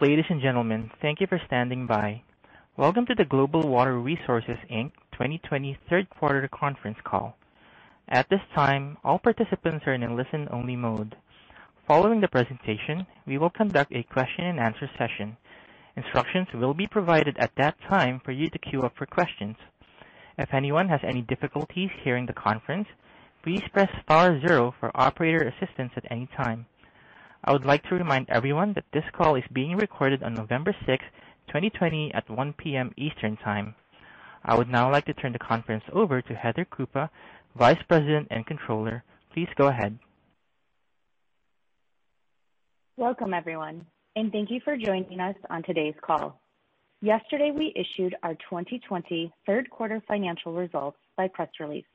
Ladies 0.00 0.24
and 0.30 0.40
gentlemen. 0.40 0.90
Thank 1.02 1.20
you 1.20 1.26
for 1.26 1.38
standing 1.46 1.86
by. 1.86 2.22
Welcome 2.78 3.04
to 3.04 3.14
the 3.14 3.26
Global 3.26 3.68
Water 3.68 3.98
Resources, 3.98 4.56
Inc. 4.72 4.92
2020 5.12 5.76
third 5.90 6.08
quarter 6.08 6.48
conference 6.48 6.96
call. 7.04 7.36
At 8.08 8.26
this 8.30 8.40
time, 8.54 8.96
all 9.04 9.18
participants 9.18 9.84
are 9.86 9.92
in 9.92 10.02
a 10.02 10.14
listen-only 10.14 10.74
mode. 10.76 11.16
Following 11.86 12.22
the 12.22 12.28
presentation, 12.28 13.06
we 13.26 13.36
will 13.36 13.50
conduct 13.50 13.92
a 13.94 14.02
question 14.04 14.46
and 14.46 14.58
answer 14.58 14.88
session. 14.96 15.36
Instructions 15.96 16.48
will 16.54 16.72
be 16.72 16.86
provided 16.86 17.36
at 17.38 17.52
that 17.58 17.76
time 17.86 18.22
for 18.24 18.32
you 18.32 18.48
to 18.48 18.58
queue 18.58 18.82
up 18.82 18.94
for 18.96 19.04
questions. 19.04 19.56
If 20.38 20.54
anyone 20.54 20.88
has 20.88 21.00
any 21.04 21.20
difficulties 21.20 21.90
hearing 22.02 22.24
the 22.24 22.32
conference, 22.32 22.88
please 23.42 23.60
press 23.74 23.90
star 24.02 24.40
zero 24.40 24.74
for 24.80 24.90
operator 24.94 25.42
assistance 25.46 25.92
at 25.94 26.10
any 26.10 26.26
time. 26.34 26.64
I 27.42 27.52
would 27.52 27.64
like 27.64 27.82
to 27.84 27.94
remind 27.94 28.28
everyone 28.28 28.74
that 28.74 28.84
this 28.92 29.04
call 29.12 29.34
is 29.34 29.44
being 29.52 29.76
recorded 29.76 30.22
on 30.22 30.34
November 30.34 30.76
6, 30.84 31.04
2020 31.46 32.12
at 32.12 32.28
1:00 32.28 32.54
P.M. 32.58 32.92
Eastern 32.98 33.38
Time. 33.38 33.74
I 34.44 34.54
would 34.58 34.68
now 34.68 34.92
like 34.92 35.06
to 35.06 35.14
turn 35.14 35.32
the 35.32 35.38
conference 35.38 35.84
over 35.90 36.20
to 36.20 36.34
Heather 36.34 36.66
Koupa, 36.66 37.08
Vice 37.56 37.82
President 37.88 38.28
and 38.30 38.46
Controller. 38.46 39.02
Please 39.32 39.48
go 39.56 39.68
ahead. 39.68 39.98
Welcome, 42.98 43.32
everyone, 43.32 43.86
and 44.16 44.30
thank 44.30 44.50
you 44.50 44.60
for 44.60 44.76
joining 44.76 45.18
us 45.18 45.36
on 45.48 45.62
today's 45.62 45.98
call. 46.02 46.38
Yesterday, 47.00 47.52
we 47.52 47.72
issued 47.74 48.14
our 48.22 48.34
2020 48.34 49.32
third 49.46 49.70
quarter 49.70 50.02
financial 50.06 50.52
results 50.52 50.98
by 51.16 51.26
press 51.28 51.48
release, 51.58 51.90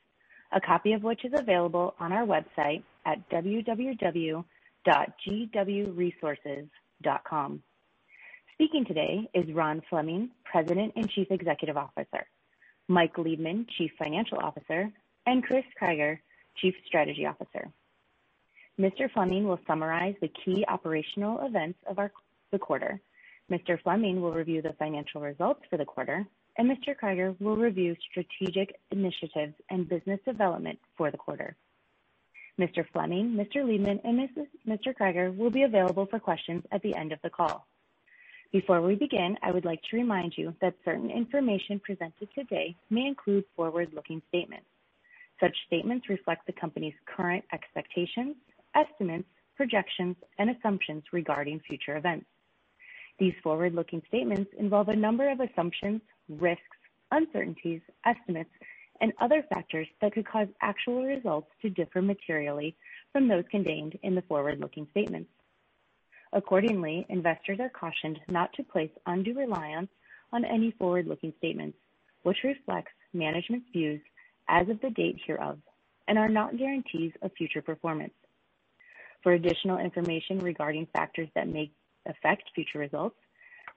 a 0.51 0.59
copy 0.59 0.93
of 0.93 1.03
which 1.03 1.23
is 1.23 1.33
available 1.35 1.93
on 1.99 2.11
our 2.11 2.25
website 2.25 2.81
at 3.05 3.29
www 3.29 4.43
www.gwresources.com. 4.87 7.63
Speaking 8.53 8.85
today 8.85 9.29
is 9.33 9.51
Ron 9.53 9.81
Fleming, 9.89 10.29
President 10.43 10.93
and 10.95 11.09
Chief 11.09 11.27
Executive 11.29 11.75
Officer, 11.75 12.25
Mike 12.87 13.15
Liebman, 13.15 13.67
Chief 13.77 13.91
Financial 13.97 14.37
Officer, 14.37 14.89
and 15.25 15.43
Chris 15.43 15.65
Krygier, 15.81 16.19
Chief 16.55 16.73
Strategy 16.85 17.25
Officer. 17.25 17.69
Mr. 18.79 19.11
Fleming 19.11 19.47
will 19.47 19.59
summarize 19.67 20.15
the 20.21 20.31
key 20.43 20.63
operational 20.67 21.45
events 21.45 21.79
of 21.87 21.97
the 22.51 22.59
quarter. 22.59 22.99
Mr. 23.51 23.81
Fleming 23.81 24.21
will 24.21 24.31
review 24.31 24.61
the 24.61 24.73
financial 24.79 25.21
results 25.21 25.61
for 25.69 25.77
the 25.77 25.85
quarter, 25.85 26.25
and 26.57 26.69
Mr. 26.69 26.95
Krygier 26.95 27.39
will 27.39 27.57
review 27.57 27.95
strategic 28.09 28.79
initiatives 28.91 29.53
and 29.69 29.89
business 29.89 30.19
development 30.25 30.79
for 30.97 31.11
the 31.11 31.17
quarter. 31.17 31.55
Mr. 32.59 32.85
Fleming, 32.93 33.31
Mr. 33.31 33.65
Liebman, 33.65 33.99
and 34.05 34.29
Mr. 34.67 34.93
Krygier 34.95 35.35
will 35.35 35.49
be 35.49 35.63
available 35.63 36.05
for 36.05 36.19
questions 36.19 36.63
at 36.71 36.81
the 36.81 36.95
end 36.95 37.11
of 37.11 37.19
the 37.21 37.29
call. 37.29 37.67
Before 38.53 38.81
we 38.81 38.95
begin, 38.95 39.37
I 39.43 39.51
would 39.51 39.65
like 39.65 39.81
to 39.89 39.97
remind 39.97 40.37
you 40.37 40.55
that 40.61 40.75
certain 40.85 41.11
information 41.11 41.81
presented 41.81 42.29
today 42.33 42.77
may 42.89 43.05
include 43.05 43.43
forward-looking 43.55 44.21
statements. 44.29 44.67
Such 45.41 45.55
statements 45.67 46.07
reflect 46.07 46.45
the 46.45 46.53
company's 46.53 46.93
current 47.05 47.43
expectations, 47.51 48.37
estimates, 48.73 49.27
projections, 49.57 50.15
and 50.39 50.49
assumptions 50.49 51.03
regarding 51.11 51.59
future 51.59 51.97
events. 51.97 52.25
These 53.19 53.33
forward-looking 53.43 54.03
statements 54.07 54.51
involve 54.57 54.87
a 54.87 54.95
number 54.95 55.29
of 55.29 55.41
assumptions, 55.41 56.01
risks, 56.29 56.61
uncertainties, 57.11 57.81
estimates, 58.05 58.51
and 59.01 59.13
other 59.19 59.43
factors 59.49 59.87
that 60.01 60.13
could 60.13 60.27
cause 60.27 60.47
actual 60.61 61.03
results 61.03 61.47
to 61.61 61.69
differ 61.69 62.01
materially 62.01 62.75
from 63.11 63.27
those 63.27 63.43
contained 63.51 63.97
in 64.03 64.15
the 64.15 64.21
forward-looking 64.23 64.87
statements. 64.91 65.29
Accordingly, 66.33 67.05
investors 67.09 67.59
are 67.59 67.69
cautioned 67.69 68.19
not 68.29 68.51
to 68.53 68.63
place 68.63 68.91
undue 69.05 69.37
reliance 69.37 69.89
on 70.33 70.43
any 70.43 70.71
forward-looking 70.71 71.33
statements, 71.37 71.77
which 72.23 72.43
reflects 72.43 72.91
management's 73.13 73.69
views 73.71 74.01
as 74.49 74.67
of 74.69 74.81
the 74.81 74.89
date 74.89 75.19
hereof 75.25 75.59
and 76.07 76.17
are 76.17 76.29
not 76.29 76.57
guarantees 76.57 77.11
of 77.21 77.31
future 77.37 77.61
performance. 77.61 78.13
For 79.23 79.33
additional 79.33 79.79
information 79.79 80.39
regarding 80.39 80.87
factors 80.93 81.29
that 81.35 81.47
may 81.47 81.71
affect 82.05 82.51
future 82.53 82.79
results, 82.79 83.15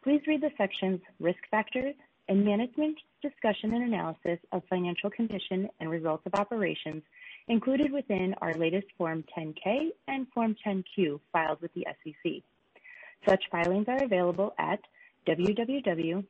please 0.02 0.20
read 0.26 0.42
the 0.42 0.50
sections 0.58 1.00
Risk 1.20 1.40
Factors 1.50 1.94
and 2.28 2.44
Management 2.44 2.98
Discussion 3.22 3.72
and 3.74 3.84
Analysis 3.84 4.38
of 4.52 4.62
Financial 4.68 5.10
Condition 5.10 5.68
and 5.80 5.90
Results 5.90 6.24
of 6.26 6.34
Operations 6.34 7.02
included 7.48 7.90
within 7.90 8.34
our 8.42 8.54
latest 8.54 8.86
Form 8.96 9.24
10-K 9.36 9.90
and 10.08 10.26
Form 10.34 10.54
10-Q 10.66 11.20
filed 11.32 11.60
with 11.62 11.72
the 11.74 11.86
SEC. 12.04 12.42
Such 13.26 13.42
filings 13.50 13.88
are 13.88 14.04
available 14.04 14.54
at 14.58 14.80
www.sec.gov. 15.26 16.26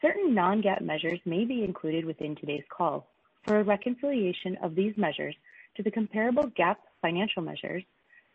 Certain 0.00 0.34
non-GAAP 0.34 0.80
measures 0.80 1.20
may 1.24 1.44
be 1.44 1.64
included 1.64 2.04
within 2.04 2.36
today's 2.36 2.64
call. 2.68 3.08
For 3.44 3.60
a 3.60 3.64
reconciliation 3.64 4.56
of 4.62 4.74
these 4.74 4.96
measures 4.96 5.34
to 5.76 5.82
the 5.82 5.90
comparable 5.90 6.50
GAAP 6.58 6.76
financial 7.02 7.42
measures, 7.42 7.82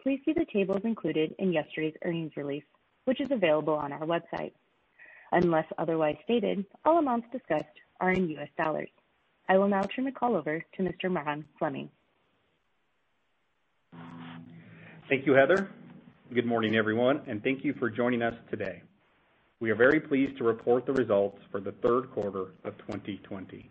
please 0.02 0.20
see 0.26 0.34
the 0.34 0.46
tables 0.52 0.82
included 0.84 1.34
in 1.40 1.54
yesterday's 1.54 1.96
earnings 2.04 2.36
release, 2.36 2.64
which 3.06 3.22
is 3.22 3.32
available 3.32 3.74
on 3.74 3.92
our 3.92 4.06
website. 4.06 4.54
Unless 5.32 5.66
otherwise 5.78 6.16
stated, 6.24 6.66
all 6.86 7.00
amounts 7.00 7.28
discussed 7.32 7.66
are 8.00 8.12
in 8.12 8.30
US 8.30 8.50
dollars. 8.58 8.90
I 9.50 9.58
will 9.58 9.68
now 9.68 9.82
turn 9.82 10.06
the 10.06 10.12
call 10.12 10.36
over 10.36 10.60
to 10.60 10.84
Mr. 10.84 11.14
Ron 11.14 11.44
Fleming. 11.60 11.90
Thank 15.10 15.26
you, 15.26 15.34
Heather. 15.34 15.70
Good 16.34 16.46
morning, 16.46 16.76
everyone, 16.76 17.22
and 17.28 17.44
thank 17.44 17.64
you 17.64 17.74
for 17.78 17.90
joining 17.90 18.22
us 18.22 18.34
today. 18.50 18.82
We 19.60 19.70
are 19.70 19.76
very 19.76 20.00
pleased 20.00 20.38
to 20.38 20.44
report 20.44 20.86
the 20.86 20.94
results 20.94 21.38
for 21.52 21.60
the 21.60 21.74
third 21.84 22.12
quarter 22.12 22.54
of 22.64 22.78
2020. 22.80 23.70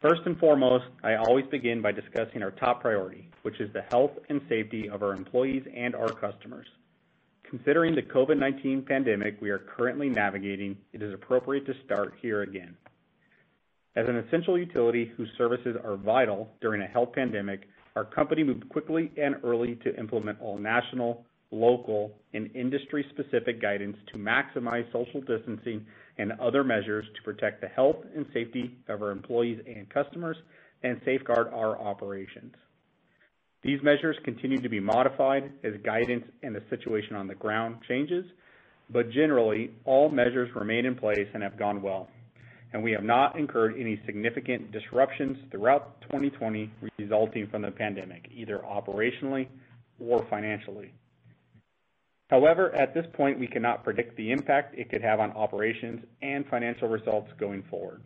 First 0.00 0.22
and 0.26 0.38
foremost, 0.38 0.84
I 1.02 1.14
always 1.14 1.46
begin 1.50 1.80
by 1.80 1.92
discussing 1.92 2.42
our 2.42 2.50
top 2.50 2.80
priority, 2.80 3.30
which 3.42 3.60
is 3.60 3.72
the 3.72 3.82
health 3.90 4.12
and 4.28 4.40
safety 4.48 4.88
of 4.88 5.02
our 5.02 5.14
employees 5.14 5.64
and 5.74 5.94
our 5.94 6.08
customers. 6.08 6.66
Considering 7.48 7.94
the 7.94 8.02
COVID-19 8.02 8.86
pandemic 8.86 9.40
we 9.40 9.50
are 9.50 9.58
currently 9.76 10.08
navigating, 10.08 10.76
it 10.92 11.02
is 11.02 11.12
appropriate 11.12 11.66
to 11.66 11.74
start 11.84 12.14
here 12.20 12.42
again. 12.42 12.76
As 13.96 14.08
an 14.08 14.16
essential 14.16 14.58
utility 14.58 15.12
whose 15.16 15.28
services 15.38 15.76
are 15.84 15.96
vital 15.96 16.50
during 16.60 16.82
a 16.82 16.86
health 16.86 17.12
pandemic, 17.12 17.68
our 17.94 18.04
company 18.04 18.42
moved 18.42 18.68
quickly 18.70 19.12
and 19.16 19.36
early 19.44 19.76
to 19.84 19.96
implement 19.96 20.40
all 20.40 20.58
national, 20.58 21.24
local, 21.52 22.12
and 22.32 22.50
industry-specific 22.56 23.62
guidance 23.62 23.96
to 24.12 24.18
maximize 24.18 24.90
social 24.90 25.20
distancing 25.20 25.86
and 26.18 26.32
other 26.40 26.64
measures 26.64 27.04
to 27.14 27.22
protect 27.22 27.60
the 27.60 27.68
health 27.68 27.96
and 28.16 28.26
safety 28.34 28.76
of 28.88 29.00
our 29.00 29.10
employees 29.10 29.60
and 29.66 29.88
customers 29.90 30.36
and 30.82 31.00
safeguard 31.04 31.48
our 31.48 31.80
operations. 31.80 32.54
These 33.64 33.82
measures 33.82 34.16
continue 34.24 34.60
to 34.60 34.68
be 34.68 34.78
modified 34.78 35.50
as 35.64 35.72
guidance 35.82 36.24
and 36.42 36.54
the 36.54 36.62
situation 36.68 37.16
on 37.16 37.26
the 37.26 37.34
ground 37.34 37.76
changes, 37.88 38.26
but 38.90 39.10
generally, 39.10 39.70
all 39.86 40.10
measures 40.10 40.50
remain 40.54 40.84
in 40.84 40.94
place 40.94 41.26
and 41.32 41.42
have 41.42 41.58
gone 41.58 41.80
well, 41.80 42.08
and 42.74 42.82
we 42.82 42.92
have 42.92 43.04
not 43.04 43.38
incurred 43.38 43.74
any 43.78 43.98
significant 44.04 44.70
disruptions 44.70 45.38
throughout 45.50 45.98
2020 46.02 46.70
resulting 46.98 47.46
from 47.46 47.62
the 47.62 47.70
pandemic, 47.70 48.28
either 48.34 48.58
operationally 48.58 49.48
or 49.98 50.26
financially. 50.28 50.92
However, 52.28 52.74
at 52.74 52.92
this 52.92 53.06
point, 53.14 53.38
we 53.38 53.46
cannot 53.46 53.82
predict 53.82 54.14
the 54.18 54.30
impact 54.30 54.78
it 54.78 54.90
could 54.90 55.02
have 55.02 55.20
on 55.20 55.30
operations 55.32 56.04
and 56.20 56.44
financial 56.50 56.88
results 56.88 57.30
going 57.40 57.62
forward. 57.70 58.02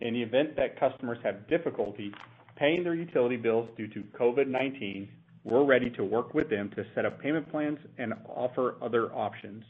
In 0.00 0.14
the 0.14 0.22
event 0.22 0.56
that 0.56 0.80
customers 0.80 1.18
have 1.22 1.46
difficulty 1.46 2.12
paying 2.56 2.84
their 2.84 2.94
utility 2.94 3.36
bills 3.36 3.68
due 3.76 3.88
to 3.88 4.02
COVID-19, 4.18 5.08
we're 5.44 5.64
ready 5.64 5.90
to 5.90 6.04
work 6.04 6.34
with 6.34 6.48
them 6.48 6.70
to 6.76 6.84
set 6.94 7.04
up 7.04 7.20
payment 7.20 7.50
plans 7.50 7.78
and 7.98 8.14
offer 8.28 8.76
other 8.80 9.12
options. 9.12 9.64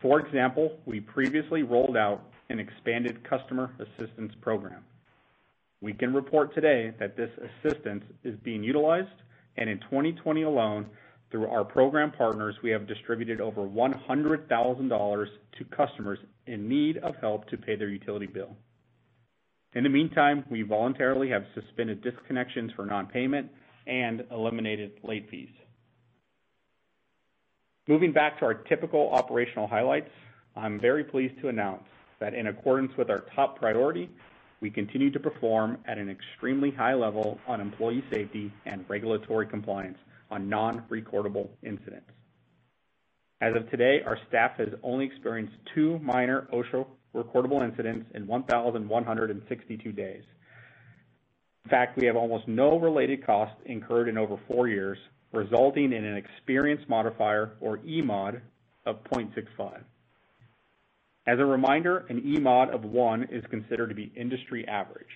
For 0.00 0.20
example, 0.20 0.78
we 0.86 1.00
previously 1.00 1.62
rolled 1.62 1.96
out 1.96 2.22
an 2.50 2.58
expanded 2.58 3.28
customer 3.28 3.74
assistance 3.78 4.32
program. 4.40 4.84
We 5.80 5.92
can 5.92 6.12
report 6.12 6.54
today 6.54 6.92
that 6.98 7.16
this 7.16 7.30
assistance 7.38 8.04
is 8.24 8.34
being 8.42 8.64
utilized, 8.64 9.22
and 9.56 9.68
in 9.70 9.78
2020 9.80 10.42
alone, 10.42 10.86
Through 11.30 11.48
our 11.48 11.64
program 11.64 12.10
partners, 12.10 12.54
we 12.62 12.70
have 12.70 12.86
distributed 12.86 13.40
over 13.40 13.60
$100,000 13.60 15.26
to 15.58 15.64
customers 15.64 16.18
in 16.46 16.68
need 16.68 16.96
of 16.98 17.16
help 17.16 17.46
to 17.50 17.58
pay 17.58 17.76
their 17.76 17.88
utility 17.88 18.26
bill. 18.26 18.56
In 19.74 19.84
the 19.84 19.90
meantime, 19.90 20.44
we 20.50 20.62
voluntarily 20.62 21.28
have 21.30 21.44
suspended 21.54 22.02
disconnections 22.02 22.74
for 22.74 22.86
non-payment 22.86 23.50
and 23.86 24.24
eliminated 24.30 24.92
late 25.02 25.28
fees. 25.30 25.50
Moving 27.86 28.12
back 28.12 28.38
to 28.38 28.44
our 28.44 28.54
typical 28.54 29.10
operational 29.10 29.66
highlights, 29.66 30.10
I'm 30.56 30.80
very 30.80 31.04
pleased 31.04 31.40
to 31.40 31.48
announce 31.48 31.84
that 32.18 32.34
in 32.34 32.48
accordance 32.48 32.92
with 32.96 33.10
our 33.10 33.24
top 33.34 33.58
priority, 33.58 34.10
we 34.60 34.70
continue 34.70 35.10
to 35.10 35.20
perform 35.20 35.78
at 35.86 35.98
an 35.98 36.10
extremely 36.10 36.70
high 36.70 36.94
level 36.94 37.38
on 37.46 37.60
employee 37.60 38.04
safety 38.12 38.52
and 38.66 38.84
regulatory 38.88 39.46
compliance 39.46 39.98
on 40.30 40.48
non-recordable 40.48 41.48
incidents. 41.62 42.10
As 43.40 43.54
of 43.54 43.70
today, 43.70 44.00
our 44.04 44.18
staff 44.28 44.56
has 44.58 44.68
only 44.82 45.06
experienced 45.06 45.54
two 45.74 45.98
minor 46.00 46.48
OSHA 46.52 46.86
recordable 47.14 47.64
incidents 47.64 48.06
in 48.14 48.26
1,162 48.26 49.92
days. 49.92 50.22
In 51.64 51.70
fact, 51.70 51.98
we 51.98 52.06
have 52.06 52.16
almost 52.16 52.48
no 52.48 52.78
related 52.78 53.26
costs 53.26 53.56
incurred 53.66 54.08
in 54.08 54.16
over 54.16 54.38
four 54.48 54.68
years, 54.68 54.98
resulting 55.32 55.92
in 55.92 56.04
an 56.04 56.16
experience 56.16 56.80
modifier, 56.88 57.56
or 57.60 57.78
eMOD, 57.78 58.40
of 58.86 59.04
0.65. 59.04 59.82
As 61.26 61.38
a 61.38 61.44
reminder, 61.44 62.06
an 62.08 62.22
eMOD 62.22 62.74
of 62.74 62.84
one 62.84 63.24
is 63.24 63.44
considered 63.50 63.90
to 63.90 63.94
be 63.94 64.10
industry 64.16 64.66
average. 64.66 65.08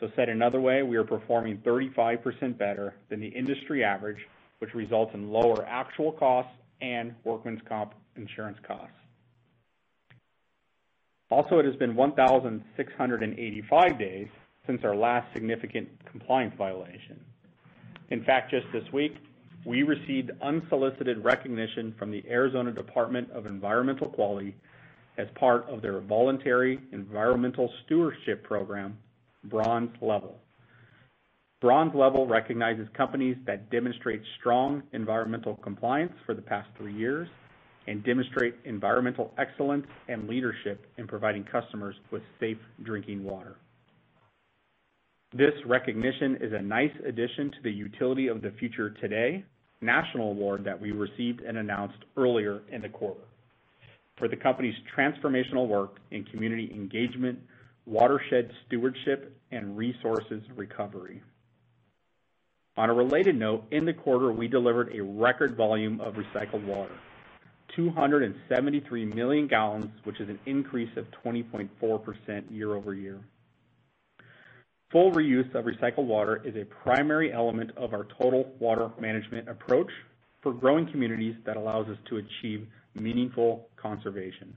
So 0.00 0.08
said 0.16 0.30
another 0.30 0.60
way, 0.60 0.82
we 0.82 0.96
are 0.96 1.04
performing 1.04 1.58
35% 1.58 2.56
better 2.56 2.94
than 3.10 3.20
the 3.20 3.28
industry 3.28 3.84
average, 3.84 4.18
which 4.60 4.72
results 4.74 5.12
in 5.14 5.30
lower 5.30 5.66
actual 5.66 6.12
costs 6.12 6.52
and 6.80 7.14
workman's 7.24 7.60
comp 7.68 7.92
insurance 8.16 8.58
costs. 8.66 8.96
Also, 11.32 11.58
it 11.58 11.64
has 11.64 11.74
been 11.76 11.96
1,685 11.96 13.98
days 13.98 14.28
since 14.66 14.84
our 14.84 14.94
last 14.94 15.32
significant 15.32 15.88
compliance 16.04 16.52
violation. 16.58 17.18
In 18.10 18.22
fact, 18.22 18.50
just 18.50 18.66
this 18.70 18.84
week, 18.92 19.14
we 19.64 19.82
received 19.82 20.30
unsolicited 20.42 21.24
recognition 21.24 21.94
from 21.98 22.10
the 22.10 22.22
Arizona 22.28 22.70
Department 22.70 23.30
of 23.30 23.46
Environmental 23.46 24.10
Quality 24.10 24.54
as 25.16 25.26
part 25.34 25.66
of 25.70 25.80
their 25.80 26.00
voluntary 26.00 26.78
environmental 26.92 27.72
stewardship 27.86 28.44
program, 28.44 28.98
Bronze 29.44 29.96
Level. 30.02 30.38
Bronze 31.62 31.94
Level 31.94 32.26
recognizes 32.26 32.86
companies 32.94 33.38
that 33.46 33.70
demonstrate 33.70 34.20
strong 34.38 34.82
environmental 34.92 35.56
compliance 35.56 36.12
for 36.26 36.34
the 36.34 36.42
past 36.42 36.68
three 36.76 36.92
years 36.92 37.26
and 37.86 38.04
demonstrate 38.04 38.54
environmental 38.64 39.32
excellence 39.38 39.86
and 40.08 40.28
leadership 40.28 40.86
in 40.98 41.06
providing 41.06 41.44
customers 41.44 41.96
with 42.10 42.22
safe 42.38 42.58
drinking 42.82 43.24
water. 43.24 43.56
This 45.34 45.54
recognition 45.66 46.36
is 46.40 46.52
a 46.52 46.60
nice 46.60 46.92
addition 47.06 47.50
to 47.50 47.62
the 47.62 47.70
Utility 47.70 48.28
of 48.28 48.42
the 48.42 48.50
Future 48.58 48.90
Today 48.90 49.44
national 49.80 50.30
award 50.30 50.64
that 50.64 50.80
we 50.80 50.92
received 50.92 51.40
and 51.40 51.58
announced 51.58 51.98
earlier 52.16 52.62
in 52.70 52.82
the 52.82 52.88
quarter 52.88 53.22
for 54.18 54.28
the 54.28 54.36
company's 54.36 54.74
transformational 54.96 55.66
work 55.66 55.96
in 56.10 56.24
community 56.24 56.70
engagement, 56.72 57.38
watershed 57.86 58.50
stewardship, 58.66 59.36
and 59.50 59.76
resources 59.76 60.42
recovery. 60.54 61.20
On 62.76 62.88
a 62.88 62.94
related 62.94 63.36
note, 63.36 63.64
in 63.70 63.84
the 63.84 63.92
quarter, 63.92 64.32
we 64.32 64.48
delivered 64.48 64.94
a 64.94 65.02
record 65.02 65.56
volume 65.56 66.00
of 66.00 66.14
recycled 66.14 66.64
water, 66.64 66.94
273 67.76 69.04
million 69.06 69.46
gallons, 69.46 69.90
which 70.04 70.20
is 70.20 70.28
an 70.28 70.38
increase 70.46 70.94
of 70.96 71.06
20.4% 71.24 72.44
year-over-year. 72.50 73.20
Full 74.90 75.10
reuse 75.12 75.54
of 75.54 75.64
recycled 75.64 76.06
water 76.06 76.42
is 76.44 76.54
a 76.54 76.66
primary 76.66 77.32
element 77.32 77.70
of 77.78 77.94
our 77.94 78.06
total 78.20 78.52
water 78.58 78.90
management 79.00 79.48
approach 79.48 79.90
for 80.42 80.52
growing 80.52 80.90
communities 80.90 81.34
that 81.46 81.56
allows 81.56 81.88
us 81.88 81.96
to 82.10 82.18
achieve 82.18 82.66
meaningful 82.94 83.68
conservation. 83.76 84.54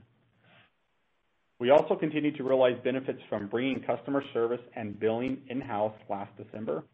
We 1.58 1.70
also 1.70 1.94
continued 1.94 2.36
to 2.36 2.44
realize 2.44 2.74
benefits 2.84 3.20
from 3.30 3.46
bringing 3.46 3.80
customer 3.80 4.22
service 4.34 4.60
and 4.74 5.00
billing 5.00 5.38
in-house 5.48 5.94
last 6.10 6.30
December, 6.36 6.84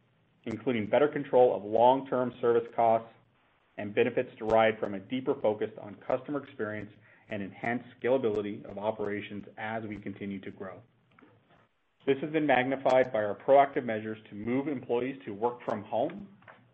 including 0.44 0.86
better 0.86 1.08
control 1.08 1.56
of 1.56 1.64
long-term 1.64 2.34
service 2.40 2.68
costs 2.76 3.08
and 3.82 3.92
benefits 3.92 4.30
derived 4.38 4.78
from 4.78 4.94
a 4.94 5.00
deeper 5.00 5.34
focus 5.42 5.68
on 5.82 5.96
customer 6.06 6.40
experience 6.40 6.92
and 7.30 7.42
enhanced 7.42 7.84
scalability 8.00 8.64
of 8.70 8.78
operations 8.78 9.44
as 9.58 9.82
we 9.82 9.96
continue 9.96 10.38
to 10.38 10.52
grow. 10.52 10.74
This 12.06 12.16
has 12.20 12.30
been 12.30 12.46
magnified 12.46 13.12
by 13.12 13.24
our 13.24 13.36
proactive 13.44 13.84
measures 13.84 14.18
to 14.30 14.36
move 14.36 14.68
employees 14.68 15.16
to 15.24 15.34
work 15.34 15.64
from 15.64 15.82
home 15.82 16.28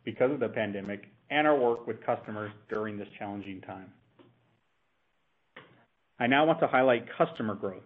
because 0.05 0.31
of 0.31 0.38
the 0.38 0.50
pandemic 0.50 1.06
and 1.31 1.46
our 1.46 1.58
work 1.58 1.87
with 1.87 2.05
customers 2.05 2.52
during 2.69 2.99
this 2.99 3.08
challenging 3.19 3.62
time. 3.62 3.90
I 6.20 6.26
now 6.26 6.44
want 6.44 6.61
to 6.61 6.66
highlight 6.66 7.06
customer 7.16 7.54
growth. 7.54 7.84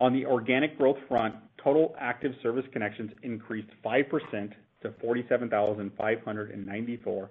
On 0.00 0.12
the 0.12 0.26
organic 0.26 0.76
growth 0.78 0.98
front, 1.06 1.36
total 1.62 1.94
active 1.96 2.32
service 2.42 2.66
connections 2.72 3.12
increased 3.22 3.68
5% 3.84 4.52
to 4.82 4.92
47,594 5.00 7.30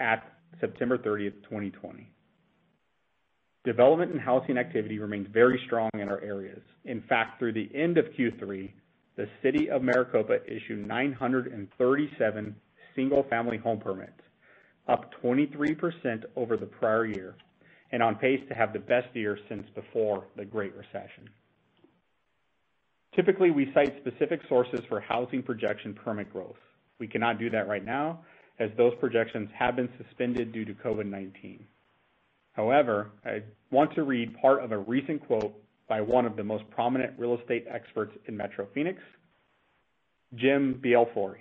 at 0.00 0.32
September 0.60 0.98
30th, 0.98 1.42
2020. 1.44 2.08
Development 3.64 4.12
and 4.12 4.20
housing 4.20 4.58
activity 4.58 4.98
remains 4.98 5.26
very 5.32 5.60
strong 5.66 5.90
in 5.94 6.08
our 6.08 6.20
areas. 6.20 6.62
In 6.84 7.02
fact, 7.08 7.38
through 7.38 7.52
the 7.52 7.68
end 7.74 7.98
of 7.98 8.06
Q3, 8.18 8.70
the 9.16 9.28
City 9.42 9.68
of 9.70 9.82
Maricopa 9.82 10.38
issued 10.46 10.86
937 10.86 12.56
single-family 12.94 13.58
home 13.58 13.80
permits, 13.80 14.20
up 14.88 15.10
23% 15.22 16.24
over 16.36 16.56
the 16.56 16.66
prior 16.66 17.06
year, 17.06 17.34
and 17.90 18.02
on 18.02 18.14
pace 18.14 18.40
to 18.48 18.54
have 18.54 18.72
the 18.72 18.78
best 18.78 19.08
year 19.14 19.38
since 19.48 19.66
before 19.74 20.26
the 20.36 20.44
Great 20.44 20.74
Recession. 20.76 21.28
Typically, 23.14 23.50
we 23.50 23.72
cite 23.72 23.94
specific 24.00 24.40
sources 24.48 24.80
for 24.88 25.00
housing 25.00 25.42
projection 25.42 25.94
permit 25.94 26.32
growth. 26.32 26.56
We 26.98 27.08
cannot 27.08 27.38
do 27.38 27.50
that 27.50 27.66
right 27.66 27.84
now, 27.84 28.20
as 28.58 28.70
those 28.76 28.92
projections 29.00 29.48
have 29.58 29.76
been 29.76 29.88
suspended 29.98 30.52
due 30.52 30.64
to 30.64 30.72
COVID-19. 30.74 31.60
However, 32.52 33.10
I 33.24 33.42
want 33.70 33.94
to 33.94 34.02
read 34.02 34.36
part 34.40 34.64
of 34.64 34.72
a 34.72 34.78
recent 34.78 35.26
quote 35.26 35.54
by 35.88 36.00
one 36.00 36.24
of 36.24 36.36
the 36.36 36.44
most 36.44 36.64
prominent 36.70 37.18
real 37.18 37.38
estate 37.38 37.66
experts 37.70 38.12
in 38.26 38.36
Metro 38.36 38.66
Phoenix, 38.74 38.98
Jim 40.34 40.80
Belfiore. 40.82 41.38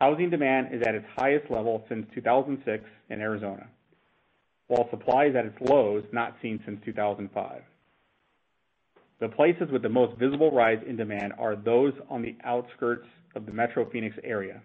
Housing 0.00 0.30
demand 0.30 0.68
is 0.72 0.82
at 0.86 0.94
its 0.94 1.06
highest 1.16 1.50
level 1.50 1.84
since 1.88 2.06
2006 2.14 2.84
in 3.10 3.20
Arizona, 3.20 3.66
while 4.68 4.88
supply 4.90 5.26
is 5.26 5.36
at 5.36 5.46
its 5.46 5.56
lows 5.60 6.04
not 6.12 6.36
seen 6.40 6.60
since 6.64 6.80
2005. 6.84 7.62
The 9.20 9.28
places 9.28 9.70
with 9.70 9.82
the 9.82 9.88
most 9.88 10.18
visible 10.18 10.50
rise 10.50 10.82
in 10.86 10.96
demand 10.96 11.34
are 11.38 11.54
those 11.54 11.92
on 12.08 12.22
the 12.22 12.36
outskirts 12.44 13.06
of 13.34 13.44
the 13.44 13.52
Metro 13.52 13.88
Phoenix 13.90 14.16
area, 14.24 14.62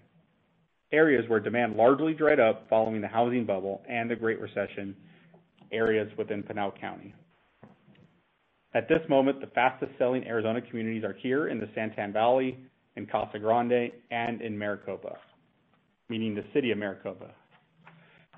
areas 0.91 1.27
where 1.27 1.39
demand 1.39 1.75
largely 1.75 2.13
dried 2.13 2.39
up 2.39 2.67
following 2.69 3.01
the 3.01 3.07
housing 3.07 3.45
bubble 3.45 3.83
and 3.89 4.09
the 4.09 4.15
Great 4.15 4.39
Recession, 4.39 4.95
areas 5.71 6.09
within 6.17 6.43
Pinal 6.43 6.71
County. 6.79 7.13
At 8.73 8.87
this 8.87 9.01
moment, 9.09 9.39
the 9.39 9.47
fastest-selling 9.47 10.25
Arizona 10.27 10.61
communities 10.61 11.03
are 11.03 11.13
here 11.13 11.47
in 11.47 11.59
the 11.59 11.67
Santan 11.67 12.11
Valley, 12.11 12.57
in 12.95 13.05
Casa 13.05 13.39
Grande, 13.39 13.91
and 14.11 14.41
in 14.41 14.57
Maricopa, 14.57 15.17
meaning 16.09 16.35
the 16.35 16.43
City 16.53 16.71
of 16.71 16.77
Maricopa. 16.77 17.31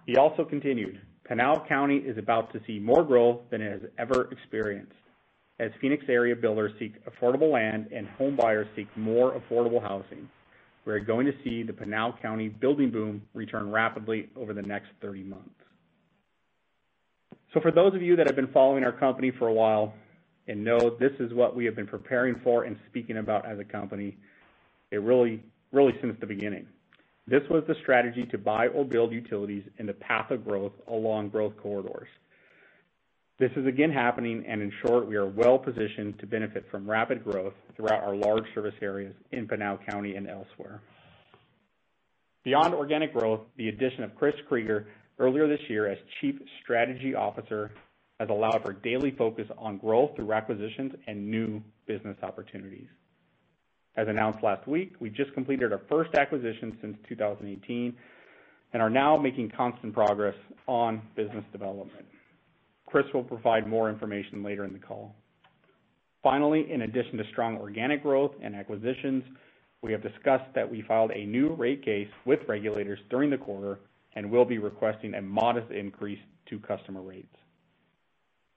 He 0.05 0.15
also 0.15 0.45
continued, 0.45 1.01
"Pinal 1.25 1.65
County 1.67 1.97
is 1.97 2.17
about 2.17 2.53
to 2.53 2.61
see 2.65 2.79
more 2.79 3.03
growth 3.03 3.49
than 3.49 3.61
it 3.61 3.71
has 3.71 3.91
ever 3.97 4.29
experienced. 4.31 4.93
As 5.59 5.71
Phoenix 5.81 6.05
area 6.07 6.35
builders 6.35 6.71
seek 6.79 7.03
affordable 7.05 7.51
land 7.51 7.91
and 7.91 8.07
home 8.07 8.35
buyers 8.35 8.67
seek 8.75 8.87
more 8.95 9.33
affordable 9.33 9.81
housing, 9.81 10.29
we 10.87 10.93
are 10.93 10.99
going 10.99 11.25
to 11.25 11.33
see 11.43 11.61
the 11.61 11.73
Pinal 11.73 12.13
County 12.21 12.47
building 12.47 12.89
boom 12.89 13.21
return 13.33 13.69
rapidly 13.69 14.29
over 14.35 14.53
the 14.53 14.63
next 14.63 14.87
30 15.01 15.23
months." 15.23 15.49
So, 17.53 17.59
for 17.59 17.71
those 17.71 17.93
of 17.93 18.01
you 18.01 18.15
that 18.15 18.25
have 18.25 18.35
been 18.35 18.51
following 18.53 18.83
our 18.83 18.91
company 18.91 19.31
for 19.37 19.47
a 19.47 19.53
while 19.53 19.93
and 20.47 20.63
know 20.63 20.97
this 20.99 21.11
is 21.19 21.33
what 21.33 21.55
we 21.55 21.65
have 21.65 21.75
been 21.75 21.87
preparing 21.87 22.39
for 22.43 22.63
and 22.63 22.77
speaking 22.89 23.17
about 23.17 23.45
as 23.45 23.59
a 23.59 23.63
company, 23.63 24.17
it 24.91 25.01
really 25.01 25.43
really 25.71 25.93
since 26.01 26.15
the 26.19 26.25
beginning. 26.25 26.65
This 27.27 27.43
was 27.49 27.63
the 27.67 27.75
strategy 27.81 28.25
to 28.31 28.37
buy 28.37 28.67
or 28.67 28.85
build 28.85 29.11
utilities 29.11 29.63
in 29.79 29.85
the 29.85 29.93
path 29.93 30.31
of 30.31 30.45
growth 30.45 30.71
along 30.87 31.29
growth 31.29 31.53
corridors. 31.61 32.07
This 33.39 33.51
is 33.55 33.67
again 33.67 33.91
happening, 33.91 34.43
and 34.47 34.63
in 34.63 34.71
short, 34.81 35.07
we 35.07 35.15
are 35.15 35.27
well-positioned 35.27 36.17
to 36.19 36.25
benefit 36.25 36.65
from 36.71 36.89
rapid 36.89 37.23
growth 37.23 37.53
throughout 37.75 38.03
our 38.03 38.15
large 38.15 38.45
service 38.55 38.73
areas 38.81 39.13
in 39.31 39.47
Pinal 39.47 39.77
County 39.87 40.15
and 40.15 40.27
elsewhere. 40.27 40.81
Beyond 42.43 42.73
organic 42.73 43.13
growth, 43.13 43.41
the 43.57 43.69
addition 43.69 44.03
of 44.03 44.15
Chris 44.15 44.33
Krygier 44.49 44.85
earlier 45.19 45.47
this 45.47 45.59
year 45.69 45.87
as 45.87 45.99
Chief 46.19 46.35
Strategy 46.63 47.13
Officer 47.13 47.71
has 48.19 48.29
allowed 48.29 48.63
for 48.63 48.73
daily 48.73 49.11
focus 49.11 49.47
on 49.59 49.77
growth 49.77 50.15
through 50.15 50.33
acquisitions 50.33 50.93
and 51.05 51.29
new 51.29 51.61
business 51.85 52.17
opportunities. 52.23 52.87
As 53.97 54.07
announced 54.07 54.41
last 54.41 54.67
week, 54.67 54.93
we 54.99 55.11
just 55.11 55.31
completed 55.35 55.71
our 55.71 55.81
first 55.89 56.15
acquisition 56.15 56.75
since 56.81 56.97
2018 57.07 57.95
and 58.73 58.81
are 58.81 58.89
now 58.89 59.15
making 59.15 59.51
constant 59.55 59.93
progress 59.93 60.35
on 60.67 61.03
business 61.15 61.45
development. 61.51 62.05
Chris 62.87 63.05
will 63.13 63.23
provide 63.23 63.67
more 63.67 63.89
information 63.89 64.41
later 64.41 64.65
in 64.65 64.73
the 64.73 64.79
call. 64.79 65.13
Finally, 66.23 66.71
in 66.71 66.81
addition 66.81 67.17
to 67.17 67.23
strong 67.31 67.57
organic 67.57 68.01
growth 68.01 68.31
and 68.41 68.55
acquisitions, 68.55 69.23
we 69.83 69.91
have 69.91 70.01
discussed 70.01 70.51
that 70.55 70.69
we 70.69 70.81
filed 70.81 71.11
a 71.11 71.25
new 71.25 71.53
rate 71.53 71.85
case 71.85 72.09
with 72.25 72.39
regulators 72.47 72.99
during 73.09 73.29
the 73.29 73.37
quarter 73.37 73.79
and 74.15 74.29
will 74.29 74.45
be 74.45 74.57
requesting 74.57 75.13
a 75.13 75.21
modest 75.21 75.71
increase 75.71 76.19
to 76.49 76.59
customer 76.59 77.01
rates. 77.01 77.35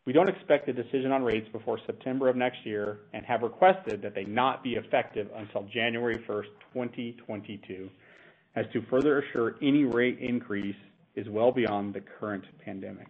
We 0.07 0.15
don't 0.15 0.29
expect 0.29 0.69
a 0.69 0.73
decision 0.73 1.13
on 1.13 1.23
rates 1.23 1.49
before 1.53 1.79
September 1.85 2.29
of 2.29 2.37
next 2.37 2.65
year 2.65 3.01
and 3.13 3.25
have 3.27 3.43
requested 3.43 4.01
that 4.03 4.15
they 4.15 4.25
not 4.25 4.63
be 4.63 4.75
effective 4.75 5.29
until 5.37 5.65
January 5.73 6.25
1st, 6.27 6.47
2022, 6.73 7.91
as 8.57 8.65
to 8.73 8.83
further 8.89 9.21
assure 9.21 9.57
any 9.61 9.85
rate 9.85 10.19
increase 10.19 10.77
is 11.15 11.29
well 11.29 11.53
beyond 11.53 11.93
the 11.93 12.01
current 12.01 12.45
pandemic. 12.65 13.09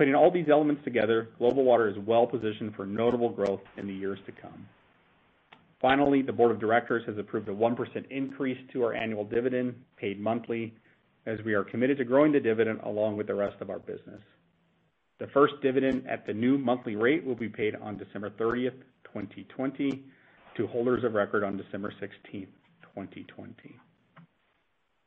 Putting 0.00 0.14
all 0.14 0.30
these 0.30 0.48
elements 0.50 0.82
together, 0.82 1.28
Global 1.36 1.62
Water 1.62 1.86
is 1.86 1.94
well 2.06 2.26
positioned 2.26 2.74
for 2.74 2.86
notable 2.86 3.28
growth 3.28 3.60
in 3.76 3.86
the 3.86 3.92
years 3.92 4.18
to 4.24 4.32
come. 4.32 4.66
Finally, 5.78 6.22
the 6.22 6.32
board 6.32 6.50
of 6.50 6.58
directors 6.58 7.02
has 7.06 7.18
approved 7.18 7.50
a 7.50 7.52
1% 7.52 8.10
increase 8.10 8.56
to 8.72 8.82
our 8.82 8.94
annual 8.94 9.24
dividend 9.24 9.74
paid 9.98 10.18
monthly, 10.18 10.72
as 11.26 11.38
we 11.44 11.52
are 11.52 11.64
committed 11.64 11.98
to 11.98 12.04
growing 12.04 12.32
the 12.32 12.40
dividend 12.40 12.80
along 12.84 13.18
with 13.18 13.26
the 13.26 13.34
rest 13.34 13.60
of 13.60 13.68
our 13.68 13.78
business. 13.78 14.22
The 15.18 15.26
first 15.34 15.52
dividend 15.62 16.08
at 16.08 16.26
the 16.26 16.32
new 16.32 16.56
monthly 16.56 16.96
rate 16.96 17.22
will 17.22 17.34
be 17.34 17.50
paid 17.50 17.74
on 17.74 17.98
December 17.98 18.30
30th, 18.30 18.80
2020, 19.04 20.02
to 20.56 20.66
holders 20.68 21.04
of 21.04 21.12
record 21.12 21.44
on 21.44 21.58
December 21.58 21.92
16th, 22.00 22.48
2020. 22.94 23.78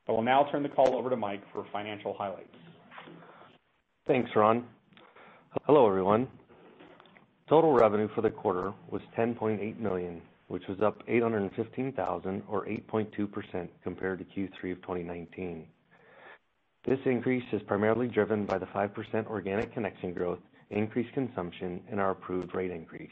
I 0.08 0.12
will 0.12 0.22
now 0.22 0.48
turn 0.52 0.62
the 0.62 0.70
call 0.70 0.96
over 0.96 1.10
to 1.10 1.18
Mike 1.18 1.42
for 1.52 1.66
financial 1.74 2.14
highlights. 2.14 2.56
Thanks, 4.06 4.30
Ron. 4.36 4.66
Hello, 5.62 5.88
everyone. 5.88 6.28
Total 7.48 7.72
revenue 7.72 8.10
for 8.16 8.22
the 8.22 8.30
quarter 8.30 8.74
was 8.90 9.04
10.8 9.16 9.80
million, 9.80 10.20
which 10.48 10.64
was 10.68 10.82
up 10.82 11.04
815,000 11.08 12.42
or 12.50 12.66
8.2% 12.66 13.70
compared 13.84 14.18
to 14.18 14.26
Q3 14.26 14.72
of 14.72 14.82
2019. 14.82 15.68
This 16.86 17.00
increase 17.06 17.44
is 17.54 17.62
primarily 17.62 18.08
driven 18.08 18.46
by 18.46 18.58
the 18.58 18.66
5% 18.66 19.28
organic 19.28 19.72
connection 19.74 20.12
growth, 20.12 20.40
increased 20.72 21.14
consumption, 21.14 21.82
and 21.90 22.00
our 22.00 22.12
approved 22.12 22.56
rate 22.56 22.72
increase. 22.72 23.12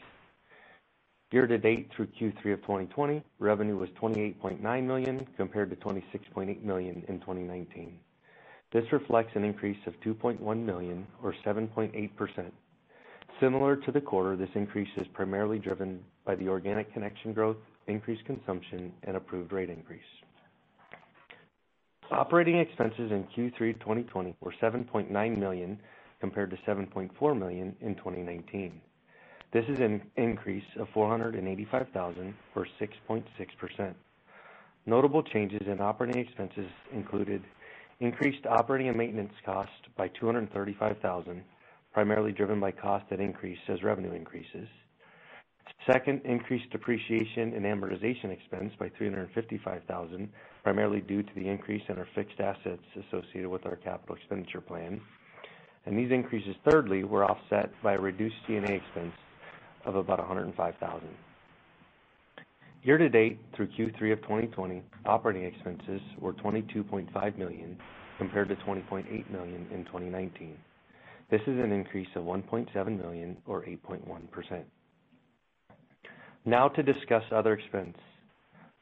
Year 1.30 1.46
to 1.46 1.58
date 1.58 1.90
through 1.94 2.08
Q3 2.08 2.54
of 2.54 2.60
2020, 2.62 3.22
revenue 3.38 3.78
was 3.78 3.88
28.9 3.90 4.84
million 4.84 5.26
compared 5.36 5.70
to 5.70 5.76
26.8 5.76 6.62
million 6.62 7.04
in 7.06 7.20
2019. 7.20 7.98
This 8.72 8.84
reflects 8.90 9.32
an 9.34 9.44
increase 9.44 9.78
of 9.86 9.94
2.1 10.00 10.40
million 10.64 11.06
or 11.22 11.34
7.8%. 11.44 12.50
Similar 13.40 13.76
to 13.76 13.92
the 13.92 14.00
quarter, 14.00 14.36
this 14.36 14.48
increase 14.54 14.88
is 14.96 15.06
primarily 15.12 15.58
driven 15.58 16.00
by 16.24 16.36
the 16.36 16.48
organic 16.48 16.92
connection 16.92 17.32
growth, 17.32 17.56
increased 17.86 18.24
consumption, 18.24 18.92
and 19.04 19.16
approved 19.16 19.52
rate 19.52 19.68
increase. 19.68 20.00
Operating 22.10 22.58
expenses 22.58 23.10
in 23.10 23.24
Q3 23.36 23.78
2020 23.80 24.36
were 24.40 24.54
7.9 24.62 25.38
million 25.38 25.78
compared 26.20 26.50
to 26.50 26.56
7.4 26.68 27.38
million 27.38 27.74
in 27.80 27.94
2019. 27.96 28.80
This 29.52 29.64
is 29.68 29.78
an 29.80 30.02
increase 30.16 30.64
of 30.78 30.88
485,000 30.94 32.34
or 32.54 32.66
6.6%. 32.80 33.94
Notable 34.86 35.22
changes 35.22 35.62
in 35.66 35.80
operating 35.80 36.20
expenses 36.20 36.66
included 36.92 37.42
increased 38.02 38.44
operating 38.46 38.88
and 38.88 38.96
maintenance 38.96 39.32
cost 39.44 39.70
by 39.96 40.08
235,000, 40.08 41.42
primarily 41.92 42.32
driven 42.32 42.58
by 42.58 42.72
cost 42.72 43.04
that 43.10 43.20
increased 43.20 43.62
as 43.68 43.82
revenue 43.82 44.12
increases. 44.12 44.68
Second, 45.86 46.20
increased 46.24 46.68
depreciation 46.70 47.54
and 47.54 47.64
amortization 47.64 48.30
expense 48.30 48.72
by 48.78 48.88
355,000, 48.98 50.28
primarily 50.64 51.00
due 51.00 51.22
to 51.22 51.34
the 51.34 51.48
increase 51.48 51.82
in 51.88 51.96
our 51.98 52.08
fixed 52.14 52.40
assets 52.40 52.82
associated 53.08 53.48
with 53.48 53.64
our 53.66 53.76
capital 53.76 54.16
expenditure 54.16 54.60
plan. 54.60 55.00
And 55.86 55.96
these 55.96 56.10
increases, 56.10 56.54
thirdly, 56.68 57.04
were 57.04 57.24
offset 57.24 57.70
by 57.82 57.94
a 57.94 58.00
reduced 58.00 58.36
G&A 58.46 58.60
expense 58.60 59.14
of 59.84 59.94
about 59.96 60.18
$105,000. 60.18 61.00
Year 62.84 62.98
to 62.98 63.08
date 63.08 63.38
through 63.54 63.68
Q3 63.68 64.12
of 64.12 64.22
2020, 64.22 64.82
operating 65.06 65.44
expenses 65.44 66.00
were 66.18 66.32
22.5 66.32 67.38
million 67.38 67.78
compared 68.18 68.48
to 68.48 68.56
20.8 68.56 69.30
million 69.30 69.68
in 69.72 69.84
2019. 69.84 70.56
This 71.30 71.40
is 71.42 71.60
an 71.60 71.70
increase 71.70 72.08
of 72.16 72.24
1.7 72.24 73.00
million 73.00 73.36
or 73.46 73.62
8.1%. 73.62 74.64
Now 76.44 76.68
to 76.68 76.82
discuss 76.82 77.22
other 77.30 77.52
expense. 77.52 77.96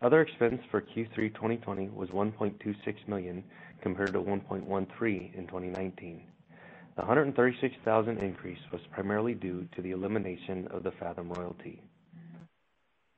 Other 0.00 0.22
expense 0.22 0.62
for 0.70 0.80
Q3 0.80 1.34
2020 1.34 1.90
was 1.90 2.08
1.26 2.08 2.74
million 3.06 3.44
compared 3.82 4.14
to 4.14 4.18
$1.13 4.20 5.34
in 5.34 5.46
2019. 5.46 6.22
The 6.96 7.02
136,000 7.02 8.18
increase 8.18 8.58
was 8.72 8.80
primarily 8.92 9.34
due 9.34 9.68
to 9.76 9.82
the 9.82 9.90
elimination 9.90 10.68
of 10.68 10.84
the 10.84 10.92
Fathom 10.92 11.30
royalty. 11.30 11.82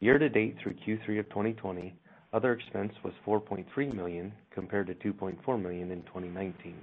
Year 0.02 0.18
to 0.18 0.28
date 0.28 0.56
through 0.60 0.74
Q3 0.84 1.20
of 1.20 1.28
2020, 1.28 1.94
other 2.32 2.52
expense 2.52 2.92
was 3.04 3.12
4.3 3.24 3.94
million 3.94 4.32
compared 4.52 4.88
to 4.88 4.94
2.4 4.94 5.62
million 5.62 5.92
in 5.92 6.02
2019. 6.02 6.74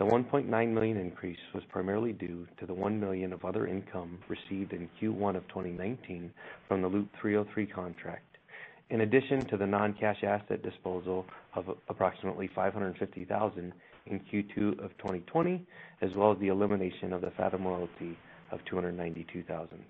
The 0.00 0.04
1.9 0.04 0.68
million 0.72 0.96
increase 0.96 1.38
was 1.54 1.62
primarily 1.68 2.12
due 2.12 2.48
to 2.58 2.66
the 2.66 2.74
1 2.74 2.98
million 2.98 3.32
of 3.32 3.44
other 3.44 3.68
income 3.68 4.18
received 4.26 4.72
in 4.72 4.88
Q1 5.00 5.36
of 5.36 5.46
2019 5.46 6.32
from 6.66 6.82
the 6.82 6.88
Loop 6.88 7.08
303 7.20 7.66
contract, 7.66 8.36
in 8.88 9.02
addition 9.02 9.44
to 9.46 9.56
the 9.56 9.66
non-cash 9.66 10.24
asset 10.24 10.60
disposal 10.64 11.26
of 11.54 11.66
approximately 11.88 12.50
550,000 12.52 13.72
in 14.06 14.18
Q2 14.18 14.84
of 14.84 14.90
2020, 14.98 15.64
as 16.02 16.10
well 16.16 16.32
as 16.32 16.38
the 16.40 16.48
elimination 16.48 17.12
of 17.12 17.20
the 17.20 17.30
Fathom 17.30 17.64
royalty 17.64 18.18
of 18.50 18.58
292,000. 18.64 19.84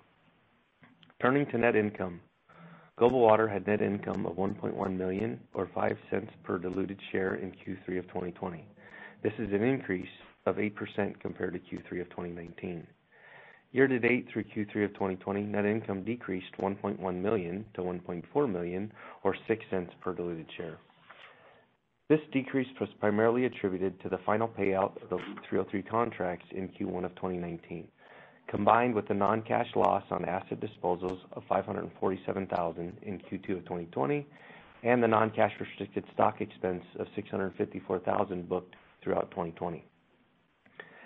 Turning 1.23 1.47
to 1.47 1.57
net 1.57 1.75
income. 1.75 2.21
Global 3.01 3.21
Water 3.21 3.49
had 3.49 3.67
net 3.67 3.81
income 3.81 4.27
of 4.27 4.37
1.1 4.37 4.95
million 4.95 5.41
or 5.55 5.67
$0.05 5.69 6.29
per 6.45 6.59
diluted 6.59 7.01
share 7.11 7.37
in 7.37 7.51
Q3 7.51 7.99
of 7.99 8.07
2020. 8.09 8.63
This 9.23 9.33
is 9.39 9.51
an 9.55 9.63
increase 9.63 10.07
of 10.45 10.57
8% 10.57 11.19
compared 11.19 11.55
to 11.55 11.61
Q3 11.61 12.03
of 12.03 12.11
2019. 12.11 12.87
Year 13.73 13.87
to 13.87 13.99
date 13.99 14.29
through 14.31 14.45
Q3 14.45 14.85
of 14.85 14.93
2020, 14.93 15.45
net 15.45 15.65
income 15.65 16.05
decreased 16.05 16.53
1.1 16.59 17.23
million 17.23 17.65
to 17.73 17.81
1.4 17.81 18.53
million 18.53 18.93
or 19.23 19.35
$0.06 19.49 19.89
per 20.03 20.13
diluted 20.13 20.49
share. 20.59 20.77
This 22.11 22.21
decrease 22.35 22.69
was 22.79 22.91
primarily 23.01 23.47
attributed 23.47 23.99
to 24.03 24.11
the 24.11 24.19
final 24.27 24.47
payout 24.47 25.03
of 25.03 25.09
the 25.09 25.17
303 25.49 25.83
contracts 25.85 26.49
in 26.51 26.69
Q1 26.69 27.07
of 27.07 27.15
2019, 27.15 27.89
combined 28.51 28.95
with 28.95 29.07
the 29.07 29.15
non-cash 29.15 29.69
loss 29.77 30.03
on 30.11 30.25
asset 30.25 30.59
disposals 30.61 31.21
of 31.35 31.43
547,000 31.49 32.99
in 33.03 33.19
Q2 33.19 33.59
of 33.59 33.65
2020, 33.65 34.27
and 34.83 35.03
the 35.03 35.07
non-cash 35.07 35.53
restricted 35.61 36.05
stock 36.13 36.41
expense 36.41 36.83
of 36.99 37.07
654,000 37.15 38.49
booked 38.49 38.75
throughout 39.03 39.31
2020. 39.31 39.85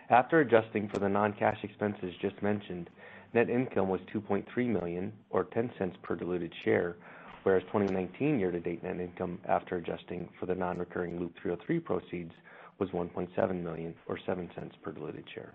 After 0.08 0.40
adjusting 0.40 0.88
for 0.88 0.98
the 0.98 1.08
non-cash 1.08 1.58
expenses 1.62 2.14
just 2.20 2.42
mentioned, 2.42 2.88
net 3.34 3.50
income 3.50 3.88
was 3.88 4.00
2.3 4.14 4.46
million 4.68 5.12
or 5.28 5.44
$0.10 5.44 6.02
per 6.02 6.16
diluted 6.16 6.52
share, 6.64 6.96
whereas 7.42 7.62
2019 7.64 8.38
year-to-date 8.38 8.82
net 8.82 9.00
income 9.00 9.38
after 9.46 9.76
adjusting 9.76 10.28
for 10.40 10.46
the 10.46 10.54
non-recurring 10.54 11.20
Loop 11.20 11.34
303 11.42 11.80
proceeds 11.80 12.32
was 12.78 12.88
1.7 12.90 13.62
million 13.62 13.94
or 14.06 14.18
$0.07 14.26 14.70
per 14.82 14.92
diluted 14.92 15.24
share. 15.34 15.52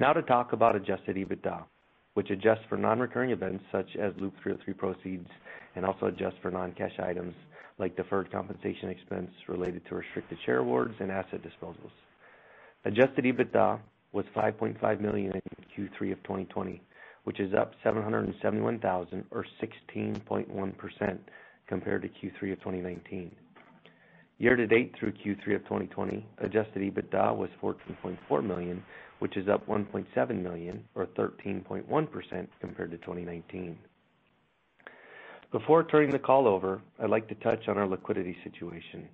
Now 0.00 0.14
to 0.14 0.22
talk 0.22 0.54
about 0.54 0.76
adjusted 0.76 1.16
EBITDA, 1.16 1.62
which 2.14 2.30
adjusts 2.30 2.64
for 2.70 2.78
non-recurring 2.78 3.32
events 3.32 3.62
such 3.70 3.96
as 3.96 4.14
Loop 4.18 4.32
303 4.42 4.72
proceeds 4.72 5.28
and 5.76 5.84
also 5.84 6.06
adjusts 6.06 6.38
for 6.40 6.50
non-cash 6.50 6.98
items 6.98 7.34
like 7.76 7.96
deferred 7.96 8.32
compensation 8.32 8.88
expense 8.88 9.30
related 9.46 9.82
to 9.90 9.96
restricted 9.96 10.38
share 10.46 10.60
awards 10.60 10.94
and 11.00 11.12
asset 11.12 11.42
disposals. 11.42 11.92
Adjusted 12.86 13.26
EBITDA 13.26 13.78
was 14.12 14.24
5.5 14.34 15.00
million 15.00 15.32
in 15.34 15.40
Q3 15.76 16.12
of 16.12 16.22
2020, 16.22 16.80
which 17.24 17.38
is 17.38 17.52
up 17.52 17.72
771,000 17.84 19.26
or 19.30 19.44
16.1% 19.94 21.18
compared 21.68 22.00
to 22.00 22.08
Q3 22.08 22.52
of 22.52 22.58
2019. 22.60 23.30
Year-to-date 24.38 24.94
through 24.98 25.12
Q3 25.12 25.56
of 25.56 25.62
2020, 25.64 26.26
adjusted 26.38 26.94
EBITDA 26.94 27.36
was 27.36 27.50
$14.4 27.62 28.42
million, 28.42 28.82
which 29.20 29.36
is 29.36 29.48
up 29.48 29.66
1.7 29.66 30.42
million 30.42 30.84
or 30.94 31.06
13.1% 31.06 32.48
compared 32.60 32.90
to 32.90 32.98
2019. 32.98 33.78
Before 35.52 35.84
turning 35.84 36.10
the 36.10 36.18
call 36.18 36.46
over, 36.46 36.80
I'd 37.02 37.10
like 37.10 37.28
to 37.28 37.34
touch 37.36 37.68
on 37.68 37.78
our 37.78 37.86
liquidity 37.86 38.36
situation. 38.44 39.08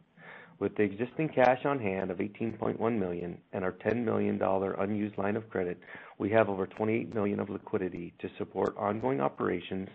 With 0.58 0.74
the 0.76 0.82
existing 0.82 1.30
cash 1.30 1.64
on 1.66 1.78
hand 1.78 2.10
of 2.10 2.18
18.1 2.18 2.98
million 2.98 3.38
and 3.52 3.64
our 3.64 3.72
$10 3.72 4.04
million 4.04 4.40
unused 4.42 5.18
line 5.18 5.36
of 5.36 5.48
credit, 5.50 5.78
we 6.18 6.30
have 6.30 6.48
over 6.48 6.66
28 6.66 7.14
million 7.14 7.40
of 7.40 7.50
liquidity 7.50 8.14
to 8.20 8.28
support 8.38 8.74
ongoing 8.78 9.20
operations 9.20 9.88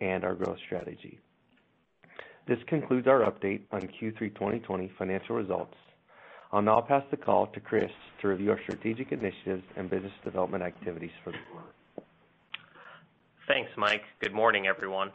and 0.00 0.24
our 0.24 0.34
growth 0.34 0.58
strategy. 0.66 1.18
This 2.46 2.58
concludes 2.66 3.06
our 3.06 3.20
update 3.20 3.62
on 3.72 3.80
Q3 3.80 4.34
2020 4.34 4.92
financial 4.98 5.36
results. 5.36 5.74
I'll 6.54 6.62
now 6.62 6.80
pass 6.80 7.02
the 7.10 7.16
call 7.16 7.48
to 7.48 7.58
Chris 7.58 7.90
to 8.22 8.28
review 8.28 8.52
our 8.52 8.60
strategic 8.62 9.10
initiatives 9.10 9.64
and 9.76 9.90
business 9.90 10.12
development 10.22 10.62
activities 10.62 11.10
for 11.24 11.32
the 11.32 11.38
quarter. 11.50 11.66
Thanks, 13.48 13.72
Mike. 13.76 14.02
Good 14.22 14.32
morning, 14.32 14.68
everyone. 14.68 15.10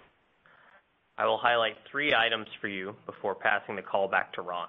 I 1.18 1.26
will 1.26 1.38
highlight 1.38 1.76
three 1.90 2.14
items 2.14 2.48
for 2.60 2.68
you 2.68 2.94
before 3.06 3.36
passing 3.36 3.78
the 3.78 3.82
call 3.82 4.10
back 4.10 4.34
to 4.34 4.42
Ron. 4.42 4.68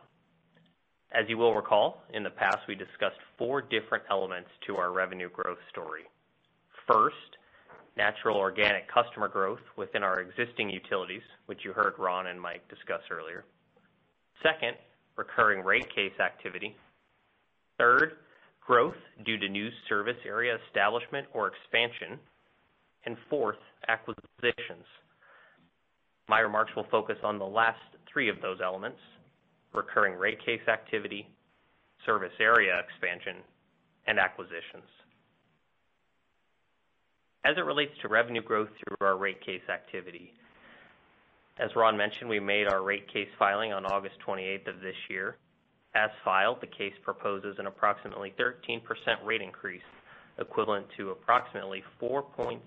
As 1.10 1.24
you 1.28 1.38
will 1.38 1.56
recall, 1.56 2.04
in 2.14 2.22
the 2.22 2.30
past, 2.30 2.58
we 2.68 2.76
discussed 2.76 3.18
four 3.36 3.62
different 3.62 4.04
elements 4.08 4.50
to 4.68 4.76
our 4.76 4.92
revenue 4.92 5.28
growth 5.28 5.58
story. 5.70 6.02
First, 6.86 7.16
natural 7.96 8.36
organic 8.36 8.84
customer 8.86 9.26
growth 9.26 9.58
within 9.76 10.04
our 10.04 10.20
existing 10.20 10.70
utilities, 10.70 11.22
which 11.46 11.64
you 11.64 11.72
heard 11.72 11.94
Ron 11.98 12.28
and 12.28 12.40
Mike 12.40 12.62
discuss 12.68 13.02
earlier. 13.10 13.44
Second, 14.40 14.76
recurring 15.16 15.64
rate 15.64 15.88
case 15.94 16.18
activity. 16.20 16.76
Third, 17.78 18.12
growth 18.66 18.94
due 19.24 19.38
to 19.38 19.48
new 19.48 19.68
service 19.88 20.16
area 20.26 20.56
establishment 20.68 21.26
or 21.32 21.48
expansion. 21.48 22.18
and 23.06 23.16
Fourth, 23.28 23.58
acquisitions. 23.88 24.84
My 26.28 26.40
remarks 26.40 26.70
will 26.76 26.86
focus 26.90 27.16
on 27.24 27.38
the 27.38 27.46
last 27.46 27.80
three 28.12 28.28
of 28.28 28.40
those 28.40 28.58
elements, 28.62 28.98
recurring 29.72 30.18
rate 30.18 30.38
case 30.44 30.60
activity, 30.68 31.26
service 32.06 32.32
area 32.38 32.78
expansion, 32.78 33.42
and 34.06 34.18
acquisitions. 34.18 34.88
As 37.44 37.56
it 37.56 37.64
relates 37.64 37.92
to 38.02 38.08
revenue 38.08 38.42
growth 38.42 38.68
through 38.78 39.06
our 39.06 39.16
rate 39.16 39.40
case 39.44 39.66
activity, 39.72 40.34
as 41.58 41.74
Ron 41.76 41.96
mentioned, 41.96 42.30
we 42.30 42.40
made 42.40 42.68
our 42.68 42.82
rate 42.82 43.12
case 43.12 43.28
filing 43.38 43.72
on 43.72 43.84
August 43.86 44.14
28th 44.26 44.68
of 44.68 44.80
this 44.80 44.96
year. 45.08 45.36
As 45.94 46.10
filed, 46.24 46.60
the 46.60 46.66
case 46.66 46.94
proposes 47.02 47.56
an 47.58 47.66
approximately 47.66 48.32
13% 48.38 48.80
rate 49.24 49.42
increase, 49.42 49.82
equivalent 50.38 50.86
to 50.96 51.10
approximately 51.10 51.82
$4.6 52.00 52.60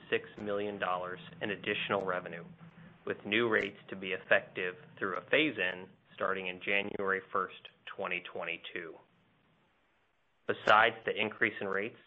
million 0.44 0.80
in 1.42 1.50
additional 1.52 2.06
revenue, 2.06 2.44
with 3.06 3.18
new 3.26 3.48
rates 3.50 3.78
to 3.90 3.96
be 3.96 4.10
effective 4.10 4.76
through 5.00 5.18
a 5.18 5.30
phase-in 5.32 5.86
starting 6.14 6.48
in 6.48 6.60
January 6.64 7.22
1st, 7.34 7.64
2022. 7.98 8.94
Besides 10.48 10.96
the 11.06 11.20
increase 11.20 11.54
in 11.62 11.68
rates, 11.68 11.98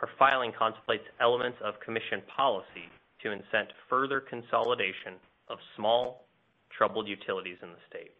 our 0.00 0.08
filing 0.18 0.52
contemplates 0.56 1.04
elements 1.20 1.58
of 1.64 1.80
commission 1.80 2.22
policy 2.36 2.86
to 3.22 3.30
incent 3.30 3.72
further 3.88 4.20
consolidation 4.20 5.14
of 5.50 5.58
small, 5.76 6.26
troubled 6.76 7.08
utilities 7.08 7.58
in 7.62 7.70
the 7.70 7.78
state. 7.88 8.12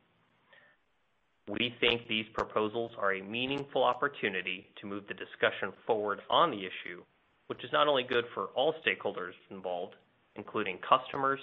We 1.48 1.74
think 1.80 2.06
these 2.06 2.26
proposals 2.34 2.90
are 2.98 3.14
a 3.14 3.22
meaningful 3.22 3.82
opportunity 3.82 4.66
to 4.80 4.86
move 4.86 5.04
the 5.08 5.14
discussion 5.14 5.72
forward 5.86 6.20
on 6.28 6.50
the 6.50 6.58
issue, 6.58 7.02
which 7.46 7.64
is 7.64 7.70
not 7.72 7.88
only 7.88 8.02
good 8.02 8.24
for 8.34 8.46
all 8.54 8.74
stakeholders 8.86 9.32
involved, 9.50 9.94
including 10.36 10.78
customers, 10.86 11.40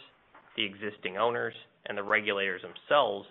the 0.55 0.63
existing 0.63 1.17
owners, 1.17 1.55
and 1.87 1.97
the 1.97 2.03
regulators 2.03 2.61
themselves, 2.61 3.27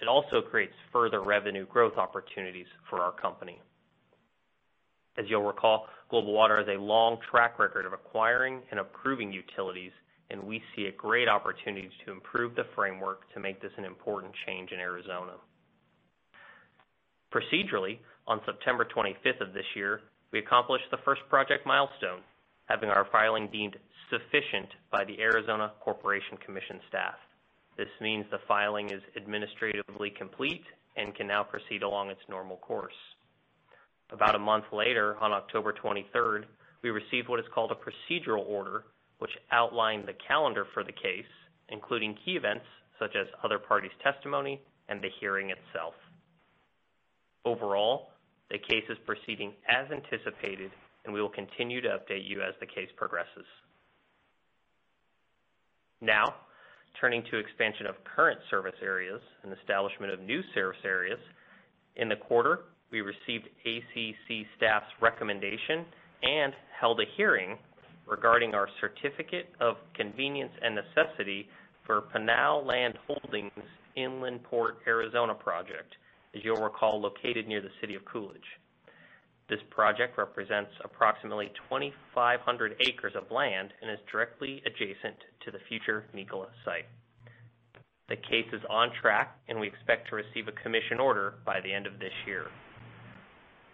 it 0.00 0.06
also 0.06 0.40
creates 0.40 0.74
further 0.92 1.22
revenue 1.22 1.66
growth 1.66 1.96
opportunities 1.96 2.66
for 2.88 3.00
our 3.00 3.12
company. 3.12 3.60
As 5.16 5.24
you'll 5.28 5.42
recall, 5.42 5.86
Global 6.10 6.32
Water 6.32 6.58
has 6.58 6.68
a 6.68 6.80
long 6.80 7.18
track 7.28 7.58
record 7.58 7.84
of 7.84 7.92
acquiring 7.92 8.62
and 8.70 8.78
approving 8.78 9.32
utilities, 9.32 9.90
and 10.30 10.42
we 10.42 10.62
see 10.74 10.86
a 10.86 10.92
great 10.92 11.28
opportunity 11.28 11.90
to 12.04 12.12
improve 12.12 12.54
the 12.54 12.66
framework 12.74 13.32
to 13.32 13.40
make 13.40 13.60
this 13.62 13.72
an 13.78 13.84
important 13.84 14.32
change 14.46 14.70
in 14.72 14.78
Arizona. 14.78 15.32
Procedurally, 17.32 17.98
on 18.26 18.40
September 18.46 18.86
25th 18.86 19.40
of 19.40 19.52
this 19.52 19.64
year, 19.74 20.00
we 20.32 20.38
accomplished 20.38 20.84
the 20.90 20.98
first 21.04 21.22
project 21.28 21.66
milestone, 21.66 22.20
having 22.66 22.90
our 22.90 23.06
filing 23.10 23.48
deemed 23.50 23.76
sufficient 24.10 24.68
by 24.90 25.04
the 25.04 25.18
Arizona 25.20 25.72
Corporation 25.80 26.36
Commission 26.44 26.80
staff. 26.88 27.14
This 27.76 27.88
means 28.00 28.26
the 28.30 28.38
filing 28.46 28.90
is 28.90 29.02
administratively 29.16 30.10
complete 30.10 30.64
and 30.96 31.14
can 31.14 31.26
now 31.26 31.42
proceed 31.42 31.82
along 31.82 32.10
its 32.10 32.20
normal 32.28 32.56
course. 32.56 32.92
About 34.10 34.34
a 34.34 34.38
month 34.38 34.64
later, 34.72 35.16
on 35.20 35.32
October 35.32 35.72
23rd, 35.72 36.44
we 36.82 36.90
received 36.90 37.28
what 37.28 37.40
is 37.40 37.46
called 37.54 37.72
a 37.72 37.74
procedural 37.74 38.46
order, 38.46 38.84
which 39.18 39.30
outlined 39.50 40.06
the 40.06 40.14
calendar 40.26 40.66
for 40.72 40.84
the 40.84 40.92
case, 40.92 41.30
including 41.68 42.16
key 42.24 42.32
events 42.32 42.64
such 42.98 43.14
as 43.14 43.26
other 43.44 43.58
parties' 43.58 43.90
testimony 44.02 44.60
and 44.88 45.02
the 45.02 45.08
hearing 45.20 45.50
itself. 45.50 45.94
Overall, 47.44 48.10
the 48.50 48.58
case 48.58 48.84
is 48.88 48.96
proceeding 49.06 49.52
as 49.68 49.90
anticipated, 49.90 50.70
and 51.04 51.12
we 51.12 51.20
will 51.20 51.28
continue 51.28 51.80
to 51.80 51.88
update 51.88 52.26
you 52.28 52.42
as 52.42 52.54
the 52.60 52.66
case 52.66 52.88
progresses. 52.96 53.46
Now, 56.00 56.34
turning 57.00 57.22
to 57.30 57.38
expansion 57.38 57.86
of 57.86 57.94
current 58.04 58.40
service 58.50 58.74
areas 58.82 59.20
and 59.42 59.52
establishment 59.52 60.12
of 60.12 60.20
new 60.20 60.42
service 60.54 60.80
areas. 60.84 61.18
In 61.96 62.08
the 62.08 62.16
quarter, 62.16 62.60
we 62.90 63.00
received 63.00 63.48
ACC 63.66 64.46
staff's 64.56 64.86
recommendation 65.00 65.84
and 66.22 66.52
held 66.80 67.00
a 67.00 67.04
hearing 67.16 67.58
regarding 68.08 68.54
our 68.54 68.68
Certificate 68.80 69.48
of 69.60 69.76
Convenience 69.94 70.52
and 70.62 70.74
Necessity 70.74 71.48
for 71.86 72.02
Pinal 72.12 72.64
Land 72.64 72.94
Holdings 73.06 73.52
Inland 73.96 74.42
Port 74.44 74.78
Arizona 74.86 75.34
project, 75.34 75.94
as 76.34 76.42
you'll 76.44 76.62
recall, 76.62 77.00
located 77.00 77.46
near 77.48 77.60
the 77.60 77.70
city 77.80 77.94
of 77.94 78.04
Coolidge. 78.04 78.40
This 79.48 79.60
project 79.70 80.18
represents 80.18 80.70
approximately 80.84 81.50
2,500 81.70 82.76
acres 82.80 83.14
of 83.16 83.30
land 83.30 83.72
and 83.80 83.90
is 83.90 83.98
directly 84.10 84.62
adjacent 84.66 85.16
to 85.44 85.50
the 85.50 85.58
future 85.68 86.04
Nikola 86.12 86.48
site. 86.64 86.84
The 88.08 88.16
case 88.16 88.46
is 88.52 88.62
on 88.70 88.90
track, 89.00 89.38
and 89.48 89.58
we 89.58 89.66
expect 89.66 90.08
to 90.08 90.16
receive 90.16 90.48
a 90.48 90.62
commission 90.62 91.00
order 91.00 91.34
by 91.44 91.60
the 91.60 91.72
end 91.72 91.86
of 91.86 91.98
this 91.98 92.12
year. 92.26 92.48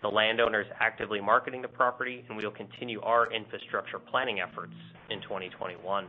The 0.05 0.11
landowner 0.11 0.61
is 0.61 0.67
actively 0.81 1.19
marketing 1.19 1.63
the 1.63 1.69
property, 1.69 2.27
and 2.29 2.37
we 2.37 2.45
will 2.45 2.53
continue 2.53 3.01
our 3.01 3.33
infrastructure 3.33 3.99
planning 3.99 4.39
efforts 4.39 4.75
in 5.09 5.23
2021. 5.23 6.07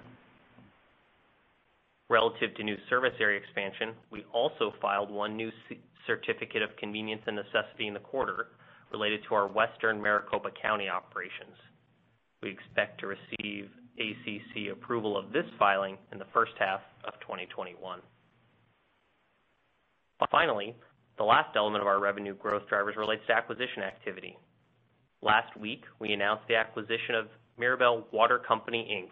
Relative 2.09 2.53
to 2.55 2.63
new 2.65 2.75
service 2.89 3.13
area 3.21 3.39
expansion, 3.39 3.95
we 4.11 4.25
also 4.33 4.73
filed 4.81 5.09
one 5.09 5.37
new 5.37 5.49
Certificate 6.05 6.61
of 6.61 6.75
Convenience 6.77 7.21
and 7.25 7.37
Necessity 7.37 7.87
in 7.87 7.93
the 7.93 8.01
quarter 8.01 8.47
related 8.91 9.21
to 9.29 9.33
our 9.33 9.47
Western 9.47 10.01
Maricopa 10.01 10.49
County 10.61 10.89
operations. 10.89 11.55
We 12.43 12.49
expect 12.49 12.99
to 12.99 13.07
receive 13.07 13.69
ACC 13.97 14.73
approval 14.73 15.17
of 15.17 15.31
this 15.31 15.45
filing 15.57 15.97
in 16.11 16.19
the 16.19 16.27
first 16.33 16.51
half 16.59 16.81
of 17.05 17.13
2021. 17.21 18.01
Finally, 20.29 20.75
the 21.17 21.23
last 21.23 21.55
element 21.55 21.81
of 21.81 21.87
our 21.87 21.99
revenue 21.99 22.35
growth 22.35 22.67
drivers 22.67 22.95
relates 22.97 23.21
to 23.27 23.33
acquisition 23.33 23.83
activity. 23.83 24.37
Last 25.21 25.55
week, 25.57 25.83
we 25.99 26.13
announced 26.13 26.43
the 26.47 26.55
acquisition 26.55 27.15
of 27.15 27.27
Mirabel 27.57 28.05
Water 28.11 28.39
Company, 28.39 28.87
Inc., 28.91 29.09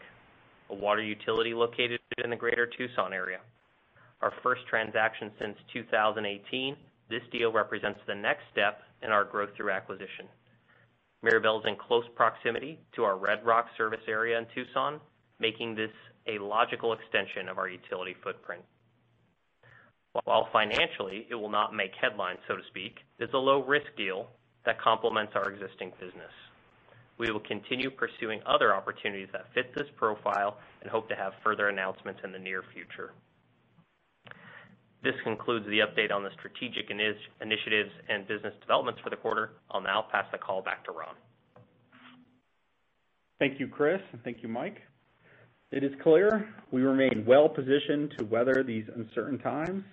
a 0.70 0.76
water 0.80 1.02
utility 1.02 1.54
located 1.54 2.00
in 2.24 2.30
the 2.30 2.36
greater 2.36 2.68
Tucson 2.78 3.14
area. 3.14 3.40
Our 4.22 4.34
first 4.42 4.62
transaction 4.70 5.32
since 5.40 5.58
2018, 5.74 6.76
this 7.10 7.22
deal 7.32 7.52
represents 7.52 8.00
the 8.08 8.16
next 8.16 8.44
step 8.52 8.82
in 9.02 9.12
our 9.12 9.24
growth 9.24 9.50
through 9.56 9.72
acquisition. 9.72 10.28
Mirabel 11.22 11.60
is 11.60 11.66
in 11.68 11.76
close 11.76 12.06
proximity 12.16 12.80
to 12.96 13.04
our 13.04 13.18
Red 13.18 13.46
Rock 13.46 13.68
service 13.78 14.04
area 14.08 14.38
in 14.38 14.46
Tucson, 14.54 15.00
making 15.40 15.76
this 15.76 15.92
a 16.28 16.38
logical 16.38 16.94
extension 16.94 17.50
of 17.50 17.58
our 17.58 17.68
utility 17.68 18.16
footprint. 18.24 18.62
While 20.26 20.48
financially 20.54 21.28
it 21.30 21.36
will 21.36 21.50
not 21.50 21.74
make 21.74 21.92
headlines, 22.00 22.40
so 22.48 22.56
to 22.56 22.62
speak, 22.70 23.00
it's 23.20 23.34
a 23.34 23.38
low-risk 23.38 23.88
deal 23.98 24.28
that 24.66 24.80
complements 24.80 25.34
our 25.36 25.50
existing 25.52 25.92
business. 26.00 26.32
We 27.18 27.32
will 27.32 27.42
continue 27.42 27.90
pursuing 27.90 28.42
other 28.46 28.74
opportunities 28.76 29.30
that 29.34 29.46
fit 29.54 29.74
this 29.76 29.88
profile 29.98 30.58
and 30.82 30.90
hope 30.90 31.10
to 31.10 31.16
have 31.16 31.34
further 31.44 31.70
announcements 31.70 32.22
in 32.24 32.32
the 32.32 32.40
near 32.40 32.64
future. 32.74 33.14
This 35.04 35.16
concludes 35.24 35.66
the 35.66 35.80
update 35.80 36.14
on 36.14 36.24
the 36.24 36.30
strategic 36.40 36.90
initiatives 36.90 37.92
and 38.08 38.28
business 38.28 38.54
developments 38.62 39.02
for 39.04 39.10
the 39.10 39.18
quarter. 39.18 39.52
I'll 39.70 39.82
now 39.82 40.06
pass 40.12 40.26
the 40.32 40.38
call 40.38 40.62
back 40.62 40.86
to 40.86 40.92
Ron. 40.92 41.16
Thank 43.40 43.60
you, 43.60 43.68
Chris, 43.68 44.00
and 44.14 44.24
thank 44.24 44.42
you, 44.42 44.48
Mike. 44.48 44.78
It 45.72 45.84
is 45.84 45.92
clear 46.02 46.48
we 46.72 46.84
remain 46.84 47.26
well-positioned 47.28 48.14
to 48.18 48.26
weather 48.26 48.64
these 48.66 48.86
uncertain 48.96 49.40
times, 49.40 49.84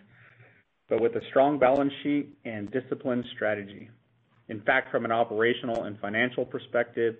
but 0.90 1.00
with 1.00 1.14
a 1.14 1.24
strong 1.31 1.59
balance 1.59 1.92
sheet 2.03 2.29
and 2.44 2.70
disciplined 2.72 3.24
strategy. 3.35 3.88
In 4.48 4.61
fact, 4.62 4.90
from 4.90 5.05
an 5.05 5.12
operational 5.12 5.85
and 5.85 5.98
financial 6.00 6.44
perspective, 6.44 7.14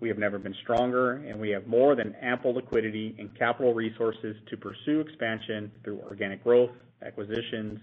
we 0.00 0.08
have 0.08 0.18
never 0.18 0.38
been 0.38 0.54
stronger, 0.62 1.16
and 1.16 1.38
we 1.38 1.50
have 1.50 1.66
more 1.66 1.94
than 1.94 2.14
ample 2.22 2.54
liquidity 2.54 3.14
and 3.18 3.38
capital 3.38 3.74
resources 3.74 4.34
to 4.48 4.56
pursue 4.56 5.00
expansion 5.00 5.70
through 5.84 6.00
organic 6.00 6.42
growth, 6.42 6.70
acquisitions, 7.04 7.78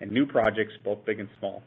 and 0.00 0.12
new 0.12 0.26
projects, 0.26 0.74
both 0.84 1.04
big 1.06 1.18
and 1.18 1.30
small. 1.38 1.62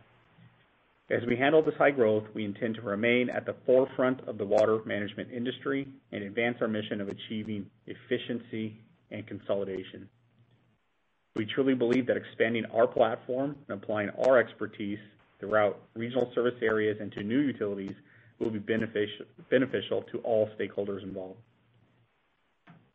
As 1.09 1.21
we 1.27 1.35
handle 1.35 1.63
this 1.63 1.75
high 1.77 1.91
growth, 1.91 2.23
we 2.33 2.45
intend 2.45 2.75
to 2.75 2.81
remain 2.81 3.29
at 3.29 3.45
the 3.45 3.55
forefront 3.65 4.21
of 4.27 4.37
the 4.37 4.45
water 4.45 4.79
management 4.85 5.31
industry 5.31 5.87
and 6.11 6.23
advance 6.23 6.57
our 6.61 6.67
mission 6.67 7.01
of 7.01 7.09
achieving 7.09 7.65
efficiency 7.87 8.79
and 9.11 9.25
consolidation. 9.27 10.07
We 11.35 11.45
truly 11.45 11.73
believe 11.73 12.05
that 12.07 12.17
expanding 12.17 12.65
our 12.73 12.85
platform 12.85 13.55
and 13.67 13.81
applying 13.81 14.09
our 14.27 14.37
expertise 14.37 14.99
throughout 15.39 15.79
regional 15.95 16.31
service 16.35 16.53
areas 16.61 16.97
and 17.01 17.11
to 17.13 17.23
new 17.23 17.39
utilities 17.39 17.93
will 18.39 18.51
be 18.51 18.59
beneficial 18.59 20.03
to 20.11 20.17
all 20.19 20.49
stakeholders 20.59 21.03
involved. 21.03 21.39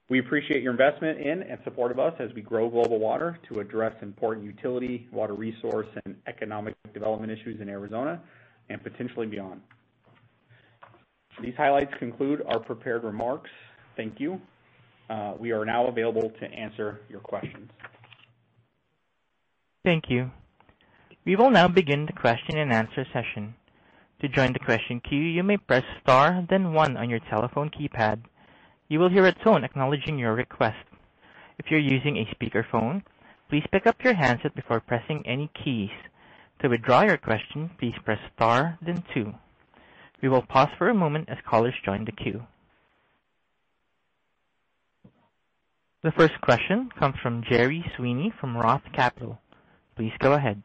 We 0.09 0.21
appreciate 0.21 0.63
your 0.63 0.73
investment 0.73 1.21
in 1.21 1.43
and 1.43 1.59
support 1.65 1.91
of 1.91 1.99
us 1.99 2.15
as 2.19 2.31
we 2.35 2.41
grow 2.41 2.71
Global 2.71 2.99
Water 2.99 3.39
to 3.49 3.61
address 3.61 3.93
important 4.01 4.47
utility, 4.47 5.07
water 5.13 5.35
resource, 5.35 5.87
and 6.07 6.17
economic 6.27 6.75
development 6.95 7.31
issues 7.31 7.61
in 7.61 7.69
Arizona 7.69 8.21
and 8.71 8.83
potentially 8.83 9.27
beyond. 9.27 9.61
These 11.43 11.55
highlights 11.57 11.93
conclude 11.99 12.43
our 12.47 12.59
prepared 12.59 13.05
remarks. 13.05 13.51
Thank 13.97 14.19
you. 14.19 14.41
Uh, 15.11 15.35
we 15.39 15.53
are 15.53 15.65
now 15.65 15.87
available 15.87 16.31
to 16.41 16.47
answer 16.47 17.01
your 17.11 17.21
questions. 17.21 17.71
Thank 19.89 20.11
you. 20.11 20.31
We 21.25 21.35
will 21.35 21.49
now 21.51 21.67
begin 21.67 22.05
the 22.05 22.13
question 22.13 22.59
and 22.59 22.71
answer 22.71 23.07
session. 23.11 23.55
To 24.21 24.29
join 24.29 24.53
the 24.53 24.59
question 24.59 25.01
queue, 25.01 25.19
you 25.23 25.43
may 25.43 25.57
press 25.57 25.83
star 26.03 26.45
then 26.51 26.75
one 26.75 26.99
on 26.99 27.09
your 27.09 27.21
telephone 27.31 27.71
keypad. 27.71 28.21
You 28.89 28.99
will 28.99 29.09
hear 29.09 29.25
a 29.25 29.33
tone 29.33 29.65
acknowledging 29.65 30.19
your 30.19 30.35
request. 30.35 30.85
If 31.59 31.71
you're 31.71 31.81
using 31.81 32.19
a 32.19 32.27
speakerphone, 32.35 33.03
please 33.49 33.65
pick 33.73 33.87
up 33.87 34.05
your 34.05 34.13
handset 34.13 34.55
before 34.55 34.81
pressing 34.81 35.27
any 35.27 35.51
keys. 35.65 35.89
To 36.61 36.69
withdraw 36.69 37.05
your 37.05 37.17
question, 37.17 37.71
please 37.79 37.95
press 38.05 38.21
star 38.37 38.79
then 38.83 39.03
two. 39.15 39.33
We 40.21 40.29
will 40.29 40.43
pause 40.43 40.69
for 40.77 40.91
a 40.91 40.95
moment 40.95 41.31
as 41.31 41.39
callers 41.49 41.73
join 41.83 42.05
the 42.05 42.13
queue. 42.13 42.43
The 46.03 46.13
first 46.13 46.39
question 46.43 46.91
comes 46.99 47.17
from 47.23 47.43
Gerry 47.49 47.83
Sweeney 47.97 48.31
from 48.39 48.55
Roth 48.55 48.85
Capital. 48.95 49.39
Please 49.99 50.13
go 50.21 50.35
ahead. 50.35 50.63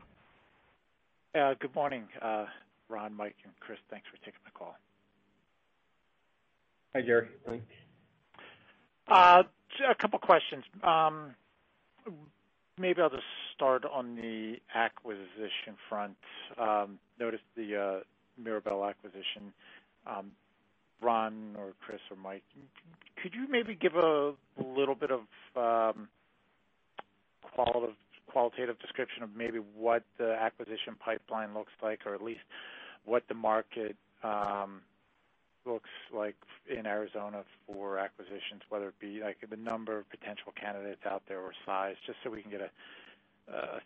Uh, 1.34 1.56
good 1.60 1.74
morning, 1.74 2.04
uh, 2.22 2.46
Ron, 2.88 3.16
Mike, 3.16 3.36
and 3.44 3.52
Chris. 3.60 3.80
Thanks 3.90 4.06
for 4.08 4.18
taking 4.18 4.40
the 4.46 4.52
call. 4.52 4.78
Hi, 6.94 7.02
Gerry. 7.02 7.30
Uh, 9.08 9.42
a 9.90 9.96
couple 9.96 10.20
questions. 10.20 10.64
Um, 10.84 11.34
maybe 12.78 13.02
I'll 13.02 13.10
just 13.10 13.24
start 13.56 13.86
on 13.92 14.16
the 14.16 14.58
acquisition 14.76 15.78
front. 15.90 16.16
Um, 16.60 17.00
noticed 17.20 17.42
the 17.56 18.04
Mirabel 18.38 18.86
acquisition. 18.86 19.52
Um, 20.06 20.30
Ron 21.02 21.56
or 21.58 21.74
Chris 21.84 22.02
or 22.12 22.18
Mike, 22.18 22.44
could 23.22 23.34
you 23.34 23.48
maybe 23.50 23.74
give 23.74 23.96
a 23.96 24.34
little 24.64 24.94
bit 24.94 25.10
of 25.10 25.22
qualitative 27.42 27.96
description 28.80 29.24
of 29.24 29.36
maybe 29.36 29.60
what 29.76 30.04
the 30.18 30.34
acquisition 30.34 30.96
pipeline 31.00 31.54
looks 31.54 31.74
like, 31.82 32.06
or 32.06 32.14
at 32.16 32.22
least 32.22 32.42
what 33.06 33.24
the 33.28 33.34
market 33.34 33.96
um, 34.24 34.82
looks 35.66 35.90
like 36.14 36.36
in 36.70 36.86
Arizona 36.86 37.44
for 37.68 37.98
acquisitions, 37.98 38.62
whether 38.70 38.88
it 38.88 39.00
be 39.00 39.22
like 39.22 39.38
the 39.50 39.58
number 39.58 39.98
of 39.98 40.10
potential 40.10 40.54
candidates 40.60 41.02
out 41.06 41.24
there 41.28 41.40
or 41.40 41.54
size, 41.66 41.96
just 42.06 42.18
so 42.24 42.30
we 42.30 42.42
can 42.42 42.52
get 42.52 42.62
a 42.62 42.70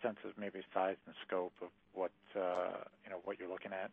sense 0.02 0.18
of 0.26 0.32
maybe 0.38 0.62
size 0.74 0.96
and 1.06 1.16
scope 1.26 1.54
of 1.62 1.70
what 1.94 2.12
uh, 2.36 2.84
you're 3.40 3.50
looking 3.50 3.74
at? 3.74 3.92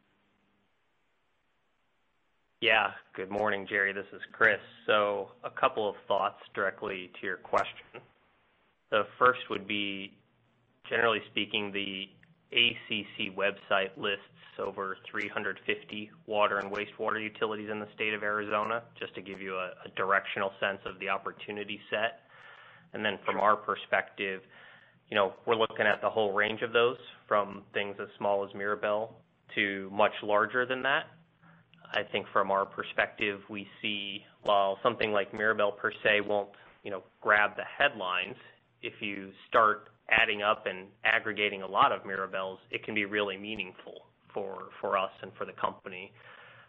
Yeah. 2.61 2.93
Good 3.15 3.31
morning, 3.31 3.67
Gerry. 3.69 3.93
This 3.93 4.07
is 4.13 4.23
Chris. 4.33 4.61
So 4.87 5.29
a 5.43 5.51
couple 5.51 5.89
of 5.89 5.97
thoughts 6.09 6.41
directly 6.55 7.11
to 7.21 7.27
your 7.27 7.37
question. 7.37 8.01
The 8.91 9.07
first 9.19 9.41
would 9.51 9.67
be, 9.67 10.13
generally 10.89 11.21
speaking, 11.31 11.73
the 11.73 12.09
ACC 12.53 13.35
website 13.37 13.97
lists 13.97 14.23
over 14.59 14.97
350 15.11 16.11
water 16.27 16.59
and 16.59 16.71
wastewater 16.71 17.21
utilities 17.21 17.69
in 17.71 17.81
the 17.81 17.89
state 17.95 18.15
of 18.15 18.23
Arizona, 18.23 18.83
just 18.99 19.15
to 19.15 19.21
give 19.21 19.41
you 19.41 19.57
a 19.57 19.73
directional 19.97 20.53
sense 20.61 20.79
of 20.87 20.99
the 21.01 21.09
opportunity 21.09 21.81
set. 21.91 22.21
And 22.93 23.05
then 23.05 23.19
from 23.25 23.41
our 23.41 23.57
perspective, 23.57 24.43
you 25.11 25.17
know, 25.17 25.33
we're 25.47 25.57
looking 25.57 25.87
at 25.87 26.01
the 26.01 26.09
whole 26.09 26.33
range 26.33 26.63
of 26.63 26.73
those, 26.73 26.99
from 27.27 27.63
things 27.73 27.97
as 28.01 28.09
small 28.17 28.45
as 28.45 28.55
Mirabel 28.55 29.13
to 29.57 29.91
much 29.93 30.13
larger 30.23 30.65
than 30.65 30.83
that. 30.83 31.07
I 31.93 32.03
think 32.03 32.27
from 32.33 32.51
our 32.51 32.65
perspective, 32.65 33.41
we 33.49 33.67
see 33.83 34.25
while 34.43 34.79
something 34.83 35.13
like 35.13 35.35
Mirabel 35.35 35.73
per 35.73 35.93
se 36.03 36.21
won't 36.27 36.51
you 36.85 36.91
know, 36.91 37.03
grab 37.21 37.57
the 37.57 37.65
headlines, 37.79 38.37
if 38.85 39.01
you 39.01 39.33
start 39.49 39.89
adding 40.11 40.43
up 40.43 40.67
and 40.67 40.89
aggregating 41.05 41.63
a 41.63 41.67
lot 41.67 41.91
of 41.91 42.03
Mirabels, 42.03 42.59
it 42.71 42.85
can 42.85 42.95
be 42.95 43.07
really 43.07 43.39
meaningful 43.39 44.07
for 44.33 44.99
us 44.99 45.13
and 45.23 45.33
for 45.39 45.45
the 45.45 45.53
company 45.53 46.13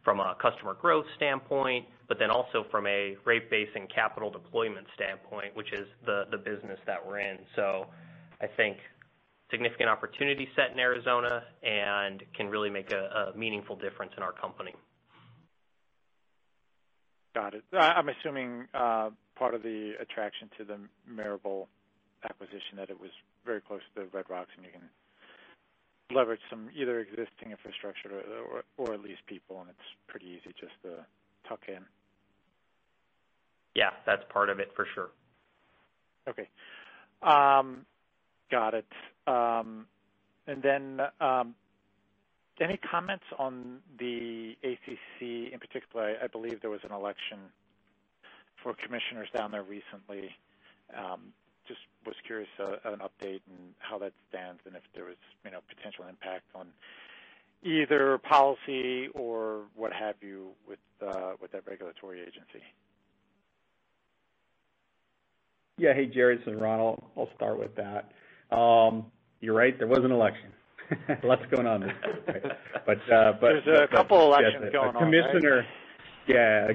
from 0.04 0.20
a 0.20 0.36
customer 0.40 0.76
growth 0.76 1.06
standpoint, 1.18 1.84
but 2.08 2.20
then 2.20 2.30
also 2.30 2.64
from 2.70 2.86
a 2.86 3.18
rate 3.26 3.50
base 3.50 3.70
and 3.76 3.92
capital 3.94 4.30
deployment 4.30 4.86
standpoint, 4.94 5.56
which 5.56 5.74
is 5.74 5.88
the 6.06 6.38
business 6.38 6.80
that 6.86 7.06
we're 7.06 7.20
in. 7.20 7.40
So 7.56 7.88
I 8.40 8.48
think 8.56 8.78
significant 9.52 9.90
opportunity 9.90 10.48
set 10.56 10.72
in 10.72 10.80
Arizona 10.80 11.44
and 11.64 12.24
can 12.38 12.48
really 12.48 12.70
make 12.70 12.92
a 12.92 13.34
meaningful 13.36 13.76
difference 13.76 14.14
in 14.16 14.24
our 14.24 14.32
company. 14.32 14.74
Got 17.34 17.56
it. 17.56 17.64
I'm 17.74 18.08
assuming 18.10 18.68
uh, 18.74 19.10
part 19.36 19.56
of 19.56 19.64
the 19.64 19.94
attraction 20.00 20.50
to 20.60 20.64
the 20.64 20.78
Mirabel 21.06 21.68
acquisition, 22.26 22.78
that 22.78 22.90
it 22.90 23.00
was 23.00 23.12
very 23.46 23.62
close 23.62 23.82
to 23.96 24.02
the 24.02 24.08
Red 24.18 24.26
Rocks, 24.30 24.52
and 24.58 24.66
you 24.66 24.72
can 24.72 24.90
leverage 26.16 26.42
some 26.50 26.70
either 26.76 27.00
existing 27.00 27.52
infrastructure 27.52 28.22
or 28.52 28.64
or 28.78 28.94
at 28.94 29.02
least 29.02 29.26
people, 29.28 29.62
and 29.62 29.70
it's 29.70 29.90
pretty 30.08 30.28
easy 30.28 30.54
just 30.60 30.74
to 30.84 31.06
tuck 31.48 31.62
in. 31.68 31.86
Yeah, 33.74 33.92
that's 34.06 34.24
part 34.30 34.50
of 34.50 34.60
it 34.60 34.72
for 34.76 34.86
sure. 34.94 35.10
Okay. 36.28 36.48
Got 38.52 38.74
it. 38.74 38.86
Um, 39.28 39.88
and 40.48 40.62
then 40.62 41.02
um, 41.20 41.56
any 42.62 42.78
comments 42.78 43.26
on 43.38 43.80
the 44.00 44.56
ACC 44.64 45.52
in 45.52 45.60
particular? 45.60 46.16
I 46.24 46.28
believe 46.28 46.62
there 46.62 46.70
was 46.70 46.82
an 46.84 46.92
election 46.92 47.40
for 48.64 48.74
commissioners 48.74 49.28
down 49.36 49.52
there 49.52 49.64
recently. 49.64 50.30
Just 51.68 51.80
was 52.06 52.16
curious, 52.26 52.50
uh, 52.60 52.78
an 52.86 53.00
update 53.00 53.42
on 53.50 53.74
how 53.80 53.98
that 54.00 54.14
stands 54.30 54.62
and 54.66 54.76
if 54.76 54.84
there 54.94 55.06
was 55.06 55.16
you 55.44 55.52
know 55.52 55.60
potential 55.68 56.06
impact 56.08 56.46
on 56.54 56.68
either 57.64 58.18
policy 58.20 59.08
or 59.14 59.64
what 59.76 59.92
have 59.92 60.16
you 60.22 60.50
with 60.68 60.80
uh, 61.02 61.34
that 61.52 61.68
regulatory 61.68 62.22
agency. 62.22 62.64
Yeah. 65.78 65.94
Hey, 65.94 66.06
Gerry, 66.06 66.38
this 66.38 66.48
is 66.48 66.60
Ron. 66.60 66.80
I'll 66.80 67.30
start 67.36 67.60
with 67.60 67.76
that. 67.76 68.12
Um, 68.56 69.08
you're 69.42 69.56
right, 69.56 69.78
there 69.78 69.88
was 69.88 70.00
an 70.04 70.12
election. 70.12 70.52
Lots 71.24 71.42
going 71.52 71.68
on 71.68 71.82
there. 71.82 71.98
Uh, 73.12 73.34
There's 73.42 73.68
a 73.68 73.88
couple 73.88 74.22
elections 74.22 74.72
going 74.72 74.96
on, 74.96 75.12
right? 75.12 75.66
Yeah. 76.28 76.70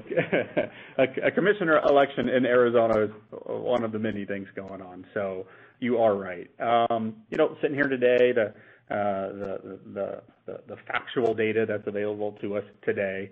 A 0.99 1.31
commissioner 1.31 1.81
election 1.89 2.29
in 2.29 2.45
Arizona 2.47 3.05
is 3.05 3.11
one 3.47 3.83
of 3.83 3.93
the 3.93 3.99
many 3.99 4.25
things 4.25 4.49
going 4.55 4.81
on. 4.81 5.05
So 5.15 5.47
you 5.81 5.99
are 5.99 6.15
right. 6.15 6.49
Um, 6.61 7.17
you 7.31 7.39
know, 7.39 7.57
sitting 7.61 7.75
here 7.75 7.89
today, 7.89 8.33
uh, 8.33 8.45
the 8.89 10.77
factual 10.87 11.35
data 11.35 11.65
that's 11.67 11.87
available 11.87 12.33
to 12.41 12.57
us 12.57 12.65
today 12.85 13.31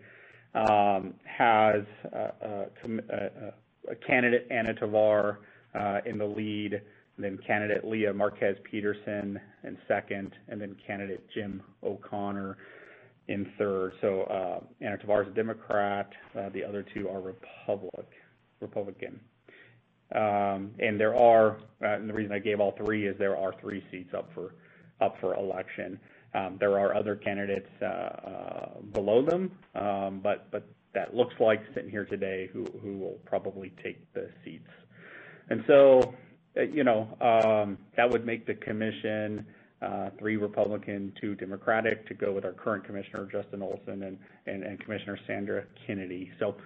um, 0.55 1.15
has 1.25 1.83
a 2.13 2.67
candidate, 4.07 4.47
Anna 4.51 4.75
Tovar, 4.75 5.41
uh, 5.75 5.99
in 6.07 6.19
the 6.19 6.27
lead 6.27 6.81
then 7.19 7.39
candidate 7.47 7.85
Lea 7.85 8.13
Marquez 8.15 8.57
Peterson 8.71 9.41
in 9.65 9.77
second, 9.89 10.33
and 10.49 10.61
then 10.61 10.77
candidate 10.87 11.25
Jim 11.35 11.63
O'Connor 11.83 12.57
in 13.29 13.51
third. 13.59 13.93
So 14.01 14.23
uh, 14.23 14.61
Anna 14.81 14.99
Tovar 14.99 15.23
is 15.23 15.29
a 15.29 15.33
Democrat. 15.33 16.11
Uh, 16.37 16.49
the 16.49 16.65
other 16.65 16.85
two 16.95 17.09
are 17.09 17.21
Republic, 17.21 18.09
Republican. 18.61 19.21
Um, 20.15 20.71
and 20.79 20.99
there 20.99 21.15
are, 21.15 21.59
uh, 21.83 21.97
and 21.97 22.09
the 22.09 22.15
reason 22.15 22.33
I 22.33 22.39
gave 22.39 22.61
all 22.61 22.75
three 22.83 23.07
is 23.07 23.17
there 23.19 23.37
are 23.37 23.53
three 23.61 23.85
seats 23.91 24.15
up 24.17 24.31
for 24.35 24.55
up 25.01 25.17
for 25.21 25.35
election. 25.35 26.01
Um, 26.35 26.57
there 26.59 26.79
are 26.79 26.95
other 26.95 27.15
candidates 27.15 27.69
uh, 27.81 27.85
uh, 27.85 28.81
below 28.93 29.23
them, 29.23 29.53
um, 29.75 30.21
but 30.23 30.51
but 30.51 30.67
that 30.95 31.15
looks 31.15 31.35
like 31.39 31.61
sitting 31.75 31.91
here 31.91 32.07
today 32.07 32.49
who 32.53 32.65
who 32.83 32.99
will 32.99 33.19
probably 33.27 33.73
take 33.83 34.13
the 34.15 34.31
seats. 34.45 34.69
And 35.51 35.63
so, 35.67 36.15
uh, 36.57 36.63
you 36.63 36.85
know, 36.85 37.09
um, 37.21 37.79
that 37.97 38.11
would 38.11 38.25
make 38.25 38.47
the 38.47 38.55
commission 38.55 39.47
three 40.19 40.37
Republican, 40.37 41.13
two 41.21 41.35
Democratic, 41.35 42.07
to 42.09 42.15
go 42.15 42.33
with 42.33 42.45
our 42.45 42.53
current 42.53 42.85
commissioner 42.85 43.29
Justin 43.31 43.63
Olson 43.63 44.19
and 44.47 44.81
Commissioner 44.81 45.19
Sandra 45.27 45.65
Kennedy. 45.87 46.31
So, 46.39 46.57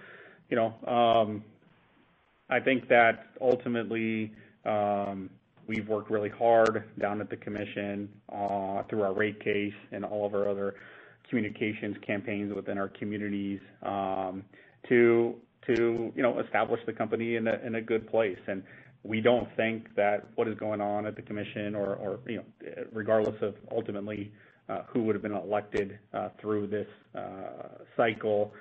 you 0.49 0.55
know, 0.55 0.73
um, 0.87 1.43
I 2.49 2.59
think 2.59 2.87
that 2.89 3.27
ultimately 3.41 4.31
um, 4.65 5.29
we've 5.67 5.87
worked 5.87 6.11
really 6.11 6.29
hard 6.29 6.83
down 6.99 7.21
at 7.21 7.29
the 7.29 7.37
commission 7.37 8.09
uh, 8.31 8.83
through 8.89 9.03
our 9.03 9.13
rate 9.13 9.43
case 9.43 9.73
and 9.91 10.03
all 10.03 10.25
of 10.25 10.33
our 10.33 10.47
other 10.47 10.75
communications 11.29 11.95
campaigns 12.05 12.53
within 12.53 12.77
our 12.77 12.89
communities 12.89 13.59
um, 13.83 14.43
to 14.89 15.35
to 15.65 16.11
you 16.15 16.21
know 16.21 16.39
establish 16.39 16.81
the 16.85 16.93
company 16.93 17.35
in 17.37 17.47
a 17.47 17.59
in 17.65 17.75
a 17.75 17.81
good 17.81 18.07
place. 18.09 18.37
We 19.03 19.19
don't 19.19 19.49
think 19.57 19.95
that 19.95 20.27
what 20.35 20.47
is 20.47 20.57
going 20.57 20.81
on 20.81 21.05
at 21.05 21.15
the 21.15 21.21
commission 21.21 21.75
or, 21.75 22.19
regardless 22.91 23.35
of 23.41 23.55
ultimately 23.71 24.31
uh, 24.69 24.83
who 24.87 25.03
would 25.03 25.15
have 25.15 25.21
been 25.21 25.35
elected 25.35 25.99
uh, 26.13 26.29
through 26.39 26.67
this 26.67 26.87
uh, 27.15 27.83
cycle 27.97 28.53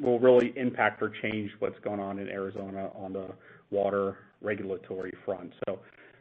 will 0.00 0.20
really 0.20 0.52
impact 0.56 1.02
or 1.02 1.12
change 1.22 1.50
what's 1.58 1.78
going 1.80 1.98
on 1.98 2.18
in 2.18 2.28
Arizona 2.28 2.90
on 2.94 3.12
the 3.12 3.26
water 3.70 4.18
regulatory 4.40 5.12
front. 5.24 5.52
So, 5.66 5.80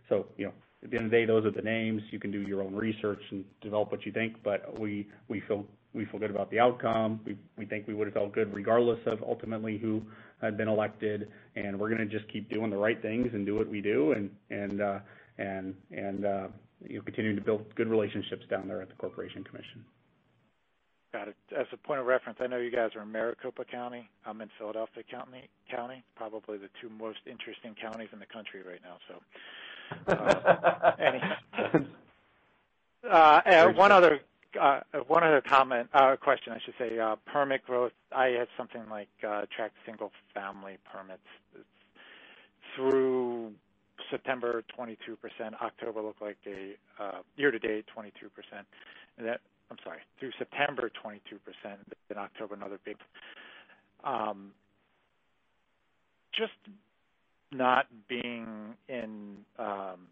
so 0.09 0.25
you 0.37 0.45
know, 0.45 0.53
at 0.83 0.91
the 0.91 0.97
end 0.97 1.05
of 1.05 1.11
the 1.11 1.17
day, 1.17 1.25
those 1.25 1.45
are 1.45 1.51
the 1.51 1.61
names. 1.61 2.01
You 2.11 2.19
can 2.19 2.31
do 2.31 2.41
your 2.41 2.61
own 2.61 2.73
research 2.73 3.21
and 3.31 3.45
develop 3.61 3.91
what 3.91 4.05
you 4.05 4.11
think, 4.11 4.35
but 4.43 4.79
we 4.79 5.07
feel 5.47 5.65
good 5.93 6.31
about 6.31 6.49
the 6.49 6.59
outcome. 6.59 7.19
We 7.25 7.37
we 7.57 7.65
think 7.65 7.87
we 7.87 7.93
would 7.93 8.07
have 8.07 8.13
felt 8.13 8.33
good 8.33 8.53
regardless 8.53 8.99
of 9.05 9.21
ultimately 9.21 9.77
who 9.77 10.01
had 10.41 10.57
been 10.57 10.67
elected, 10.67 11.29
and 11.55 11.79
we're 11.79 11.89
going 11.89 12.07
to 12.07 12.17
just 12.17 12.31
keep 12.31 12.49
doing 12.49 12.69
the 12.69 12.77
right 12.77 13.01
things 13.01 13.29
and 13.33 13.45
do 13.45 13.55
what 13.55 13.67
we 13.67 13.81
do, 13.81 14.11
and 14.11 14.29
and 14.49 14.81
uh, 14.81 14.99
and 15.37 15.75
and 15.91 16.25
uh, 16.25 16.47
you 16.87 16.97
know, 16.97 17.01
continuing 17.03 17.35
to 17.35 17.41
build 17.41 17.73
good 17.75 17.87
relationships 17.87 18.45
down 18.49 18.67
there 18.67 18.81
at 18.81 18.89
the 18.89 18.95
Corporation 18.95 19.43
Commission. 19.43 19.83
Got 21.13 21.29
it. 21.29 21.35
As 21.57 21.65
a 21.71 21.77
point 21.77 21.99
of 21.99 22.05
reference, 22.05 22.37
I 22.41 22.47
know 22.47 22.57
you 22.57 22.69
guys 22.69 22.91
are 22.95 23.01
in 23.01 23.11
Maricopa 23.11 23.63
County. 23.65 24.09
I'm 24.25 24.41
in 24.41 24.49
Philadelphia 24.59 25.03
County, 25.09 25.49
County, 25.71 26.03
probably 26.15 26.57
the 26.57 26.69
two 26.81 26.89
most 26.89 27.19
interesting 27.25 27.75
counties 27.81 28.09
in 28.11 28.19
the 28.19 28.25
country 28.25 28.61
right 28.61 28.81
now. 28.83 28.97
So, 29.07 29.21
uh, 33.07 33.09
uh, 33.09 33.71
one 33.71 33.91
other 33.91 34.19
one 35.07 35.23
other 35.23 35.41
comment, 35.41 35.89
uh, 35.93 36.15
question, 36.15 36.53
I 36.53 36.59
should 36.63 36.73
say. 36.77 36.99
Uh, 36.99 37.15
permit 37.25 37.65
growth. 37.65 37.91
I 38.11 38.27
had 38.27 38.47
something 38.57 38.83
like 38.89 39.09
uh, 39.27 39.45
track 39.55 39.71
single 39.85 40.11
family 40.33 40.77
permits 40.91 41.21
through 42.75 43.53
September 44.09 44.63
22%. 44.77 44.93
October 45.61 46.01
looked 46.01 46.21
like 46.21 46.37
a 46.45 46.75
uh, 47.01 47.21
year 47.35 47.51
to 47.51 47.59
date 47.59 47.85
22%. 47.95 48.05
And 49.17 49.27
that 49.27 49.41
I'm 49.69 49.77
sorry, 49.83 49.99
through 50.19 50.31
September, 50.37 50.89
22%, 51.03 51.19
in 52.09 52.17
October, 52.17 52.55
another 52.55 52.79
big. 52.85 52.95
Um, 54.03 54.51
just 56.31 56.53
not 57.51 57.87
being 58.07 58.75
in 58.87 59.37
um, 59.59 60.07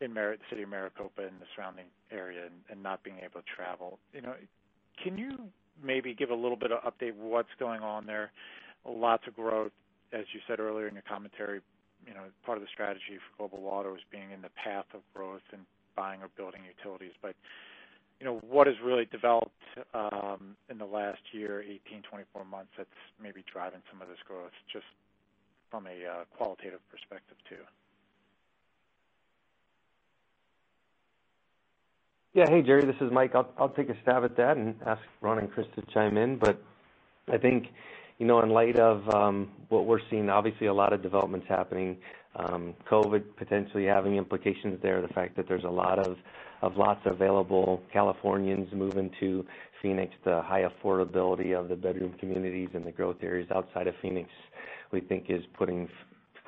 in 0.00 0.14
the 0.14 0.36
city 0.48 0.62
of 0.62 0.68
Maricopa 0.68 1.22
and 1.22 1.40
the 1.40 1.46
surrounding 1.54 1.86
area 2.10 2.46
and, 2.46 2.54
and 2.70 2.82
not 2.82 3.02
being 3.02 3.18
able 3.18 3.40
to 3.40 3.46
travel, 3.54 3.98
you 4.12 4.20
know, 4.20 4.34
can 5.02 5.18
you 5.18 5.38
maybe 5.82 6.14
give 6.14 6.30
a 6.30 6.34
little 6.34 6.56
bit 6.56 6.72
of 6.72 6.82
update 6.82 7.14
what's 7.14 7.48
going 7.58 7.82
on 7.82 8.06
there? 8.06 8.32
Lots 8.86 9.24
of 9.26 9.36
growth, 9.36 9.72
as 10.12 10.24
you 10.32 10.40
said 10.46 10.60
earlier 10.60 10.88
in 10.88 10.94
your 10.94 11.04
commentary. 11.08 11.60
You 12.06 12.14
know, 12.14 12.24
part 12.44 12.56
of 12.56 12.62
the 12.62 12.68
strategy 12.72 13.20
for 13.20 13.48
Global 13.48 13.62
Water 13.62 13.90
was 13.90 14.00
being 14.10 14.30
in 14.30 14.40
the 14.40 14.48
path 14.62 14.86
of 14.94 15.00
growth 15.14 15.44
and 15.52 15.62
buying 15.96 16.22
or 16.22 16.28
building 16.36 16.62
utilities, 16.64 17.12
but 17.20 17.34
you 18.20 18.26
know, 18.26 18.40
what 18.46 18.66
has 18.66 18.76
really 18.84 19.06
developed 19.06 19.64
um, 19.94 20.54
in 20.68 20.76
the 20.76 20.84
last 20.84 21.20
year, 21.32 21.62
18, 21.62 22.02
24 22.02 22.44
months 22.44 22.70
that's 22.76 23.00
maybe 23.20 23.42
driving 23.50 23.80
some 23.90 24.02
of 24.02 24.08
this 24.08 24.20
growth, 24.28 24.52
just 24.70 24.84
from 25.70 25.86
a 25.86 26.04
uh, 26.04 26.24
qualitative 26.36 26.80
perspective, 26.90 27.36
too? 27.48 27.64
Yeah. 32.32 32.48
Hey, 32.48 32.62
Gerry, 32.62 32.84
this 32.84 32.94
is 33.00 33.10
Mike. 33.10 33.32
I'll 33.34 33.70
take 33.70 33.88
a 33.88 34.00
stab 34.02 34.22
at 34.22 34.36
that 34.36 34.56
and 34.56 34.76
ask 34.86 35.02
Ron 35.20 35.40
and 35.40 35.50
Chris 35.50 35.66
to 35.74 35.82
chime 35.92 36.16
in. 36.16 36.38
But 36.38 36.62
I 37.28 37.38
think, 37.38 37.66
you 38.18 38.26
know, 38.26 38.40
in 38.40 38.50
light 38.50 38.78
of 38.78 39.08
um, 39.12 39.50
what 39.68 39.84
we're 39.84 39.98
seeing, 40.10 40.30
obviously 40.30 40.68
a 40.68 40.74
lot 40.74 40.92
of 40.92 41.02
developments 41.02 41.46
happening, 41.48 41.96
um, 42.36 42.74
COVID 42.88 43.24
potentially 43.36 43.84
having 43.84 44.14
implications 44.14 44.78
there, 44.80 45.02
the 45.02 45.08
fact 45.08 45.36
that 45.36 45.48
there's 45.48 45.64
a 45.64 45.70
lot 45.70 45.98
of 45.98 46.16
of 46.62 46.76
lots 46.76 47.00
available 47.06 47.82
Californians 47.90 48.68
moving 48.74 49.10
to 49.18 49.44
Phoenix, 49.80 50.12
the 50.24 50.42
high 50.42 50.62
affordability 50.62 51.58
of 51.58 51.70
the 51.70 51.74
bedroom 51.74 52.14
communities 52.20 52.68
and 52.74 52.84
the 52.84 52.92
growth 52.92 53.16
areas 53.22 53.48
outside 53.54 53.86
of 53.86 53.94
Phoenix, 54.02 54.28
we 54.92 55.00
think 55.00 55.30
is 55.30 55.42
putting 55.56 55.88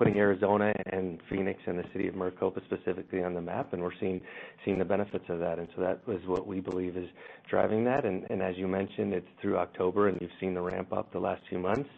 putting 0.02 0.18
Arizona 0.18 0.72
and 0.86 1.20
Phoenix 1.30 1.60
and 1.64 1.78
the 1.78 1.84
city 1.92 2.08
of 2.08 2.16
Maricopa 2.16 2.60
specifically 2.64 3.22
on 3.22 3.34
the 3.34 3.40
map, 3.40 3.72
and 3.72 3.80
we're 3.80 3.94
seeing 4.00 4.20
seeing 4.64 4.76
the 4.76 4.84
benefits 4.84 5.24
of 5.28 5.38
that. 5.38 5.60
And 5.60 5.68
so 5.76 5.82
that 5.82 6.00
is 6.12 6.26
what 6.26 6.44
we 6.44 6.58
believe 6.58 6.96
is 6.96 7.08
driving 7.48 7.84
that. 7.84 8.04
And, 8.04 8.24
and 8.28 8.42
as 8.42 8.56
you 8.56 8.66
mentioned, 8.66 9.12
it's 9.14 9.28
through 9.40 9.58
October, 9.58 10.08
and 10.08 10.18
you've 10.20 10.32
seen 10.40 10.54
the 10.54 10.60
ramp 10.60 10.92
up 10.92 11.12
the 11.12 11.20
last 11.20 11.40
few 11.48 11.60
months. 11.60 11.88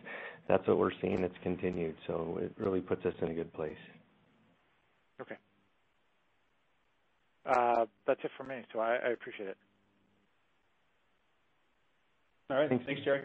That's 0.49 0.67
what 0.69 0.77
we're 0.77 0.91
seeing. 1.01 1.21
It's 1.21 1.35
continued, 1.43 1.95
so 2.07 2.39
it 2.43 2.53
really 2.59 2.81
puts 2.81 3.07
us 3.07 3.15
in 3.23 3.29
a 3.29 3.35
good 3.35 3.51
place. 3.55 3.73
Okay. 5.23 5.37
Uh, 7.47 7.87
that's 8.07 8.21
it 8.23 8.31
for 8.37 8.45
me, 8.45 8.57
so 8.71 8.81
I 8.81 8.97
appreciate 9.15 9.49
it. 9.49 9.57
All 12.51 12.59
right. 12.59 12.69
Thanks, 12.69 13.03
Gerry. 13.03 13.23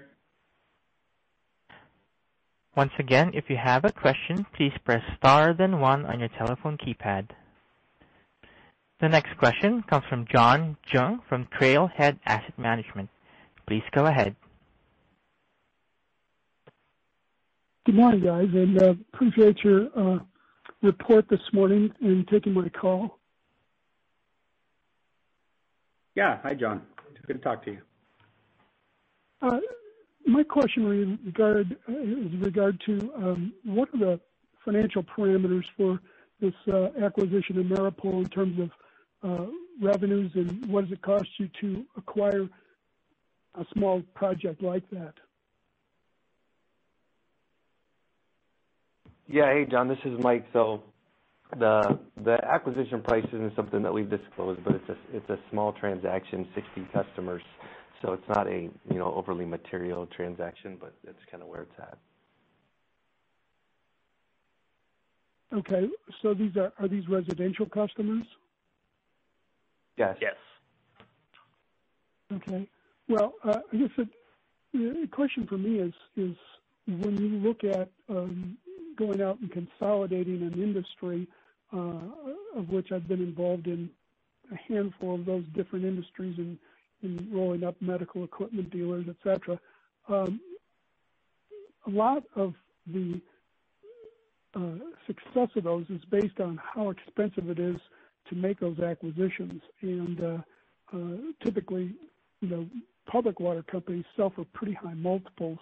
Once 2.79 2.93
again, 2.97 3.31
if 3.33 3.49
you 3.49 3.57
have 3.57 3.83
a 3.83 3.91
question, 3.91 4.45
please 4.55 4.71
press 4.85 5.03
star 5.17 5.53
then 5.53 5.81
one 5.81 6.05
on 6.05 6.17
your 6.17 6.29
telephone 6.29 6.77
keypad. 6.77 7.27
The 9.01 9.09
next 9.09 9.37
question 9.37 9.83
comes 9.83 10.05
from 10.09 10.25
John 10.33 10.77
Jung 10.89 11.19
from 11.27 11.45
Trailhead 11.47 12.19
Asset 12.25 12.57
Management. 12.57 13.09
Please 13.67 13.83
go 13.91 14.05
ahead. 14.05 14.33
Good 17.85 17.95
morning, 17.95 18.23
guys, 18.23 18.47
and 18.53 18.81
uh, 18.81 18.93
appreciate 19.11 19.57
your 19.61 20.21
report 20.81 21.27
this 21.27 21.41
morning 21.51 21.91
and 21.99 22.25
taking 22.29 22.53
my 22.53 22.69
call. 22.69 23.19
Yeah. 26.15 26.37
Hi, 26.43 26.53
John. 26.53 26.83
Good 27.27 27.33
to 27.33 27.39
talk 27.39 27.65
to 27.65 27.71
you. 27.71 27.81
Uh, 30.27 30.31
my 30.31 30.43
question 30.43 31.17
regard 31.25 31.75
is 31.87 32.41
regard 32.41 32.81
to 32.85 33.11
um, 33.15 33.53
what 33.63 33.89
are 33.93 33.99
the 33.99 34.19
financial 34.63 35.03
parameters 35.03 35.65
for 35.77 35.99
this 36.41 36.53
uh, 36.71 36.87
acquisition 37.03 37.59
of 37.59 37.65
Maripol 37.65 38.23
in 38.23 38.29
terms 38.29 38.59
of 38.59 38.69
uh, 39.23 39.51
revenues, 39.81 40.31
and 40.35 40.65
what 40.67 40.85
does 40.85 40.93
it 40.93 41.01
cost 41.01 41.27
you 41.37 41.49
to 41.59 41.85
acquire 41.97 42.47
a 43.55 43.65
small 43.73 44.01
project 44.13 44.61
like 44.61 44.89
that? 44.91 45.13
Yeah. 49.27 49.51
Hey, 49.53 49.67
John, 49.69 49.87
this 49.87 49.99
is 50.05 50.19
Mike. 50.23 50.45
So 50.53 50.81
the 51.57 51.99
the 52.23 52.37
acquisition 52.43 53.01
price 53.01 53.25
isn't 53.27 53.55
something 53.55 53.81
that 53.83 53.93
we've 53.93 54.09
disclosed, 54.09 54.63
but 54.63 54.75
it's 54.75 54.89
a 54.89 54.97
it's 55.13 55.29
a 55.29 55.37
small 55.51 55.73
transaction, 55.73 56.47
60 56.55 56.87
customers. 56.93 57.43
So 58.01 58.13
it's 58.13 58.27
not 58.29 58.47
a 58.47 58.69
you 58.91 58.97
know 58.97 59.13
overly 59.13 59.45
material 59.45 60.07
transaction, 60.07 60.77
but 60.79 60.93
that's 61.03 61.17
kind 61.29 61.43
of 61.43 61.49
where 61.49 61.63
it's 61.63 61.79
at. 61.79 61.97
Okay. 65.53 65.89
So 66.21 66.33
these 66.33 66.55
are 66.55 66.71
are 66.79 66.87
these 66.87 67.07
residential 67.07 67.65
customers? 67.65 68.25
Yes. 69.97 70.17
Yes. 70.21 70.35
Okay. 72.31 72.67
Well, 73.07 73.33
uh, 73.43 73.59
I 73.73 73.75
guess 73.75 73.89
the 74.73 75.07
question 75.11 75.47
for 75.47 75.57
me 75.57 75.79
is 75.79 75.93
is 76.15 76.35
when 76.87 77.17
you 77.17 77.37
look 77.39 77.63
at 77.63 77.89
um, 78.07 78.57
going 78.95 79.21
out 79.21 79.39
and 79.39 79.51
consolidating 79.51 80.41
an 80.41 80.53
industry, 80.53 81.27
uh, 81.73 81.99
of 82.55 82.69
which 82.69 82.91
I've 82.91 83.07
been 83.07 83.21
involved 83.21 83.67
in 83.67 83.89
a 84.51 84.55
handful 84.71 85.15
of 85.15 85.25
those 85.25 85.43
different 85.55 85.85
industries 85.85 86.37
and 86.37 86.47
in, 86.47 86.59
in 87.03 87.29
rolling 87.31 87.63
up 87.63 87.75
medical 87.81 88.23
equipment 88.23 88.69
dealers, 88.71 89.05
etc. 89.07 89.59
Um, 90.07 90.39
a 91.87 91.89
lot 91.89 92.23
of 92.35 92.53
the 92.87 93.21
uh, 94.55 94.79
success 95.05 95.49
of 95.55 95.63
those 95.63 95.85
is 95.89 96.01
based 96.09 96.39
on 96.39 96.59
how 96.73 96.89
expensive 96.89 97.49
it 97.49 97.59
is 97.59 97.77
to 98.29 98.35
make 98.35 98.59
those 98.59 98.79
acquisitions, 98.79 99.61
and 99.81 100.23
uh, 100.23 100.37
uh, 100.93 101.17
typically, 101.43 101.93
you 102.41 102.49
know, 102.49 102.67
public 103.11 103.39
water 103.39 103.63
companies 103.63 104.05
sell 104.15 104.29
for 104.29 104.45
pretty 104.53 104.73
high 104.73 104.93
multiples. 104.93 105.59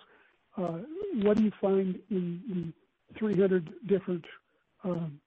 Uh, 0.58 0.80
what 1.22 1.38
do 1.38 1.44
you 1.44 1.52
find 1.62 2.00
in 2.10 2.74
the 3.14 3.20
300 3.20 3.70
different 3.88 4.26
um, 4.84 5.20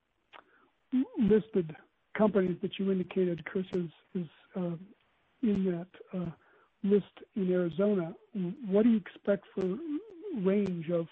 listed 1.18 1.74
companies 2.16 2.56
that 2.62 2.78
you 2.78 2.90
indicated, 2.90 3.44
Chris, 3.44 3.66
is, 3.72 3.88
is 4.14 4.26
uh, 4.56 4.70
in 5.42 5.64
that 5.64 6.18
uh, 6.18 6.30
list 6.82 7.04
in 7.36 7.50
Arizona? 7.52 8.14
What 8.66 8.84
do 8.84 8.90
you 8.90 8.96
expect 8.96 9.44
for 9.54 9.76
range 10.36 10.90
of 10.90 11.06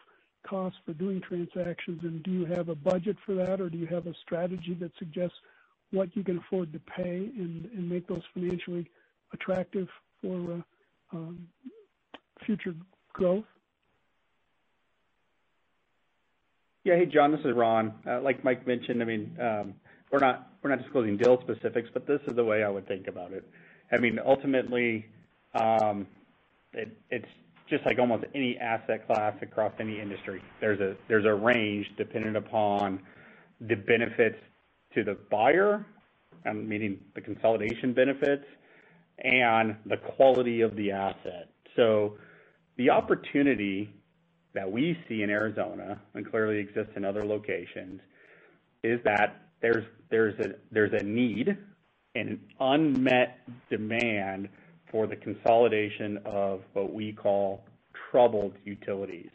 costs 0.49 0.79
for 0.85 0.93
doing 0.95 1.21
transactions, 1.21 2.01
and 2.03 2.23
do 2.23 2.31
you 2.31 2.45
have 2.47 2.69
a 2.69 2.75
budget 2.75 3.17
for 3.27 3.35
that, 3.35 3.61
or 3.61 3.69
do 3.69 3.79
you 3.79 3.87
have 3.87 4.07
a 4.07 4.14
strategy 4.23 4.75
that 4.81 4.93
suggests 4.99 5.37
what 5.91 6.14
you 6.17 6.23
can 6.23 6.38
afford 6.38 6.73
to 6.73 6.79
pay 6.81 7.31
and, 7.37 7.88
make 7.88 8.07
those 8.07 8.23
financially 8.35 8.88
attractive 9.33 9.88
for 10.21 10.62
uh, 11.12 11.17
um, 11.17 11.49
future 12.45 12.75
growth? 13.12 13.45
Yeah. 16.85 16.97
Hey, 16.97 17.07
John, 17.07 17.33
this 17.33 17.41
is 17.41 17.55
Ron. 17.55 17.93
Uh, 18.07 18.21
like 18.21 18.45
Mike 18.45 18.67
mentioned, 18.67 19.03
I 19.03 19.05
mean, 19.05 19.37
um, 19.41 19.75
we're 20.11 20.19
not 20.21 20.49
disclosing 20.83 21.17
deal 21.17 21.41
specifics, 21.41 21.88
but 21.93 22.07
this 22.07 22.21
is 22.27 22.35
the 22.35 22.45
way 22.45 22.62
I 22.62 22.69
would 22.69 22.87
think 22.87 23.09
about 23.09 23.33
it. 23.33 23.49
I 23.90 23.98
mean, 23.98 24.18
ultimately, 24.24 25.07
um, 25.55 26.07
it, 26.72 26.96
it's 27.11 27.29
just 27.68 27.85
like 27.87 27.98
almost 27.98 28.24
any 28.35 28.57
asset 28.59 29.07
class 29.07 29.35
across 29.42 29.72
any 29.81 30.01
industry. 30.01 30.42
There's 30.61 30.81
a 30.81 30.96
there's 31.09 31.27
a 31.27 31.35
range 31.35 31.87
dependent 31.96 32.37
upon 32.37 33.01
the 33.61 33.74
benefits 33.74 34.38
to 34.94 35.05
the 35.05 35.16
buyer, 35.31 35.85
um, 36.46 36.68
meaning 36.68 36.98
the 37.14 37.20
consolidation 37.20 37.92
benefits, 37.92 38.44
and 39.18 39.77
the 39.87 39.96
quality 39.96 40.61
of 40.62 40.74
the 40.77 40.90
asset. 40.90 41.48
So 41.77 42.16
the 42.77 42.90
opportunity 42.90 43.90
that 44.55 44.70
we 44.70 44.98
see 45.09 45.22
in 45.22 45.31
Arizona, 45.31 46.01
and 46.14 46.29
clearly 46.29 46.59
exists 46.59 46.92
in 46.96 47.05
other 47.05 47.24
locations, 47.24 48.01
is 48.83 49.01
that 49.05 49.42
there's 49.61 49.85
there's 50.11 50.38
a 50.40 50.55
there's 50.70 50.92
a 51.01 51.05
need 51.05 51.57
an 52.14 52.40
unmet 52.61 53.38
demand 53.71 54.49
for 54.90 55.07
the 55.07 55.16
consolidation 55.16 56.18
of 56.25 56.62
what 56.73 56.92
we 56.92 57.12
call 57.12 57.64
troubled 58.11 58.55
utilities. 58.64 59.31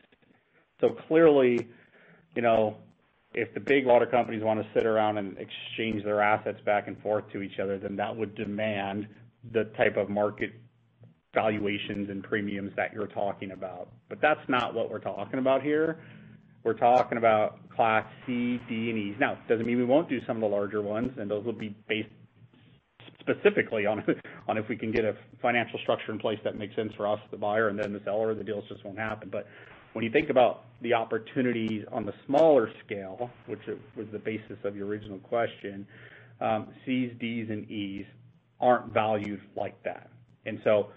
So 0.81 0.89
clearly, 1.07 1.67
you 2.35 2.41
know, 2.41 2.75
if 3.33 3.53
the 3.53 3.59
big 3.59 3.85
water 3.85 4.05
companies 4.05 4.43
want 4.43 4.61
to 4.61 4.67
sit 4.73 4.85
around 4.85 5.17
and 5.17 5.37
exchange 5.37 6.03
their 6.03 6.21
assets 6.21 6.59
back 6.65 6.87
and 6.87 6.99
forth 7.01 7.23
to 7.33 7.41
each 7.41 7.59
other, 7.59 7.77
then 7.77 7.95
that 7.95 8.15
would 8.15 8.35
demand 8.35 9.07
the 9.51 9.65
type 9.77 9.97
of 9.97 10.09
market 10.09 10.51
valuations 11.33 12.09
and 12.09 12.23
premiums 12.23 12.71
that 12.75 12.93
you're 12.93 13.07
talking 13.07 13.51
about. 13.51 13.89
But 14.07 14.19
that's 14.21 14.47
not 14.47 14.73
what 14.73 14.89
we're 14.89 14.99
talking 14.99 15.39
about 15.39 15.63
here. 15.63 15.99
We're 16.63 16.73
talking 16.73 17.17
about 17.17 17.57
Class 17.75 18.05
C, 18.25 18.59
D, 18.69 18.89
and 18.89 18.97
E's. 18.97 19.15
Now, 19.19 19.37
doesn't 19.49 19.65
mean 19.65 19.77
we 19.77 19.85
won't 19.85 20.07
do 20.09 20.19
some 20.27 20.37
of 20.37 20.41
the 20.41 20.47
larger 20.55 20.81
ones, 20.81 21.11
and 21.17 21.29
those 21.29 21.43
will 21.43 21.53
be 21.53 21.75
based 21.89 22.09
specifically 23.23 23.85
on 24.47 24.57
if 24.57 24.69
we 24.69 24.75
can 24.75 24.91
get 24.91 25.05
a 25.05 25.15
financial 25.41 25.79
structure 25.79 26.11
in 26.11 26.19
place 26.19 26.39
that 26.43 26.57
makes 26.57 26.75
sense 26.75 26.93
for 26.95 27.07
us, 27.07 27.19
the 27.31 27.37
buyer, 27.37 27.69
and 27.69 27.79
then 27.79 27.93
the 27.93 28.01
seller, 28.03 28.33
the 28.35 28.43
deals 28.43 28.63
just 28.69 28.83
won't 28.85 28.97
happen. 28.97 29.29
But 29.31 29.47
when 29.93 30.03
you 30.03 30.11
think 30.11 30.29
about 30.29 30.65
the 30.81 30.93
opportunities 30.93 31.85
on 31.91 32.05
the 32.05 32.13
smaller 32.25 32.69
scale, 32.85 33.29
which 33.47 33.61
was 33.95 34.07
the 34.11 34.19
basis 34.19 34.57
of 34.63 34.75
your 34.75 34.87
original 34.87 35.19
question, 35.19 35.87
um, 36.41 36.67
C's, 36.85 37.11
D's, 37.19 37.49
and 37.49 37.69
E's 37.69 38.05
aren't 38.59 38.93
valued 38.93 39.41
like 39.55 39.81
that. 39.83 40.09
And 40.45 40.59
so 40.63 40.89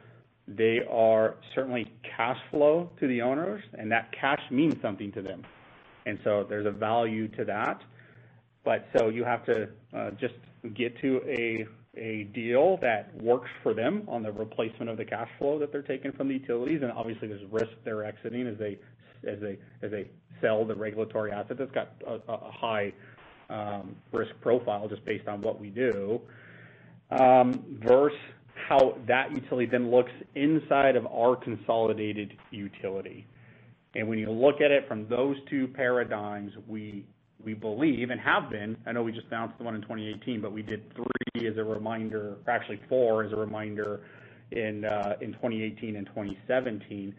they 0.49 0.81
are 0.91 1.37
certainly 1.55 1.93
cash 2.17 2.39
flow 2.51 2.91
to 3.01 3.07
the 3.07 3.21
owners, 3.21 3.63
and 3.79 3.91
that 3.93 4.13
cash 4.19 4.41
means 4.51 4.75
something 4.81 5.13
to 5.13 5.23
them. 5.23 5.45
And 6.07 6.19
so 6.25 6.47
there's 6.49 6.67
a 6.67 6.71
value 6.71 7.29
to 7.37 7.45
that. 7.45 7.83
But 8.65 8.87
so 8.97 9.09
you 9.09 9.25
have 9.25 9.45
to 9.47 9.69
uh, 9.95 10.11
just 10.13 10.35
get 10.75 10.99
to 11.01 11.21
a 11.97 12.25
deal 12.35 12.79
that 12.83 13.15
works 13.23 13.49
for 13.63 13.75
them 13.75 14.03
on 14.09 14.23
the 14.23 14.33
replacement 14.33 14.91
of 14.91 14.97
the 14.97 15.05
cash 15.05 15.29
flow 15.39 15.59
that 15.59 15.73
they're 15.73 15.83
taking 15.83 16.13
from 16.13 16.29
the 16.29 16.35
utilities. 16.35 16.83
And 16.83 16.93
obviously, 16.93 17.29
there's 17.29 17.51
risk 17.51 17.71
they're 17.85 18.05
exiting 18.05 18.47
as 18.47 18.59
they 18.59 20.11
sell 20.41 20.65
the 20.65 20.75
regulatory 20.75 21.33
asset 21.33 21.59
that's 21.59 21.73
got 21.73 21.93
a, 22.07 22.51
high 22.51 22.93
um, 23.49 23.97
risk 24.13 24.33
profile 24.41 24.89
just 24.89 25.05
based 25.05 25.29
on 25.29 25.41
what 25.41 25.61
we 25.61 25.71
do. 25.71 26.21
Um, 27.11 27.65
versus 27.85 28.19
how 28.69 28.97
that 29.07 29.31
utility 29.33 29.67
then 29.71 29.91
looks 29.91 30.11
inside 30.35 30.97
of 30.97 31.07
our 31.07 31.37
consolidated 31.37 32.37
utility. 32.51 33.27
And 33.95 34.09
when 34.09 34.19
you 34.19 34.31
look 34.31 34.61
at 34.61 34.71
it 34.71 34.89
from 34.89 35.09
those 35.09 35.37
two 35.49 35.69
paradigms, 35.69 36.53
we 36.67 37.05
we 37.45 37.55
believe 37.55 38.11
and 38.11 38.21
have 38.21 38.51
been. 38.51 38.77
I 38.87 38.93
know 38.93 39.03
we 39.03 39.13
just 39.13 39.27
announced 39.29 39.59
the 39.59 39.65
one 39.65 39.75
in 39.75 39.83
2018, 39.83 40.41
but 40.41 40.53
we 40.53 40.63
did 40.63 40.93
three 40.95 41.49
as 41.49 41.57
a 41.57 41.65
reminder, 41.65 42.37
or 42.47 42.53
actually 42.53 42.81
four 42.89 43.25
as 43.25 43.33
a 43.33 43.37
reminder 43.37 44.01
in 44.53 44.85
uh, 44.85 45.17
in 45.21 45.33
2018 45.35 45.97
and 45.97 46.07
2017. 46.07 47.15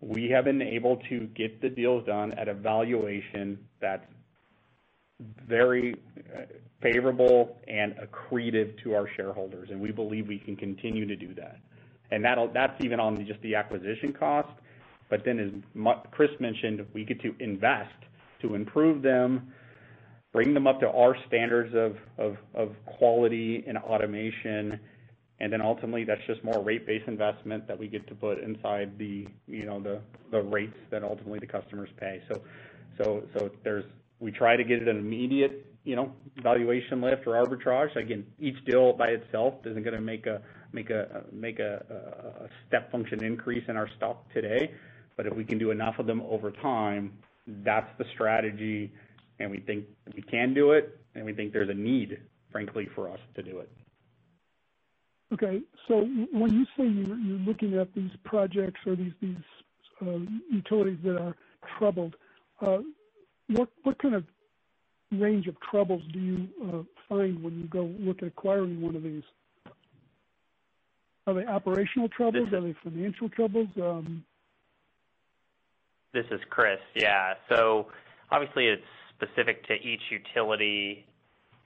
We 0.00 0.30
have 0.30 0.44
been 0.44 0.62
able 0.62 0.96
to 1.10 1.26
get 1.36 1.60
the 1.60 1.68
deals 1.68 2.06
done 2.06 2.32
at 2.32 2.48
a 2.48 2.54
valuation 2.54 3.58
that's 3.80 4.06
very 5.46 5.94
uh, 6.34 6.42
favorable 6.82 7.58
and 7.68 7.94
accretive 7.96 8.82
to 8.82 8.94
our 8.94 9.06
shareholders, 9.16 9.68
and 9.70 9.80
we 9.80 9.92
believe 9.92 10.26
we 10.26 10.38
can 10.38 10.56
continue 10.56 11.06
to 11.06 11.16
do 11.16 11.34
that. 11.34 11.58
That's 12.52 12.84
even 12.84 12.98
on 12.98 13.24
just 13.26 13.40
the 13.42 13.54
acquisition 13.54 14.12
cost. 14.12 14.48
But 15.10 15.24
then, 15.24 15.38
as 15.38 15.92
Chris 16.12 16.30
mentioned, 16.40 16.86
we 16.94 17.04
get 17.04 17.20
to 17.22 17.34
invest 17.40 17.90
to 18.42 18.54
improve 18.54 19.02
them, 19.02 19.52
bring 20.32 20.54
them 20.54 20.66
up 20.66 20.80
to 20.80 20.88
our 20.88 21.16
standards 21.26 21.74
of, 21.74 22.36
of, 22.54 22.70
quality 22.86 23.64
and 23.66 23.78
automation, 23.78 24.78
and 25.40 25.52
then 25.52 25.60
ultimately 25.60 26.04
that's 26.04 26.20
just 26.26 26.42
more 26.44 26.62
rate-based 26.62 27.08
investment 27.08 27.66
that 27.66 27.78
we 27.78 27.88
get 27.88 28.06
to 28.08 28.14
put 28.14 28.38
inside 28.38 28.96
the 28.98 29.26
you 29.46 29.64
know 29.64 29.80
the 29.80 30.00
the 30.30 30.42
rates 30.42 30.76
that 30.90 31.02
ultimately 31.02 31.38
the 31.38 31.46
customers 31.46 31.88
pay. 31.98 32.22
So 32.28 32.42
so 32.98 33.22
so 33.34 33.50
there's 33.64 33.84
we 34.20 34.30
try 34.30 34.56
to 34.56 34.64
get 34.64 34.82
an 34.82 34.88
immediate 34.88 35.66
you 35.84 35.96
know 35.96 36.12
valuation 36.42 37.00
lift 37.00 37.26
or 37.26 37.42
arbitrage. 37.42 37.94
Again, 37.96 38.26
each 38.38 38.62
deal 38.66 38.92
by 38.92 39.08
itself 39.08 39.54
isn't 39.64 39.82
going 39.82 39.96
to 39.96 40.00
make 40.00 40.26
a 40.26 40.42
make 40.72 40.90
a 40.90 41.24
make 41.32 41.58
a 41.58 42.48
step 42.68 42.92
function 42.92 43.24
increase 43.24 43.64
in 43.68 43.76
our 43.76 43.88
stock 43.96 44.30
today, 44.32 44.72
but 45.16 45.26
if 45.26 45.34
we 45.34 45.44
can 45.44 45.58
do 45.58 45.70
enough 45.70 45.98
of 45.98 46.06
them 46.06 46.22
over 46.28 46.50
time, 46.50 47.12
that's 47.46 47.88
the 47.98 48.04
strategy, 48.14 48.92
and 49.38 49.50
we 49.50 49.58
think 49.60 49.84
we 50.14 50.22
can 50.22 50.54
do 50.54 50.72
it, 50.72 50.98
and 51.14 51.24
we 51.24 51.32
think 51.32 51.52
there's 51.52 51.70
a 51.70 51.74
need, 51.74 52.18
frankly, 52.50 52.88
for 52.94 53.10
us 53.10 53.20
to 53.36 53.42
do 53.42 53.58
it. 53.58 53.70
Okay. 55.32 55.60
So 55.86 56.06
when 56.32 56.52
you 56.52 56.64
say 56.76 56.84
you're 56.84 57.16
looking 57.16 57.78
at 57.78 57.94
these 57.94 58.10
projects 58.24 58.80
or 58.86 58.96
these 58.96 59.12
these 59.20 59.36
uh, 60.02 60.18
utilities 60.50 60.98
that 61.04 61.20
are 61.20 61.36
troubled, 61.78 62.16
uh, 62.60 62.78
what 63.48 63.68
what 63.84 63.98
kind 63.98 64.14
of 64.14 64.24
range 65.12 65.46
of 65.46 65.56
troubles 65.60 66.02
do 66.12 66.18
you 66.18 66.48
uh, 66.68 66.82
find 67.08 67.42
when 67.42 67.58
you 67.58 67.66
go 67.66 67.90
look 67.98 68.22
at 68.22 68.28
acquiring 68.28 68.80
one 68.80 68.96
of 68.96 69.02
these? 69.02 69.22
Are 71.26 71.34
they 71.34 71.44
operational 71.44 72.08
troubles? 72.08 72.52
Are 72.52 72.60
they 72.60 72.74
financial 72.82 73.28
troubles? 73.28 73.68
This 76.12 76.26
is 76.30 76.40
Chris. 76.50 76.80
Yeah. 76.94 77.34
So 77.48 77.86
obviously 78.30 78.66
it's 78.66 78.82
specific 79.16 79.66
to 79.66 79.74
each 79.74 80.02
utility 80.10 81.06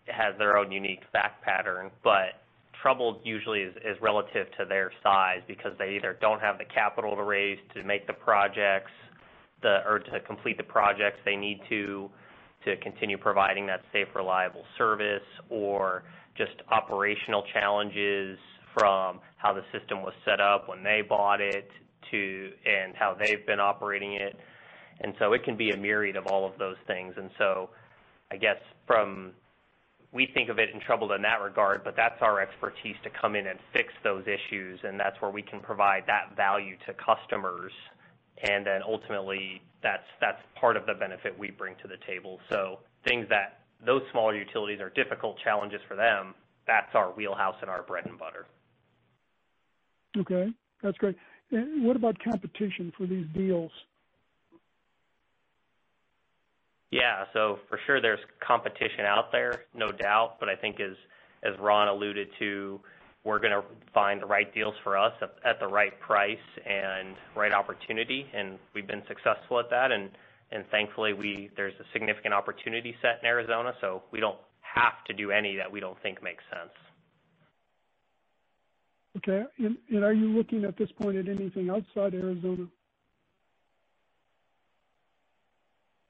has 0.06 0.36
their 0.38 0.58
own 0.58 0.70
unique 0.70 1.00
fact 1.12 1.42
pattern, 1.42 1.90
but 2.02 2.42
trouble 2.82 3.20
usually 3.24 3.60
is, 3.60 3.74
is 3.76 3.96
relative 4.02 4.46
to 4.58 4.66
their 4.66 4.92
size 5.02 5.40
because 5.48 5.72
they 5.78 5.96
either 5.96 6.18
don't 6.20 6.40
have 6.40 6.58
the 6.58 6.64
capital 6.64 7.16
to 7.16 7.22
raise 7.22 7.58
to 7.74 7.82
make 7.82 8.06
the 8.06 8.12
projects 8.12 8.90
the 9.62 9.78
or 9.86 9.98
to 9.98 10.20
complete 10.26 10.58
the 10.58 10.64
projects 10.64 11.16
they 11.24 11.36
need 11.36 11.60
to 11.70 12.10
to 12.66 12.76
continue 12.78 13.16
providing 13.16 13.66
that 13.66 13.80
safe, 13.92 14.08
reliable 14.14 14.64
service 14.76 15.22
or 15.48 16.02
just 16.36 16.52
operational 16.70 17.44
challenges 17.52 18.38
from 18.76 19.20
how 19.36 19.52
the 19.54 19.62
system 19.72 20.02
was 20.02 20.12
set 20.24 20.40
up 20.40 20.68
when 20.68 20.82
they 20.82 21.00
bought 21.06 21.40
it 21.40 21.68
to 22.14 22.50
and 22.64 22.94
how 22.94 23.14
they've 23.18 23.44
been 23.46 23.60
operating 23.60 24.14
it. 24.14 24.36
And 25.00 25.14
so 25.18 25.32
it 25.32 25.42
can 25.42 25.56
be 25.56 25.70
a 25.70 25.76
myriad 25.76 26.16
of 26.16 26.26
all 26.26 26.46
of 26.46 26.56
those 26.58 26.76
things. 26.86 27.14
And 27.16 27.30
so 27.36 27.70
I 28.30 28.36
guess 28.36 28.58
from 28.86 29.32
we 30.12 30.28
think 30.32 30.48
of 30.48 30.60
it 30.60 30.70
in 30.72 30.80
trouble 30.80 31.12
in 31.12 31.22
that 31.22 31.42
regard, 31.42 31.82
but 31.82 31.96
that's 31.96 32.22
our 32.22 32.40
expertise 32.40 32.94
to 33.02 33.10
come 33.20 33.34
in 33.34 33.48
and 33.48 33.58
fix 33.72 33.92
those 34.04 34.22
issues, 34.22 34.78
and 34.84 34.98
that's 34.98 35.20
where 35.20 35.32
we 35.32 35.42
can 35.42 35.58
provide 35.58 36.04
that 36.06 36.36
value 36.36 36.76
to 36.86 36.94
customers. 36.94 37.72
And 38.44 38.64
then 38.64 38.80
ultimately, 38.86 39.60
that's 39.82 40.06
that's 40.20 40.40
part 40.58 40.76
of 40.76 40.86
the 40.86 40.94
benefit 40.94 41.36
we 41.36 41.50
bring 41.50 41.74
to 41.82 41.88
the 41.88 41.96
table. 42.06 42.38
So 42.48 42.78
things 43.04 43.26
that 43.28 43.60
those 43.84 44.02
smaller 44.12 44.36
utilities 44.36 44.80
are 44.80 44.90
difficult 44.90 45.36
challenges 45.42 45.80
for 45.88 45.96
them, 45.96 46.34
that's 46.66 46.94
our 46.94 47.10
wheelhouse 47.12 47.56
and 47.60 47.68
our 47.68 47.82
bread 47.82 48.06
and 48.06 48.18
butter. 48.18 48.46
Okay, 50.16 50.52
that's 50.82 50.96
great. 50.98 51.16
What 51.50 51.96
about 51.96 52.16
competition 52.22 52.92
for 52.96 53.06
these 53.06 53.26
deals? 53.34 53.70
Yeah, 56.90 57.24
so 57.32 57.58
for 57.68 57.78
sure 57.86 58.00
there's 58.00 58.20
competition 58.46 59.04
out 59.06 59.32
there, 59.32 59.64
no 59.74 59.90
doubt. 59.90 60.36
But 60.38 60.48
I 60.48 60.56
think 60.56 60.78
as 60.80 60.96
as 61.42 61.58
Ron 61.58 61.88
alluded 61.88 62.28
to, 62.38 62.80
we're 63.24 63.38
going 63.40 63.52
to 63.52 63.64
find 63.92 64.22
the 64.22 64.26
right 64.26 64.52
deals 64.54 64.74
for 64.82 64.96
us 64.96 65.12
at, 65.20 65.34
at 65.44 65.60
the 65.60 65.66
right 65.66 65.98
price 66.00 66.38
and 66.64 67.16
right 67.36 67.52
opportunity, 67.52 68.26
and 68.32 68.58
we've 68.74 68.86
been 68.86 69.02
successful 69.08 69.58
at 69.58 69.68
that. 69.70 69.90
And 69.92 70.10
and 70.52 70.64
thankfully, 70.70 71.12
we 71.14 71.50
there's 71.56 71.74
a 71.80 71.84
significant 71.92 72.32
opportunity 72.32 72.94
set 73.02 73.18
in 73.22 73.26
Arizona, 73.26 73.72
so 73.80 74.02
we 74.12 74.20
don't 74.20 74.38
have 74.60 75.04
to 75.06 75.12
do 75.14 75.30
any 75.30 75.56
that 75.56 75.70
we 75.70 75.80
don't 75.80 76.00
think 76.02 76.22
makes 76.22 76.44
sense. 76.50 76.72
Okay, 79.16 79.44
and, 79.58 80.04
are 80.04 80.12
you 80.12 80.28
looking 80.28 80.64
at 80.64 80.76
this 80.76 80.90
point 81.00 81.16
at 81.16 81.28
anything 81.28 81.70
outside 81.70 82.14
Arizona? 82.14 82.66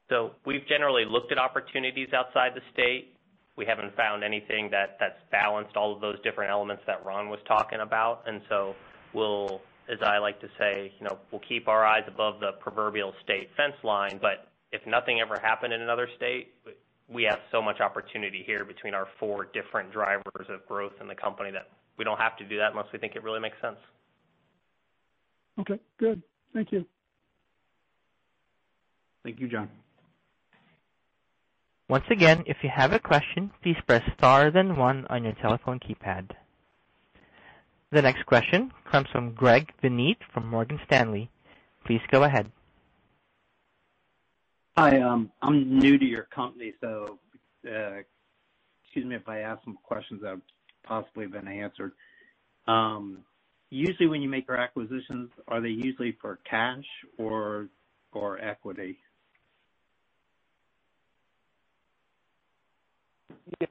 So 0.09 0.32
we've 0.46 0.66
generally 0.68 1.05
looked 1.05 1.30
at 1.30 1.38
opportunities 1.38 2.09
outside 2.14 2.52
the 2.55 2.62
state. 2.72 3.14
We 3.57 3.66
haven't 3.66 3.94
found 3.96 4.24
anything 4.24 4.70
that 4.70 4.96
that's 4.98 5.18
balanced 5.30 5.76
all 5.76 5.94
of 5.94 6.00
those 6.00 6.16
different 6.22 6.50
elements 6.50 6.82
that 6.86 7.05
Ron 7.05 7.28
was 7.28 7.40
talking 7.46 7.80
about. 7.80 8.22
And 8.26 8.40
so 8.48 8.74
we'll, 9.12 9.61
as 9.88 9.98
I 10.02 10.18
like 10.18 10.40
to 10.40 10.48
say, 10.59 10.92
you 10.98 11.05
know, 11.05 11.18
we'll 11.30 11.42
keep 11.46 11.68
our 11.68 11.84
eyes 11.84 12.05
above 12.07 12.40
the 12.40 12.52
proverbial 12.61 13.12
state 13.22 13.50
fence 13.57 13.76
line. 13.82 14.18
But 14.20 14.48
if 14.72 14.86
nothing 14.86 15.20
ever 15.20 15.38
happened 15.38 15.72
in 15.72 15.82
another 15.82 16.09
state, 16.16 16.55
we 17.09 17.22
have 17.24 17.40
so 17.52 17.61
much 17.61 17.80
opportunity 17.80 18.42
here 18.46 18.64
between 18.64 18.94
our 18.94 19.09
four 19.20 19.46
different 19.52 19.92
drivers 19.92 20.46
of 20.48 20.66
growth 20.66 20.94
in 21.00 21.07
the 21.07 21.14
company 21.14 21.50
that 21.50 21.68
we 21.97 22.05
don't 22.05 22.18
have 22.18 22.36
to 22.38 22.45
do 22.45 22.59
that 22.59 22.72
unless 22.72 22.86
we 22.92 22.99
think 22.99 23.14
it 23.16 23.22
really 23.22 23.40
makes 23.40 23.61
sense. 23.61 23.78
Okay, 25.59 25.78
good. 25.99 26.22
Thank 26.53 26.72
you. 26.72 26.84
Thank 29.22 29.40
you, 29.40 29.49
John. 29.49 29.68
Once 31.88 32.05
again, 32.11 32.42
if 32.47 32.57
you 32.62 32.70
have 32.74 32.92
a 32.92 32.99
question, 32.99 33.51
please 33.62 33.76
press 33.86 34.03
star 34.16 34.51
then 34.51 34.76
one 34.76 35.07
on 35.11 35.24
your 35.24 35.34
telephone 35.34 35.78
keypad. 35.78 36.30
The 37.92 38.03
next 38.03 38.26
question 38.26 38.72
comes 38.90 39.09
from 39.12 39.32
Greg 39.32 39.70
Venit 39.82 40.16
from 40.32 40.49
Morgan 40.49 40.80
Stanley. 40.86 41.30
Please 41.84 42.01
go 42.11 42.24
ahead. 42.24 42.51
Hi, 44.76 45.01
um, 45.01 45.30
I'm 45.42 45.78
new 45.78 45.99
to 45.99 46.05
your 46.05 46.24
company, 46.24 46.72
so 46.80 47.18
uh, 47.64 47.99
excuse 48.82 49.07
me 49.07 49.14
if 49.14 49.28
I 49.28 49.40
ask 49.40 49.62
some 49.62 49.78
questions 49.84 50.22
that 50.22 50.30
have 50.30 50.40
possibly 50.85 51.26
been 51.26 51.49
answered. 51.49 51.93
Um, 52.66 53.18
usually, 53.70 54.09
when 54.09 54.22
you 54.22 54.28
make 54.28 54.49
your 54.49 54.59
acquisitions, 54.59 55.30
are 55.49 55.61
they 55.61 55.68
usually 55.68 56.16
for 56.20 56.39
cash 56.49 56.85
or 57.18 57.68
or 58.12 58.41
equity? 58.41 58.99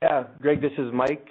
Yeah, 0.01 0.26
Greg, 0.41 0.61
this 0.61 0.74
is 0.78 0.91
Mike. 0.93 1.28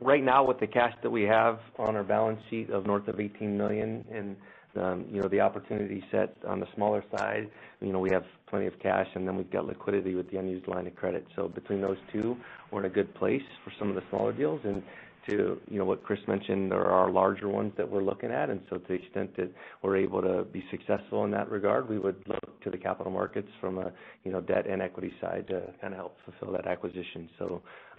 Right 0.00 0.22
now, 0.22 0.44
with 0.44 0.60
the 0.60 0.66
cash 0.66 0.92
that 1.02 1.10
we 1.10 1.22
have 1.22 1.58
on 1.78 1.96
our 1.96 2.04
balance 2.04 2.40
sheet 2.50 2.68
of 2.70 2.84
north 2.84 3.08
of 3.08 3.18
18 3.18 3.56
million 3.56 4.04
and, 4.12 4.36
um, 4.76 5.06
you 5.10 5.22
know, 5.22 5.28
the 5.28 5.40
opportunity 5.40 6.04
set 6.10 6.36
on 6.46 6.60
the 6.60 6.66
smaller 6.74 7.02
side, 7.16 7.50
you 7.80 7.92
know, 7.92 7.98
we 7.98 8.10
have 8.10 8.24
plenty 8.46 8.66
of 8.66 8.78
cash, 8.78 9.06
and 9.14 9.26
then 9.26 9.36
we've 9.36 9.50
got 9.50 9.64
liquidity 9.64 10.14
with 10.14 10.30
the 10.30 10.36
unused 10.36 10.68
line 10.68 10.86
of 10.86 10.94
credit. 10.96 11.26
So 11.34 11.48
between 11.48 11.80
those 11.80 11.96
two, 12.12 12.36
we're 12.70 12.80
in 12.80 12.86
a 12.86 12.94
good 12.94 13.14
place 13.14 13.42
for 13.64 13.72
some 13.78 13.88
of 13.88 13.94
the 13.94 14.02
smaller 14.10 14.34
deals. 14.34 14.60
And 14.64 14.82
to, 15.28 15.58
you 15.68 15.78
know, 15.78 15.84
what 15.84 16.04
Chris 16.04 16.20
mentioned, 16.28 16.70
there 16.70 16.84
are 16.84 17.10
larger 17.10 17.48
ones 17.48 17.72
that 17.76 17.90
we're 17.90 18.02
looking 18.02 18.30
at. 18.30 18.50
And 18.50 18.60
so 18.70 18.76
to 18.76 18.88
the 18.88 18.94
extent 18.94 19.36
that 19.36 19.50
we're 19.82 19.96
able 19.96 20.22
to 20.22 20.44
be 20.44 20.64
successful 20.70 21.24
in 21.24 21.30
that 21.32 21.50
regard, 21.50 21.88
we 21.88 21.98
would 21.98 22.22
look 22.26 22.60
to 22.62 22.70
the 22.70 22.78
capital 22.78 23.10
markets 23.10 23.48
from 23.60 23.78
a, 23.78 23.92
you 24.24 24.32
know, 24.32 24.40
debt 24.40 24.66
and 24.68 24.80
equity 24.80 25.12
side 25.20 25.46
to 25.48 25.72
kind 25.80 25.94
of 25.94 25.98
help 25.98 26.16
fulfill 26.24 26.52
that 26.52 26.66
acquisition. 26.66 27.28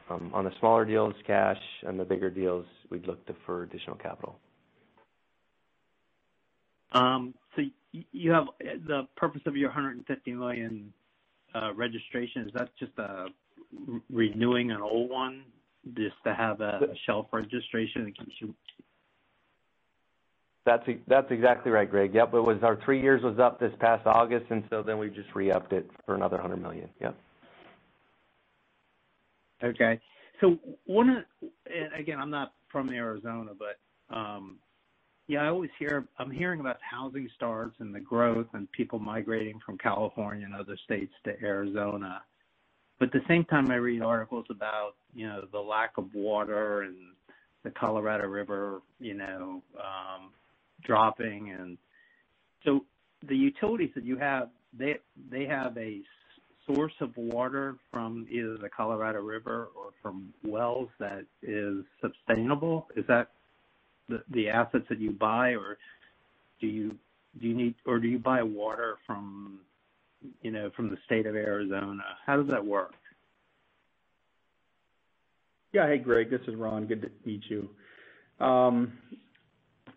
Um, 0.10 0.32
on 0.34 0.46
the 0.46 0.52
smaller 0.60 0.86
deals, 0.86 1.14
cash, 1.26 1.60
and 1.86 2.00
the 2.00 2.06
bigger 2.06 2.30
deals, 2.30 2.66
we'd 2.90 3.08
look 3.08 3.26
to 3.28 3.36
for 3.46 3.64
additional 3.64 3.98
capital. 3.98 4.40
Um, 6.94 7.34
so 7.56 7.64
you 7.92 8.32
have 8.32 8.46
the 8.62 9.08
purpose 9.18 9.42
of 9.46 9.58
your 9.58 9.70
150 9.70 10.34
million 10.34 10.94
uh, 11.54 11.74
registration. 11.74 12.44
Is 12.44 12.54
that 12.54 12.70
just 12.80 12.94
a 12.98 13.28
renewing 14.10 14.72
an 14.72 14.82
old 14.82 15.10
one 15.10 15.44
just 15.96 16.16
to 16.26 16.34
have 16.34 16.62
a, 16.62 16.80
shelf 17.06 17.28
registration 17.32 18.06
that 18.06 18.18
keeps 18.18 18.36
you. 18.40 18.54
That's 20.66 20.84
that's 21.08 21.32
exactly 21.32 21.72
right, 21.72 21.90
Greg. 21.90 22.14
Yep, 22.14 22.34
it 22.34 22.42
was 22.42 22.58
our 22.62 22.78
three 22.84 23.02
years 23.02 23.24
was 23.24 23.40
up 23.40 23.58
this 23.58 23.72
past 23.80 24.06
August, 24.06 24.48
and 24.50 24.64
so 24.70 24.84
then 24.84 24.98
we 24.98 25.10
just 25.10 25.34
re-upped 25.34 25.72
it 25.72 25.90
for 26.06 26.16
another 26.16 26.38
hundred 26.38 26.62
million. 26.62 26.90
Yep. 27.00 27.16
Okay, 29.64 30.00
so 30.40 30.58
one 30.86 31.10
of 31.10 31.24
and 31.66 31.94
again, 32.00 32.20
I'm 32.20 32.30
not 32.30 32.54
from 32.72 32.90
Arizona, 32.92 33.52
but 33.58 34.16
um, 34.16 34.58
yeah, 35.28 35.44
I 35.44 35.48
always 35.48 35.72
hear 35.80 36.08
I'm 36.20 36.32
hearing 36.32 36.60
about 36.60 36.78
housing 36.82 37.30
starts 37.36 37.76
and 37.80 37.94
the 37.94 38.00
growth 38.00 38.48
and 38.54 38.72
people 38.72 39.00
migrating 39.00 39.60
from 39.66 39.78
California 39.78 40.46
and 40.46 40.56
other 40.56 40.78
states 40.86 41.14
to 41.26 41.34
Arizona. 41.42 42.22
But 43.00 43.08
at 43.08 43.14
the 43.14 43.28
same 43.28 43.46
time, 43.46 43.70
I 43.70 43.76
read 43.76 44.02
articles 44.02 44.46
about 44.50 44.96
you 45.14 45.28
know 45.28 45.46
the 45.52 45.60
lack 45.60 45.98
of 45.98 46.14
water 46.14 46.82
and 46.82 46.96
the 47.64 47.72
Colorado 47.72 48.28
River, 48.28 48.82
you 49.00 49.16
know, 49.16 49.62
um, 49.78 50.32
dropping, 50.86 51.52
and 51.52 51.78
so 52.64 52.86
the 53.28 53.36
utilities 53.36 53.90
that 53.96 54.06
you 54.06 54.18
have, 54.18 54.50
they 54.78 54.98
they 55.30 55.46
have 55.46 55.78
a 55.78 56.02
source 56.68 56.94
of 57.02 57.16
water 57.18 57.76
from 57.92 58.28
either 58.30 58.58
the 58.58 58.70
Colorado 58.70 59.22
River 59.22 59.70
or 59.76 59.92
from 60.02 60.34
wells 60.44 60.90
that 61.00 61.26
is 61.42 61.84
sustainable. 62.02 62.88
Is 62.96 63.06
that 63.08 63.32
the 64.30 64.50
assets 64.50 64.86
that 64.90 65.00
you 65.00 65.12
buy, 65.12 65.52
or 65.52 65.78
do 66.62 66.68
you 66.68 66.96
do 67.40 67.48
you 67.48 67.54
need 67.54 67.76
or 67.86 68.00
do 68.00 68.08
you 68.08 68.20
buy 68.20 68.44
water 68.44 68.98
from 69.06 69.60
you 70.42 70.52
know, 70.52 70.70
from 70.76 70.90
the 70.90 70.98
state 71.06 71.26
of 71.26 71.36
Arizona. 71.36 72.04
How 72.26 72.38
does 72.38 72.48
that 72.48 72.66
work? 72.66 72.94
Yeah. 75.74 75.88
Hey, 75.88 75.98
Greg, 75.98 76.30
this 76.30 76.42
is 76.48 76.56
Ron. 76.56 76.86
Good 76.86 77.02
to 77.02 77.12
meet 77.26 77.44
you. 77.50 77.70
Um, 78.44 78.94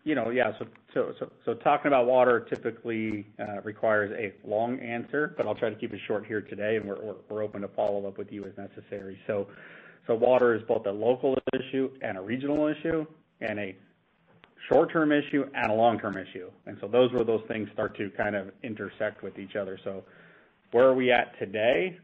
You 0.03 0.15
know, 0.15 0.31
yeah, 0.31 0.51
so 0.57 0.65
so 0.93 1.13
so, 1.19 1.31
so 1.45 1.53
talking 1.53 1.87
about 1.87 2.07
water 2.07 2.39
typically 2.49 3.27
uh, 3.39 3.61
requires 3.61 4.11
a 4.17 4.33
long 4.47 4.79
answer, 4.79 5.35
but 5.37 5.45
I'll 5.45 5.55
try 5.55 5.69
to 5.69 5.75
keep 5.75 5.93
it 5.93 5.99
short 6.07 6.25
here 6.25 6.41
today, 6.41 6.77
and 6.77 6.85
we're 6.85 7.43
open 7.43 7.61
to 7.61 7.67
follow 7.69 8.07
up 8.07 8.17
with 8.17 8.31
you 8.31 8.43
as 8.45 8.53
necessary. 8.57 9.19
So, 9.27 9.47
so 10.07 10.15
water 10.15 10.55
is 10.55 10.63
both 10.67 10.87
a 10.87 10.91
local 10.91 11.37
issue 11.53 11.91
and 12.01 12.17
a 12.17 12.21
regional 12.21 12.65
issue, 12.67 13.05
and 13.41 13.59
a 13.59 13.75
short-term 14.69 15.11
issue 15.11 15.45
and 15.53 15.71
a 15.71 15.75
long-term 15.75 16.17
issue. 16.17 16.49
And 16.65 16.77
so 16.81 16.87
those 16.87 17.11
where 17.13 17.23
those 17.23 17.43
things 17.47 17.69
start 17.73 17.95
to 17.97 18.09
kind 18.11 18.35
of 18.35 18.51
intersect 18.63 19.21
with 19.21 19.37
each 19.37 19.55
other. 19.55 19.79
So 19.83 20.03
where 20.71 20.85
are 20.85 20.95
we 20.95 21.11
at 21.11 21.37
today? 21.39 21.97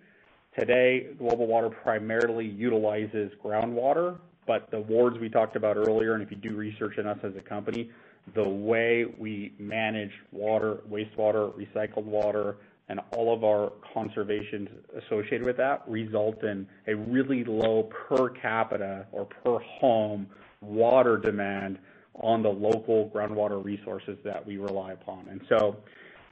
Today, 0.57 1.07
Global 1.17 1.47
Water 1.47 1.69
primarily 1.69 2.45
utilizes 2.45 3.31
groundwater, 3.43 4.17
the 4.47 4.79
wards 4.79 5.19
we 5.19 5.29
talked 5.29 5.55
about 5.55 5.77
earlier, 5.77 6.13
and 6.13 6.23
if 6.23 6.31
you 6.31 6.37
do 6.37 6.55
research 6.55 6.97
on 6.97 7.07
us 7.07 7.19
as 7.23 7.33
a 7.35 7.41
company, 7.41 7.91
the 8.35 8.47
way 8.47 9.05
we 9.17 9.53
manage 9.59 10.11
water, 10.31 10.79
wastewater, 10.89 11.53
recycled 11.53 12.03
water, 12.05 12.57
and 12.89 12.99
all 13.11 13.33
of 13.33 13.43
our 13.43 13.73
conservations 13.93 14.69
associated 15.05 15.45
with 15.45 15.57
that 15.57 15.83
result 15.87 16.43
in 16.43 16.67
a 16.87 16.95
really 16.95 17.43
low 17.43 17.83
per 18.07 18.29
capita 18.29 19.05
or 19.11 19.25
per 19.25 19.59
home 19.59 20.27
water 20.61 21.17
demand 21.17 21.77
on 22.15 22.41
the 22.41 22.49
local 22.49 23.11
groundwater 23.13 23.63
resources 23.63 24.17
that 24.23 24.45
we 24.45 24.57
rely 24.57 24.93
upon. 24.93 25.27
And 25.29 25.41
so, 25.49 25.77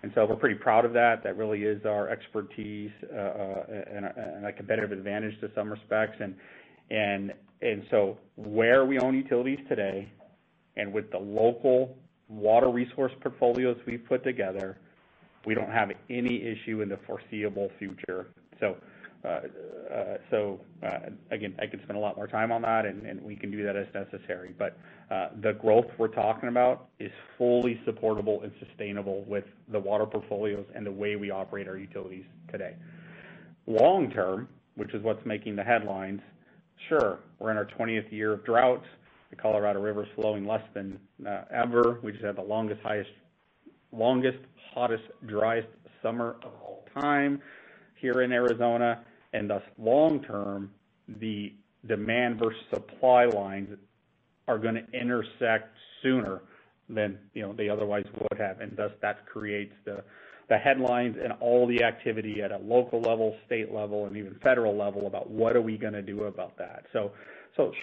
and 0.02 0.12
so 0.16 0.26
we're 0.26 0.36
pretty 0.36 0.56
proud 0.56 0.86
of 0.86 0.94
that. 0.94 1.24
That 1.24 1.38
really 1.38 1.64
is 1.64 1.86
our 1.86 2.10
expertise 2.10 2.92
uh, 3.14 3.18
uh, 3.18 3.66
and 3.92 4.46
a 4.46 4.54
competitive 4.54 4.92
advantage 4.92 5.40
to 5.42 5.52
some 5.54 5.70
respects. 5.70 6.18
Where 8.36 8.86
we 8.86 9.00
own 9.00 9.16
utilities 9.16 9.60
today, 9.68 10.12
and 10.78 10.92
with 10.92 11.12
the 11.12 11.18
local 11.18 11.98
water 12.28 12.70
resource 12.70 13.12
portfolios 13.22 13.78
we've 13.86 14.06
put 14.08 14.24
together, 14.24 14.78
we 15.46 15.54
don't 15.54 15.72
have 15.72 15.92
any 16.10 16.42
issue 16.42 16.82
in 16.82 16.90
the 16.90 16.98
foreseeable 17.06 17.70
future. 17.80 18.28
So 18.60 18.76
uh, 19.24 19.42
uh, 19.92 20.18
uh, 20.84 21.00
again, 21.32 21.56
I 21.60 21.68
could 21.68 21.82
spend 21.84 21.98
a 21.98 22.00
lot 22.00 22.16
more 22.16 22.28
time 22.28 22.52
on 22.52 22.62
that, 22.64 22.86
and 22.86 23.22
we 23.22 23.36
can 23.36 23.50
do 23.52 23.64
that 23.64 23.76
as 23.76 23.88
necessary. 23.94 24.54
But 24.58 24.78
uh 25.12 25.30
the 25.42 25.54
growth 25.54 25.86
we're 26.00 26.08
talking 26.08 26.50
about 26.50 26.88
is 27.00 27.12
fully 27.38 27.80
supportable 27.86 28.42
and 28.42 28.52
sustainable 28.60 29.24
with 29.28 29.46
the 29.72 29.80
water 29.80 30.06
portfolios 30.06 30.66
and 30.74 30.86
the 30.86 30.92
way 30.92 31.16
we 31.16 31.30
operate 31.32 31.68
our 31.68 31.78
utilities 31.78 32.26
today. 32.52 32.76
Long 33.68 34.12
term, 34.12 34.48
which 34.76 34.94
is 34.94 35.04
what's 35.04 35.24
making 35.26 35.56
the 35.56 35.64
headlines, 35.64 36.22
sure, 36.90 37.20
we're 37.40 37.52
in 37.52 37.58
our 37.58 37.66
20th 37.66 38.12
year 38.12 38.34
of 38.34 38.46
drought. 38.46 38.84
The 39.30 39.36
Colorado 39.36 39.82
River 39.82 40.04
is 40.04 40.10
flowing 40.16 40.46
less 40.46 40.64
than 40.74 41.00
uh, 41.28 41.44
ever. 41.52 42.00
We 42.04 42.12
just 42.12 42.24
had 42.24 42.36
the 42.36 42.42
longest, 43.92 44.38
hottest, 44.74 45.04
driest 45.26 45.68
summer 46.02 46.36
of 46.44 46.52
all 46.62 46.86
time 47.02 47.42
here 47.96 48.22
in 48.22 48.32
Arizona. 48.32 49.04
And 49.34 49.50
thus, 49.50 49.64
long 49.78 50.24
term, 50.24 50.72
the 51.20 51.54
demand 51.88 52.40
versus 52.40 52.62
supply 52.74 53.26
lines 53.26 53.78
are 54.48 54.58
going 54.58 54.76
to 54.76 55.00
intersect 55.00 55.76
sooner 56.02 56.42
than 56.88 57.18
they 57.34 57.70
otherwise 57.70 58.06
would 58.16 58.40
have. 58.40 58.62
And 58.62 58.78
thus, 58.78 58.92
that 59.02 59.26
creates 59.26 59.74
the 59.86 60.04
headlines 60.50 61.18
and 61.22 61.34
all 61.40 61.68
the 61.68 61.84
activity 61.84 62.42
at 62.42 62.52
a 62.52 62.58
local 62.58 63.02
level, 63.02 63.36
state 63.46 63.74
level, 63.74 64.06
and 64.06 64.16
even 64.16 64.36
federal 64.44 64.78
level 64.78 65.08
about 65.08 65.30
what 65.30 65.56
are 65.56 65.62
we 65.62 65.78
going 65.78 65.94
to 65.94 66.02
do 66.02 66.24
about 66.24 66.56
that. 66.58 66.86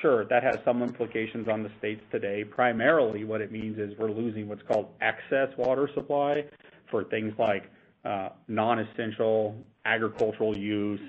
Sure, 0.00 0.24
that 0.26 0.42
has 0.42 0.56
some 0.64 0.82
implications 0.82 1.48
on 1.48 1.62
the 1.62 1.70
states 1.78 2.02
today. 2.10 2.44
Primarily, 2.44 3.24
what 3.24 3.40
it 3.40 3.50
means 3.50 3.78
is 3.78 3.92
we're 3.98 4.10
losing 4.10 4.48
what's 4.48 4.62
called 4.62 4.88
excess 5.00 5.48
water 5.56 5.88
supply 5.94 6.44
for 6.90 7.04
things 7.04 7.32
like 7.38 7.70
uh, 8.04 8.30
non-essential 8.48 9.56
agricultural 9.84 10.56
use, 10.56 11.00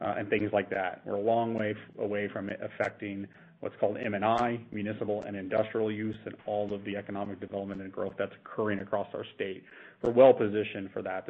uh, 0.00 0.14
and 0.18 0.28
things 0.28 0.50
like 0.52 0.68
that. 0.70 1.00
We're 1.04 1.14
a 1.14 1.20
long 1.20 1.54
way 1.54 1.74
away 1.98 2.28
from 2.32 2.50
it 2.50 2.60
affecting 2.62 3.26
what's 3.66 3.80
called 3.80 3.96
M&I, 3.96 4.60
municipal 4.70 5.24
and 5.26 5.36
industrial 5.36 5.90
use, 5.90 6.14
and 6.24 6.36
all 6.46 6.72
of 6.72 6.84
the 6.84 6.96
economic 6.96 7.40
development 7.40 7.82
and 7.82 7.90
growth 7.90 8.12
that's 8.16 8.30
occurring 8.44 8.78
across 8.78 9.08
our 9.12 9.24
state. 9.34 9.64
We're 10.02 10.12
well-positioned 10.12 10.90
for 10.92 11.02
that. 11.02 11.26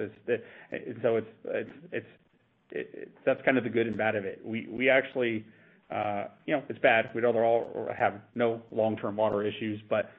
So 1.01 1.21
that's 3.25 3.41
kind 3.47 3.57
of 3.57 3.65
the 3.65 3.71
good 3.71 3.87
and 3.87 3.97
bad 3.97 4.17
of 4.17 4.27
it. 4.27 4.43
We 4.45 4.91
actually 4.91 5.47
uh 5.91 6.25
you 6.45 6.55
know 6.55 6.63
it's 6.69 6.81
bad. 6.81 7.09
We'd 7.15 7.25
rather 7.25 7.43
all 7.43 7.89
have 7.97 8.21
no 8.35 8.61
long-term 8.71 9.17
water 9.17 9.43
issues, 9.43 9.81
but 9.89 10.11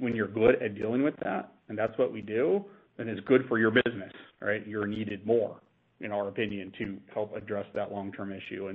when 0.00 0.16
you're 0.16 0.26
good 0.26 0.60
at 0.60 0.74
dealing 0.74 1.04
with 1.04 1.14
that, 1.22 1.52
and 1.68 1.78
that's 1.78 1.96
what 1.96 2.12
we 2.12 2.22
do, 2.22 2.64
then 2.96 3.08
it's 3.08 3.20
good 3.20 3.42
for 3.46 3.60
your 3.60 3.70
business, 3.70 4.12
right? 4.40 4.66
You're 4.66 4.86
needed 4.86 5.24
more, 5.24 5.60
in 6.00 6.10
our 6.10 6.26
opinion, 6.26 6.72
to 6.78 6.96
help 7.14 7.36
address 7.36 7.66
that 7.74 7.92
long-term 7.92 8.32
issue. 8.32 8.68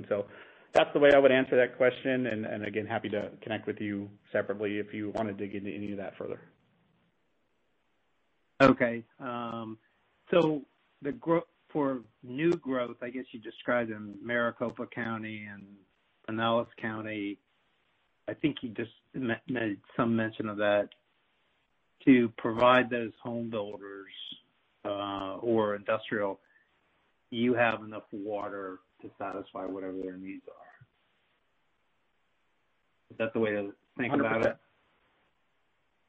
That's 0.74 0.92
the 0.92 1.00
way 1.00 1.10
I 1.14 1.18
would 1.18 1.32
answer 1.32 1.56
that 1.56 1.76
question. 1.76 2.26
And 2.26 2.64
again, 2.64 2.86
happy 2.86 3.08
to 3.10 3.30
connect 3.42 3.66
with 3.66 3.80
you 3.80 4.08
separately 4.32 4.78
if 4.78 4.92
you 4.92 5.10
want 5.14 5.28
to 5.28 5.34
dig 5.34 5.54
into 5.54 5.70
any 5.70 5.92
of 5.92 5.98
that 5.98 6.16
further. 6.16 6.40
Okay. 8.60 9.02
Um, 9.20 9.78
so 10.30 10.62
for 11.72 12.00
new 12.22 12.52
growth, 12.52 12.96
I 13.02 13.10
guess 13.10 13.24
you 13.32 13.40
described 13.40 13.90
in 13.90 14.14
Maricopa 14.22 14.86
County 14.86 15.46
and 15.52 15.64
Pinellas 16.28 16.66
County, 16.80 17.38
I 18.28 18.34
think 18.34 18.56
you 18.62 18.70
just 18.70 18.90
made 19.48 19.78
some 19.96 20.14
mention 20.14 20.48
of 20.48 20.58
that. 20.58 20.88
To 22.04 22.32
provide 22.38 22.88
those 22.90 23.12
home 23.22 23.50
builders 23.50 24.12
uh, 24.84 25.36
or 25.40 25.74
industrial, 25.74 26.40
you 27.30 27.54
have 27.54 27.82
enough 27.82 28.04
water 28.12 28.78
to 29.02 29.10
satisfy 29.18 29.64
whatever 29.64 29.96
their 30.02 30.16
needs 30.16 30.42
are. 30.48 30.68
Is 33.10 33.18
that 33.18 33.32
the 33.32 33.40
way 33.40 33.50
to 33.50 33.72
think 33.96 34.12
about 34.12 34.44
it? 34.44 34.56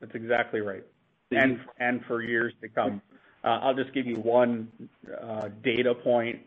That's 0.02 0.16
exactly 0.16 0.62
right. 0.62 0.84
And, 1.32 1.60
and 1.80 2.04
for 2.06 2.22
years 2.22 2.54
to 2.62 2.70
come. 2.70 3.02
Uh, 3.44 3.60
I'll 3.62 3.76
just 3.76 3.94
give 3.94 4.06
you 4.06 4.16
one 4.16 4.70
uh, 5.22 5.50
data 5.64 5.94
point 5.94 6.40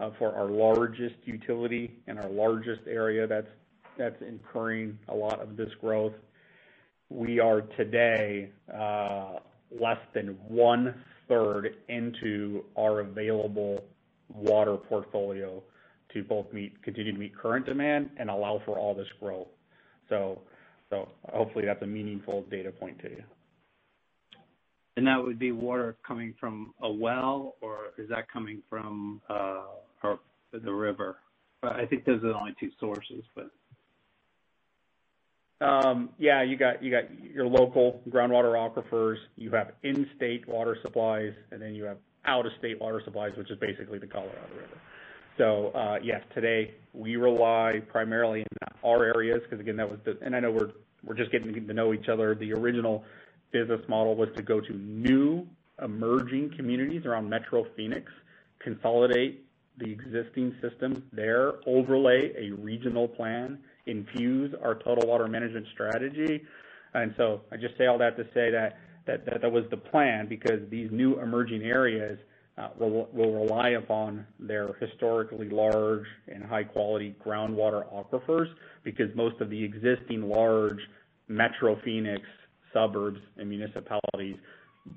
uh, 0.00 0.10
for 0.18 0.34
our 0.34 0.46
largest 0.46 1.16
utility 1.24 1.98
and 2.06 2.18
our 2.18 2.28
largest 2.28 2.82
area 2.88 3.26
that's 3.26 4.22
incurring 4.22 4.98
a 5.08 5.14
lot 5.14 5.40
of 5.40 5.56
this 5.56 5.68
growth. 5.80 6.14
We 7.10 7.38
are 7.38 7.60
today 7.60 8.50
less 9.70 9.98
than 10.14 10.38
one-third 10.48 11.76
into 11.88 12.64
our 12.76 13.00
available 13.00 13.84
water 14.28 14.76
portfolio 14.76 15.62
to 16.14 16.22
both 16.22 16.46
continue 16.82 17.12
to 17.12 17.18
meet 17.18 17.36
current 17.36 17.66
demand 17.66 18.10
and 18.16 18.30
allow 18.30 18.60
for 18.64 18.78
all 18.78 18.94
this 18.94 19.08
growth. 19.20 19.48
So 20.08 20.40
so 20.90 21.08
hopefully 21.32 21.64
that's 21.64 21.82
a 21.82 21.86
meaningful 21.86 22.44
data 22.50 22.70
point 22.70 22.98
to 23.00 23.08
you. 23.08 23.22
And 24.98 25.06
that 25.06 25.22
would 25.22 25.38
be 25.38 25.50
water 25.50 25.96
coming 26.06 26.34
from 26.38 26.74
a 26.82 26.92
well, 26.92 27.54
or 27.62 27.92
is 27.96 28.10
that 28.10 28.30
coming 28.30 28.62
from 28.68 29.22
uh, 29.30 29.62
the 30.52 30.70
river? 30.70 31.16
I 31.62 31.86
think 31.86 32.04
those 32.04 32.22
are 32.22 32.28
the 32.28 32.34
only 32.34 32.54
two 32.60 32.70
sources. 32.78 33.22
Um, 35.62 36.10
yeah, 36.18 36.42
you 36.42 36.58
got 36.58 36.82
your 36.82 37.46
local 37.46 38.02
groundwater 38.10 38.52
aquifers, 38.52 39.16
you 39.36 39.50
have 39.52 39.72
in-state 39.82 40.46
water 40.46 40.76
supplies, 40.82 41.32
and 41.52 41.62
then 41.62 41.74
you 41.74 41.84
have 41.84 41.98
out-of-state 42.24 42.80
water 42.80 43.00
supplies, 43.04 43.32
which 43.38 43.50
is 43.50 43.58
basically 43.58 43.98
the 43.98 44.06
Colorado 44.06 44.40
River. 44.54 44.78
Uh, 45.40 45.96
yes, 46.02 46.22
today 46.34 46.74
we 46.92 47.16
rely 47.16 47.80
primarily 47.88 48.40
in 48.40 48.46
our 48.84 49.04
areas, 49.04 49.40
because 49.44 49.60
again, 49.60 49.76
that 49.76 49.90
was 49.90 49.98
the 50.04 50.18
and 50.22 50.36
I 50.36 50.40
know 50.40 50.50
we're 50.50 50.72
we're 51.04 51.14
just 51.14 51.32
getting 51.32 51.52
to 51.54 51.72
know 51.72 51.92
each 51.92 52.08
other. 52.08 52.34
The 52.34 52.52
original 52.52 53.04
business 53.50 53.80
model 53.88 54.14
was 54.14 54.28
to 54.36 54.42
go 54.42 54.60
to 54.60 54.72
new 54.72 55.46
emerging 55.82 56.52
communities 56.56 57.04
around 57.06 57.28
Metro 57.28 57.66
Phoenix, 57.76 58.10
consolidate 58.60 59.44
the 59.78 59.90
existing 59.90 60.54
systems 60.60 60.98
there, 61.12 61.54
overlay 61.66 62.32
a 62.38 62.54
regional 62.54 63.08
plan, 63.08 63.58
infuse 63.86 64.54
our 64.62 64.74
Total 64.74 65.06
Water 65.06 65.26
Management 65.26 65.66
strategy. 65.72 66.42
And 66.94 67.14
so 67.16 67.40
I 67.50 67.56
just 67.56 67.76
say 67.78 67.86
all 67.86 67.98
that 67.98 68.16
to 68.16 68.24
say 68.34 68.50
that 68.50 68.78
that 69.06 69.24
that 69.40 69.50
was 69.50 69.64
the 69.70 69.76
plan 69.76 70.28
because 70.28 70.60
these 70.70 70.90
new 70.92 71.18
emerging 71.20 71.62
areas 71.62 72.18
will 72.78 73.08
rely 73.14 73.70
upon 73.70 74.26
their 74.38 74.74
historically 74.74 75.48
large 75.48 76.04
and 76.28 76.44
high-quality 76.44 77.16
groundwater 77.24 77.84
aquifers 77.92 78.48
because 78.84 79.14
most 79.14 79.40
of 79.40 79.48
the 79.50 79.64
existing 79.64 80.28
large 80.28 80.80
Metro 81.28 81.80
Phoenix 81.84 82.22
suburbs 82.72 83.20
and 83.36 83.48
municipalities 83.48 84.36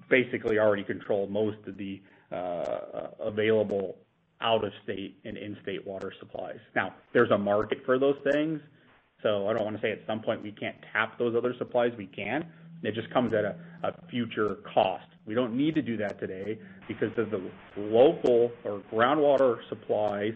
basically 0.09 0.59
already 0.59 0.83
control 0.83 1.27
most 1.27 1.57
of 1.67 1.77
the 1.77 2.01
uh, 2.31 3.07
available 3.19 3.97
out-of-state 4.41 5.17
and 5.23 5.37
in-state 5.37 5.85
water 5.85 6.11
supplies. 6.19 6.59
Now, 6.75 6.93
there's 7.13 7.31
a 7.31 7.37
market 7.37 7.79
for 7.85 7.97
those 7.97 8.17
things, 8.31 8.59
so 9.23 9.47
I 9.47 9.53
don't 9.53 9.63
want 9.63 9.77
to 9.77 9.81
say 9.81 9.91
at 9.91 10.01
some 10.05 10.21
point 10.21 10.43
we 10.43 10.51
can't 10.51 10.75
tap 10.91 11.17
those 11.17 11.35
other 11.35 11.53
supplies. 11.57 11.91
We 11.97 12.07
can. 12.07 12.45
It 12.85 12.95
just 12.95 13.09
comes 13.11 13.33
at 13.33 13.45
a 13.45 14.09
future 14.09 14.57
cost. 14.73 15.05
We 15.25 15.33
don't 15.33 15.55
need 15.55 15.75
to 15.75 15.81
do 15.81 15.97
that 15.97 16.19
today 16.19 16.59
because 16.87 17.11
of 17.17 17.31
the 17.31 17.41
local 17.77 18.51
or 18.63 18.81
groundwater 18.91 19.57
supply 19.69 20.31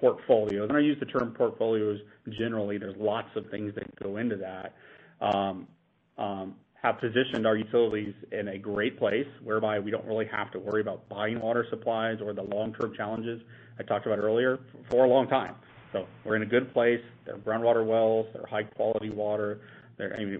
portfolios, 0.00 0.68
and 0.68 0.78
I 0.78 0.80
use 0.80 0.98
the 0.98 1.06
term 1.06 1.34
portfolios 1.36 2.00
generally, 2.38 2.78
there's 2.78 2.96
lots 2.98 3.28
of 3.36 3.46
things 3.50 3.74
that 3.74 3.84
go 4.02 4.16
into 4.16 4.36
that, 4.36 4.74
um, 5.20 5.68
um, 6.16 6.54
have 6.82 6.98
positioned 6.98 7.46
our 7.46 7.56
utilities 7.56 8.14
in 8.32 8.48
a 8.48 8.58
great 8.58 8.98
place 8.98 9.26
whereby 9.42 9.78
we 9.78 9.90
don't 9.90 10.06
really 10.06 10.26
have 10.26 10.50
to 10.52 10.58
worry 10.58 10.80
about 10.80 11.06
buying 11.10 11.38
water 11.38 11.66
supplies 11.68 12.18
or 12.22 12.32
the 12.32 12.42
long-term 12.42 12.94
challenges 12.96 13.42
I 13.78 13.82
talked 13.82 14.06
about 14.06 14.18
earlier 14.18 14.58
for 14.90 15.04
a 15.04 15.08
long 15.08 15.28
time. 15.28 15.54
So 15.92 16.06
we're 16.24 16.36
in 16.36 16.42
a 16.42 16.46
good 16.46 16.72
place. 16.72 17.00
They're 17.26 17.36
groundwater 17.36 17.84
wells. 17.84 18.26
They're 18.32 18.46
high-quality 18.46 19.10
water. 19.10 19.60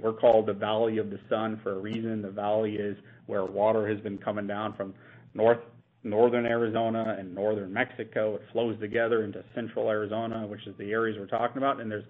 We're 0.02 0.12
called 0.12 0.46
the 0.46 0.54
Valley 0.54 0.98
of 0.98 1.10
the 1.10 1.18
Sun 1.28 1.60
for 1.62 1.74
a 1.74 1.78
reason. 1.78 2.22
The 2.22 2.30
valley 2.30 2.76
is 2.76 2.96
where 3.26 3.44
water 3.44 3.88
has 3.88 4.00
been 4.00 4.18
coming 4.18 4.46
down 4.46 4.74
from 4.74 4.94
northern 5.34 6.46
Arizona 6.46 7.16
and 7.18 7.34
northern 7.34 7.72
Mexico. 7.72 8.36
It 8.36 8.42
flows 8.52 8.78
together 8.80 9.22
into 9.24 9.44
central 9.54 9.88
Arizona, 9.88 10.46
which 10.46 10.66
is 10.66 10.74
the 10.78 10.90
areas 10.90 11.18
we're 11.18 11.26
talking 11.26 11.58
about, 11.58 11.80
and 11.80 11.90
there's 11.90 12.04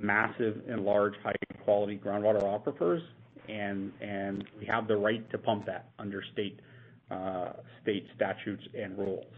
massive 0.00 0.60
and 0.68 0.84
large 0.84 1.14
high-quality 1.22 2.00
groundwater 2.04 2.42
aquifers, 2.42 3.00
and 3.48 4.44
we 4.58 4.66
have 4.66 4.86
the 4.88 4.96
right 4.96 5.28
to 5.30 5.38
pump 5.38 5.66
that 5.66 5.90
under 5.98 6.22
uh, 7.10 7.52
state 7.82 8.06
statutes 8.14 8.62
and 8.78 8.98
rules. 8.98 9.32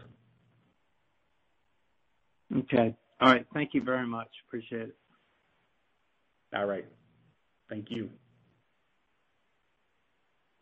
Okay. 2.55 2.95
All 3.21 3.29
right. 3.29 3.45
Thank 3.53 3.73
you 3.73 3.81
very 3.81 4.07
much. 4.07 4.27
Appreciate 4.47 4.89
it. 4.89 4.95
All 6.53 6.65
right. 6.65 6.85
Thank 7.71 7.89
you. 7.89 8.09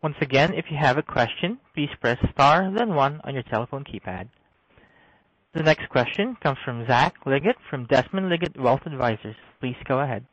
Once 0.03 0.15
again, 0.21 0.53
if 0.53 0.65
you 0.69 0.77
have 0.77 0.99
a 0.99 1.01
question, 1.01 1.57
please 1.73 1.89
press 1.99 2.19
star 2.31 2.71
then 2.71 2.93
one 2.93 3.19
on 3.23 3.33
your 3.33 3.43
telephone 3.43 3.83
keypad. 3.83 4.29
The 5.53 5.63
next 5.63 5.89
question 5.89 6.37
comes 6.41 6.59
from 6.63 6.85
Zach 6.85 7.15
Liggett 7.25 7.55
from 7.67 7.87
Desmond 7.87 8.29
Liggett 8.29 8.57
Wealth 8.57 8.81
Advisors. 8.85 9.35
Please 9.59 9.75
go 9.85 9.99
ahead. 9.99 10.23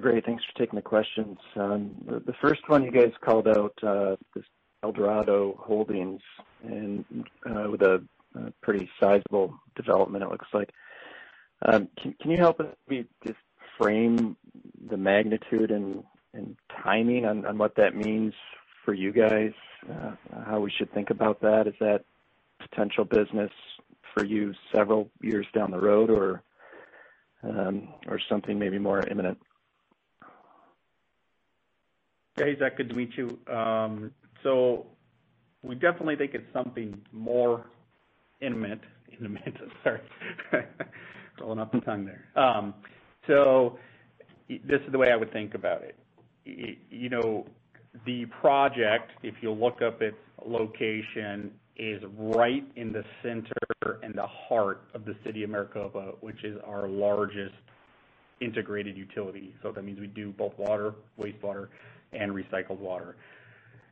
Great. 0.00 0.24
Thanks 0.24 0.42
for 0.44 0.58
taking 0.58 0.76
the 0.76 0.82
questions. 0.82 1.38
Um, 1.54 1.90
the 2.26 2.34
first 2.40 2.62
one 2.68 2.82
you 2.82 2.90
guys 2.90 3.12
called 3.20 3.48
out, 3.48 3.74
uh, 3.82 4.16
this 4.34 4.44
Eldorado 4.82 5.56
Holdings 5.60 6.22
and 6.64 7.04
uh, 7.44 7.70
with 7.70 7.82
a 7.82 8.02
pretty 8.62 8.88
sizable 8.98 9.54
development 9.76 10.24
it 10.24 10.30
looks 10.30 10.48
like. 10.54 10.70
Um, 11.66 11.88
can 11.98 12.30
you 12.30 12.38
help 12.38 12.60
us 12.60 12.66
maybe 12.88 13.06
just 13.26 13.38
frame 13.78 14.36
the 14.90 14.96
magnitude 14.96 15.70
and 15.70 16.04
timing 16.82 17.24
on 17.24 17.58
what 17.58 17.74
that 17.76 17.96
means 17.96 18.34
for 18.84 18.94
you 18.94 19.12
guys? 19.12 19.52
Uh, 19.88 20.12
how 20.46 20.60
we 20.60 20.70
should 20.70 20.92
think 20.92 21.10
about 21.10 21.40
that? 21.40 21.66
Is 21.66 21.74
that 21.80 22.04
potential 22.58 23.04
business 23.04 23.50
for 24.14 24.24
you 24.24 24.54
several 24.74 25.10
years 25.22 25.46
down 25.54 25.70
the 25.70 25.80
road 25.80 26.10
or 26.10 26.42
um, 27.42 27.88
something 28.28 28.58
maybe 28.58 28.78
more 28.78 29.06
imminent? 29.06 29.38
Hey, 32.36 32.56
Zach, 32.58 32.76
good 32.76 32.88
to 32.88 32.94
meet 32.94 33.10
you. 33.16 33.38
Um, 33.52 34.12
so 34.42 34.86
we 35.62 35.74
definitely 35.74 36.16
think 36.16 36.34
it's 36.34 36.52
something 36.52 37.00
more 37.12 37.66
imminent. 38.40 38.80
imminent. 39.20 39.56
Sorry. 39.82 40.00
Rolling 41.40 41.58
off 41.58 41.72
the 41.72 41.80
tongue 41.80 42.04
there. 42.04 42.24
Um, 42.36 42.74
So, 43.26 43.78
this 44.48 44.80
is 44.86 44.92
the 44.92 44.98
way 44.98 45.10
I 45.12 45.16
would 45.16 45.32
think 45.32 45.54
about 45.54 45.82
it. 45.82 45.96
You 46.90 47.10
know, 47.10 47.46
the 48.06 48.26
project, 48.40 49.10
if 49.22 49.34
you 49.42 49.52
look 49.52 49.82
up 49.82 50.00
its 50.00 50.16
location, 50.46 51.50
is 51.76 52.02
right 52.16 52.64
in 52.76 52.92
the 52.92 53.04
center 53.22 54.00
and 54.02 54.14
the 54.14 54.26
heart 54.26 54.82
of 54.94 55.04
the 55.04 55.14
city 55.24 55.44
of 55.44 55.50
Maricopa, 55.50 56.14
which 56.20 56.42
is 56.42 56.58
our 56.66 56.88
largest 56.88 57.54
integrated 58.40 58.96
utility. 58.96 59.54
So 59.62 59.72
that 59.72 59.84
means 59.84 60.00
we 60.00 60.06
do 60.06 60.32
both 60.32 60.56
water, 60.58 60.94
wastewater, 61.20 61.68
and 62.12 62.32
recycled 62.32 62.78
water. 62.78 63.16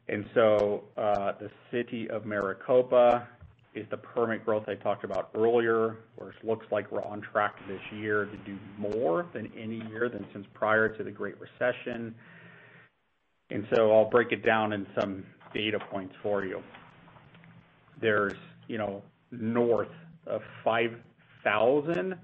And 0.09 0.25
so 0.35 0.85
uh 0.97 1.33
the 1.39 1.51
city 1.71 2.09
of 2.11 2.25
Maricopa 2.25 3.29
is 3.77 3.87
the 3.91 3.97
permit 3.97 4.45
growth 4.45 4.65
I 4.69 4.75
talked 4.75 5.05
about 5.05 5.31
earlier, 5.35 5.99
where 6.17 6.31
it 6.31 6.37
looks 6.43 6.65
like 6.73 6.91
we're 6.91 7.05
on 7.05 7.21
track 7.21 7.55
this 7.69 7.81
year 7.93 8.25
to 8.25 8.37
do 8.39 8.59
more 8.79 9.27
than 9.35 9.53
any 9.57 9.87
year 9.91 10.09
than 10.09 10.27
since 10.33 10.47
prior 10.55 10.89
to 10.89 11.05
the 11.05 11.11
Great 11.11 11.35
Recession. 11.39 12.15
And 13.51 13.67
so 13.75 13.93
I'll 13.93 14.09
break 14.09 14.33
it 14.33 14.45
down 14.45 14.73
in 14.73 14.87
some 14.99 15.25
data 15.53 15.79
points 15.91 16.15
for 16.23 16.45
you. 16.45 16.63
There's 18.01 18.35
you 18.67 18.79
know 18.79 19.03
north 19.31 19.89
of 20.27 20.41
5,000 20.65 22.15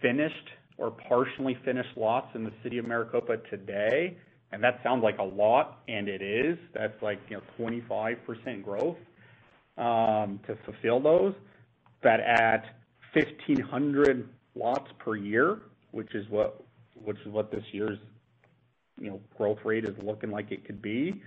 finished 0.00 0.34
or 0.78 0.90
partially 0.90 1.58
finished 1.64 1.90
lots 1.96 2.28
in 2.34 2.44
the 2.44 2.52
city 2.62 2.78
of 2.78 2.86
Maricopa 2.86 3.36
today, 3.50 4.16
and 4.52 4.64
that 4.64 4.80
sounds 4.82 5.02
like 5.04 5.18
a 5.18 5.22
lot, 5.22 5.80
and 5.86 6.08
it 6.08 6.22
is. 6.22 6.58
That's 6.74 7.00
like 7.02 7.20
25% 7.58 8.64
growth 8.64 8.96
Um, 9.80 10.40
to 10.46 10.56
fulfill 10.66 11.00
those. 11.00 11.32
But 12.02 12.20
at 12.20 12.64
1,500 13.14 14.28
lots 14.54 14.90
per 14.98 15.16
year, 15.16 15.62
which 15.90 16.14
is 16.14 16.28
what 16.28 16.62
this 17.50 17.64
year's 17.72 17.98
growth 19.36 19.58
rate 19.64 19.84
is 19.86 19.94
looking 20.02 20.30
like 20.30 20.52
it 20.52 20.66
could 20.66 20.82
be, 20.82 21.22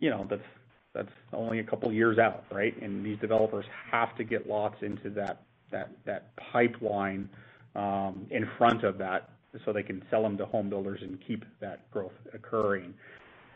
that's 0.00 1.08
only 1.32 1.60
a 1.60 1.64
couple 1.64 1.88
of 1.88 1.94
years 1.94 2.18
out, 2.18 2.44
right? 2.50 2.74
And 2.82 3.06
these 3.06 3.18
developers 3.20 3.66
have 3.92 4.16
to 4.16 4.24
get 4.24 4.48
lots 4.48 4.76
into 4.82 5.10
that 5.10 6.34
pipeline 6.52 7.28
um, 7.76 8.26
in 8.30 8.48
front 8.58 8.82
of 8.82 8.98
that 8.98 9.30
so 9.64 9.72
they 9.72 9.82
can 9.82 10.02
sell 10.10 10.22
them 10.22 10.36
to 10.38 10.46
home 10.46 10.68
builders 10.68 11.00
and 11.02 11.18
keep 11.26 11.44
that 11.60 11.88
growth 11.90 12.12
occurring. 12.34 12.94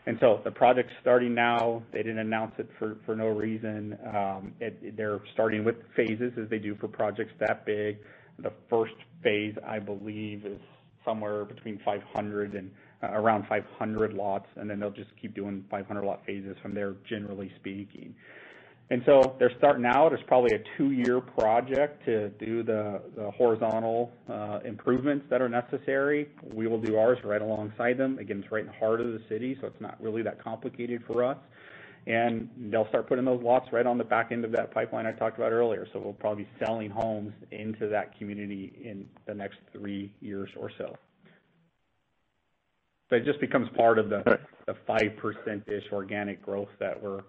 And 0.07 0.17
so 0.19 0.41
the 0.43 0.51
project's 0.51 0.93
starting 1.01 1.35
now. 1.35 1.83
They 1.91 1.99
didn't 1.99 2.19
announce 2.19 2.53
it 2.57 2.69
for 2.79 2.97
for 3.05 3.15
no 3.15 3.27
reason. 3.27 3.97
Um, 4.13 4.53
they're 4.97 5.19
starting 5.33 5.63
with 5.63 5.75
phases 5.95 6.33
as 6.41 6.49
they 6.49 6.57
do 6.57 6.75
for 6.75 6.87
projects 6.87 7.33
that 7.39 7.65
big. 7.65 7.99
The 8.39 8.51
first 8.69 8.95
phase, 9.21 9.55
I 9.65 9.77
believe, 9.77 10.45
is 10.45 10.59
somewhere 11.05 11.45
between 11.45 11.79
500 11.85 12.55
and 12.55 12.71
uh, 13.03 13.11
around 13.11 13.45
500 13.47 14.13
lots, 14.13 14.47
and 14.55 14.69
then 14.69 14.79
they'll 14.79 14.89
just 14.89 15.11
keep 15.21 15.35
doing 15.35 15.65
500-lot 15.71 16.25
phases 16.25 16.55
from 16.61 16.73
there, 16.73 16.95
generally 17.07 17.51
speaking. 17.59 18.15
And 18.91 19.01
so 19.05 19.37
they're 19.39 19.53
starting 19.57 19.85
out 19.85 20.11
as 20.11 20.19
probably 20.27 20.53
a 20.53 20.59
two-year 20.77 21.21
project 21.21 22.03
to 22.03 22.27
do 22.31 22.61
the 22.61 22.99
horizontal 23.37 24.11
uh, 24.29 24.59
improvements 24.65 25.25
that 25.29 25.41
are 25.41 25.47
necessary. 25.47 26.27
We 26.53 26.67
will 26.67 26.81
do 26.81 26.97
ours 26.97 27.17
right 27.23 27.41
alongside 27.41 27.97
them. 27.97 28.19
Again, 28.19 28.41
it's 28.43 28.51
right 28.51 28.65
in 28.65 28.67
the 28.67 28.73
heart 28.73 28.99
of 28.99 29.07
the 29.07 29.21
city, 29.29 29.57
so 29.61 29.67
it's 29.67 29.79
not 29.79 29.95
really 30.03 30.23
that 30.23 30.43
complicated 30.43 31.03
for 31.07 31.23
us. 31.23 31.37
And 32.05 32.49
they'll 32.69 32.87
start 32.89 33.07
putting 33.07 33.23
those 33.23 33.41
lots 33.41 33.71
right 33.71 33.85
on 33.85 33.97
the 33.97 34.03
back 34.03 34.33
end 34.33 34.43
of 34.43 34.51
that 34.51 34.73
pipeline 34.73 35.05
I 35.05 35.13
talked 35.13 35.37
about 35.37 35.53
earlier. 35.53 35.87
So 35.93 35.99
we'll 35.99 36.11
probably 36.11 36.43
be 36.43 36.49
selling 36.65 36.89
homes 36.89 37.31
into 37.51 37.87
that 37.87 38.17
community 38.17 38.73
in 38.83 39.05
the 39.25 39.33
next 39.33 39.59
three 39.71 40.11
years 40.19 40.49
or 40.59 40.69
so. 40.77 40.97
It 43.09 43.23
just 43.23 43.39
becomes 43.39 43.69
part 43.77 43.99
of 43.99 44.09
the 44.09 44.37
5%-ish 44.67 45.83
organic 45.93 46.43
growth 46.43 46.69
that 46.79 47.01
we're 47.01 47.21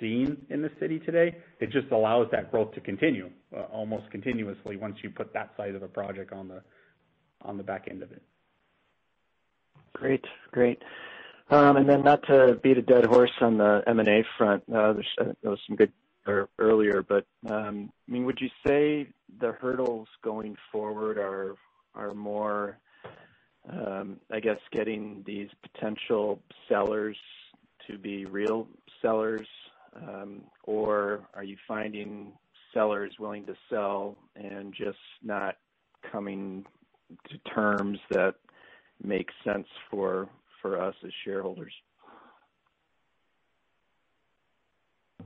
seeing 0.00 0.36
in 0.50 0.62
the 0.62 0.70
city 0.78 0.98
today. 1.00 1.36
It 1.60 1.70
just 1.70 1.90
allows 1.90 2.28
that 2.30 2.50
growth 2.50 2.72
to 2.74 2.80
continue 2.80 3.30
almost 3.72 4.10
continuously 4.10 4.76
once 4.76 4.96
you 5.02 5.10
put 5.10 5.32
that 5.34 5.52
size 5.56 5.74
of 5.74 5.82
a 5.82 5.88
project 5.88 6.32
on 6.32 6.48
the 7.56 7.62
back 7.62 7.88
end 7.90 8.02
of 8.02 8.12
it. 8.12 8.22
Great. 9.92 10.24
Great. 10.52 10.82
Um 11.50 11.76
and 11.76 11.88
then 11.88 12.02
not 12.02 12.22
to 12.28 12.58
beat 12.62 12.78
a 12.78 12.82
dead 12.82 13.04
horse 13.04 13.32
on 13.40 13.58
the 13.58 13.82
M&A 13.86 14.24
front, 14.36 14.62
there 14.68 14.94
was 15.42 15.60
some 15.66 15.76
good 15.76 15.92
earlier, 16.58 17.02
but 17.02 17.24
um 17.48 17.92
I 18.08 18.12
mean 18.12 18.24
would 18.24 18.40
you 18.40 18.50
say 18.66 19.08
the 19.40 19.52
hurdles 19.52 20.08
going 20.22 20.56
forward 20.70 21.18
are 21.18 22.14
more, 22.14 22.78
I 23.68 24.40
guess, 24.40 24.58
getting 24.70 25.22
these 25.26 25.48
potential 25.62 26.40
sellers 26.68 27.16
to 27.86 27.98
be 27.98 28.24
real 28.26 28.68
sellers? 29.02 29.46
Um, 29.96 30.42
or 30.64 31.26
are 31.34 31.44
you 31.44 31.56
finding 31.66 32.32
sellers 32.74 33.12
willing 33.18 33.46
to 33.46 33.54
sell 33.70 34.16
and 34.34 34.74
just 34.74 34.98
not 35.22 35.56
coming 36.12 36.64
to 37.30 37.38
terms 37.54 37.98
that 38.10 38.34
make 39.02 39.28
sense 39.44 39.66
for 39.90 40.28
us 40.64 40.94
as 41.04 41.12
shareholders? 41.24 41.72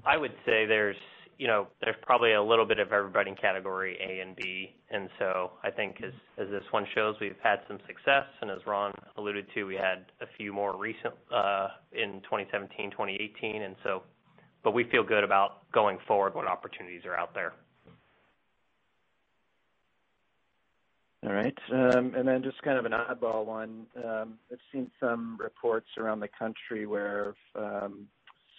I 0.05 0.17
would 0.17 0.35
say 0.45 0.67
there's 0.67 0.97
probably 2.03 2.35
a 2.35 2.43
little 2.43 2.67
bit 2.67 2.79
of 2.79 2.93
everybody 2.93 3.31
in 3.31 3.37
category 3.37 3.97
A 3.99 4.21
and 4.21 4.37
B. 4.37 4.75
I 5.65 5.71
think 5.71 5.97
as 6.03 6.49
this 6.51 6.65
one 6.71 6.85
shows, 6.95 7.17
we've 7.21 7.35
had 7.43 7.61
some 7.67 7.79
success, 7.87 8.25
and 8.43 8.51
as 8.51 8.59
Ron 8.67 8.93
alluded 9.17 9.47
to, 9.55 9.65
we 9.65 9.75
had 9.75 10.05
a 10.21 10.27
few 10.37 10.53
more 10.53 10.77
recent 10.77 11.15
uh, 11.35 11.69
in 11.93 12.21
2017, 12.25 12.91
2018. 12.91 13.63
and 13.63 13.75
so. 13.83 14.03
But 14.63 14.75
We 14.75 14.85
feel 14.85 15.03
good 15.03 15.25
about 15.25 15.71
going 15.73 15.97
forward 16.07 16.35
what 16.35 16.47
opportunities 16.47 17.07
are 17.07 17.17
out 17.17 17.33
there. 17.33 17.55
All 21.27 21.33
right. 21.33 21.57
Um 21.73 22.15
and 22.15 22.27
then 22.27 22.43
just 22.43 22.61
kind 22.63 22.79
of 22.79 22.85
an 22.87 22.93
oddball 22.93 23.45
one. 23.45 23.87
Um, 23.97 24.39
I've 24.51 24.59
seen 24.73 24.91
some 24.99 25.37
reports 25.39 25.87
around 25.99 26.21
the 26.21 26.29
country 26.29 26.87
where 26.87 27.35
um, 27.55 28.07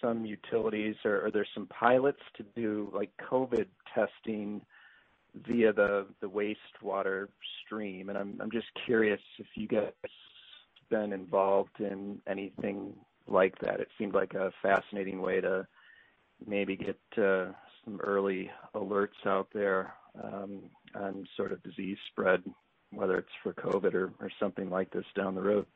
some 0.02 0.26
utilities 0.26 0.96
or 1.04 1.30
there's 1.32 1.48
some 1.54 1.66
pilots 1.66 2.20
to 2.36 2.44
do 2.54 2.90
like 2.94 3.10
COVID 3.30 3.66
testing 3.94 4.60
via 5.46 5.72
the 5.72 6.06
wastewater 6.22 7.28
stream. 7.64 8.08
And 8.08 8.18
I'm 8.18 8.38
I'm 8.40 8.50
just 8.50 8.66
curious 8.84 9.20
if 9.38 9.46
you 9.54 9.66
guys 9.66 9.92
been 10.90 11.12
involved 11.12 11.80
in 11.80 12.20
anything 12.28 12.92
like 13.26 13.58
that. 13.60 13.80
It 13.80 13.88
seemed 13.98 14.14
like 14.14 14.34
a 14.34 14.52
fascinating 14.62 15.22
way 15.22 15.40
to 15.40 15.66
maybe 16.46 16.76
get 16.76 16.98
uh, 17.16 17.46
some 17.84 17.98
early 18.00 18.50
alerts 18.74 19.26
out 19.26 19.48
there 19.54 19.94
um, 20.22 20.60
on 20.94 21.26
sort 21.36 21.52
of 21.52 21.62
disease 21.62 21.96
spread, 22.10 22.42
whether 22.90 23.16
it's 23.16 23.28
for 23.42 23.54
COVID 23.54 23.94
or 23.94 24.12
or 24.20 24.30
something 24.38 24.68
like 24.68 24.90
this 24.90 25.06
down 25.16 25.34
the 25.34 25.42
road. 25.42 25.66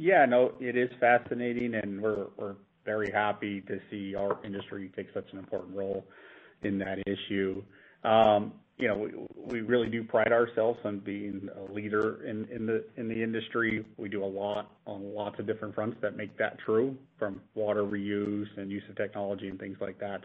Yeah, 0.00 0.24
no, 0.24 0.54
it 0.60 0.78
is 0.78 0.88
fascinating, 0.98 1.74
and 1.74 2.00
we're 2.00 2.54
very 2.86 3.12
happy 3.12 3.60
to 3.60 3.78
see 3.90 4.14
our 4.14 4.38
industry 4.42 4.90
take 4.96 5.08
such 5.12 5.26
an 5.32 5.38
important 5.38 5.76
role 5.76 6.06
in 6.62 6.78
that 6.78 7.00
issue. 7.06 7.62
you 8.78 8.88
know, 8.88 9.10
we, 9.36 9.60
really 9.60 9.90
do 9.90 10.02
pride 10.02 10.32
ourselves 10.32 10.78
on 10.84 11.00
being 11.00 11.50
a 11.54 11.70
leader 11.70 12.24
in, 12.24 12.64
the 12.64 12.82
in 12.96 13.08
the 13.08 13.22
industry. 13.22 13.84
We 13.98 14.08
do 14.08 14.24
a 14.24 14.32
lot 14.42 14.70
on 14.86 15.14
lots 15.14 15.38
of 15.38 15.46
different 15.46 15.74
fronts 15.74 15.98
that 16.00 16.16
make 16.16 16.34
that 16.38 16.58
true, 16.64 16.96
from 17.18 17.42
water 17.54 17.82
reuse 17.82 18.48
and 18.56 18.70
use 18.70 18.82
of 18.88 18.96
technology 18.96 19.48
and 19.48 19.60
things 19.60 19.76
like 19.82 20.00
that. 20.00 20.22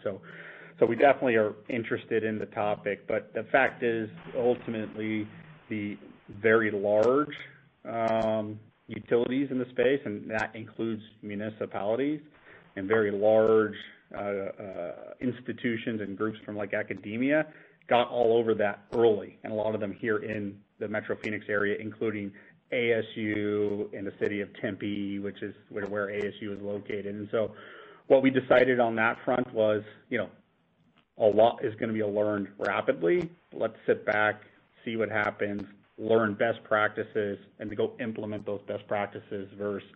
We 0.88 0.96
definitely 0.96 1.36
are 1.36 1.54
interested 1.68 2.24
in 2.24 2.40
the 2.40 2.46
topic. 2.46 3.06
But 3.10 3.34
the 3.34 3.44
fact 3.52 3.84
is, 3.84 4.10
ultimately, 4.38 5.28
the 5.68 5.98
very 6.42 6.72
large 6.72 7.36
um, 7.84 8.58
utilities 8.88 9.50
in 9.52 9.58
the 9.58 9.66
space, 9.72 10.00
and 10.06 10.30
that 10.30 10.56
includes 10.56 11.02
municipalities 11.22 12.22
and 12.76 12.88
very 12.88 13.12
large 13.12 13.76
uh, 14.16 14.20
uh, 14.20 14.92
institutions 15.22 16.02
and 16.02 16.18
groups 16.18 16.38
from 16.46 16.56
like 16.56 16.74
academia 16.74 17.48
got 17.88 18.10
all 18.10 18.38
over 18.38 18.54
that 18.56 18.82
early, 18.94 19.38
and 19.44 19.54
a 19.54 19.56
lot 19.56 19.76
of 19.76 19.82
them 19.82 19.94
here 19.94 20.18
in 20.18 20.58
the 20.80 20.88
Metro 20.88 21.16
Phoenix 21.24 21.46
area, 21.48 21.78
including 21.80 22.32
ASU 22.74 23.94
and 23.94 24.06
the 24.08 24.14
city 24.20 24.42
of 24.42 24.50
Tempe, 24.60 25.20
which 25.20 25.42
is 25.42 25.54
where, 25.70 25.86
where 25.86 26.08
ASU 26.08 26.56
is 26.56 26.62
located. 26.62 27.08
And 27.08 27.28
so 27.32 27.52
what 28.08 28.24
we 28.24 28.30
decided 28.30 28.80
on 28.80 28.96
that 28.96 29.18
front 29.24 29.52
was, 29.54 29.84
you 30.10 30.18
know, 30.18 30.30
a 31.18 31.26
lot 31.26 31.64
is 31.64 31.74
going 31.76 31.90
to 31.90 31.94
be 31.94 32.04
learned 32.04 32.48
rapidly. 32.58 33.30
Let's 33.54 33.76
sit 33.86 34.06
back, 34.06 34.42
see 34.84 34.98
what 34.98 35.10
happens, 35.10 35.62
learn 35.98 36.34
best 36.34 36.64
practices, 36.64 37.38
and 37.60 37.70
to 37.70 37.76
go 37.76 37.93
implement 38.00 38.46
those 38.46 38.62
best 38.68 38.88
practices 38.88 39.48
versus, 39.58 39.88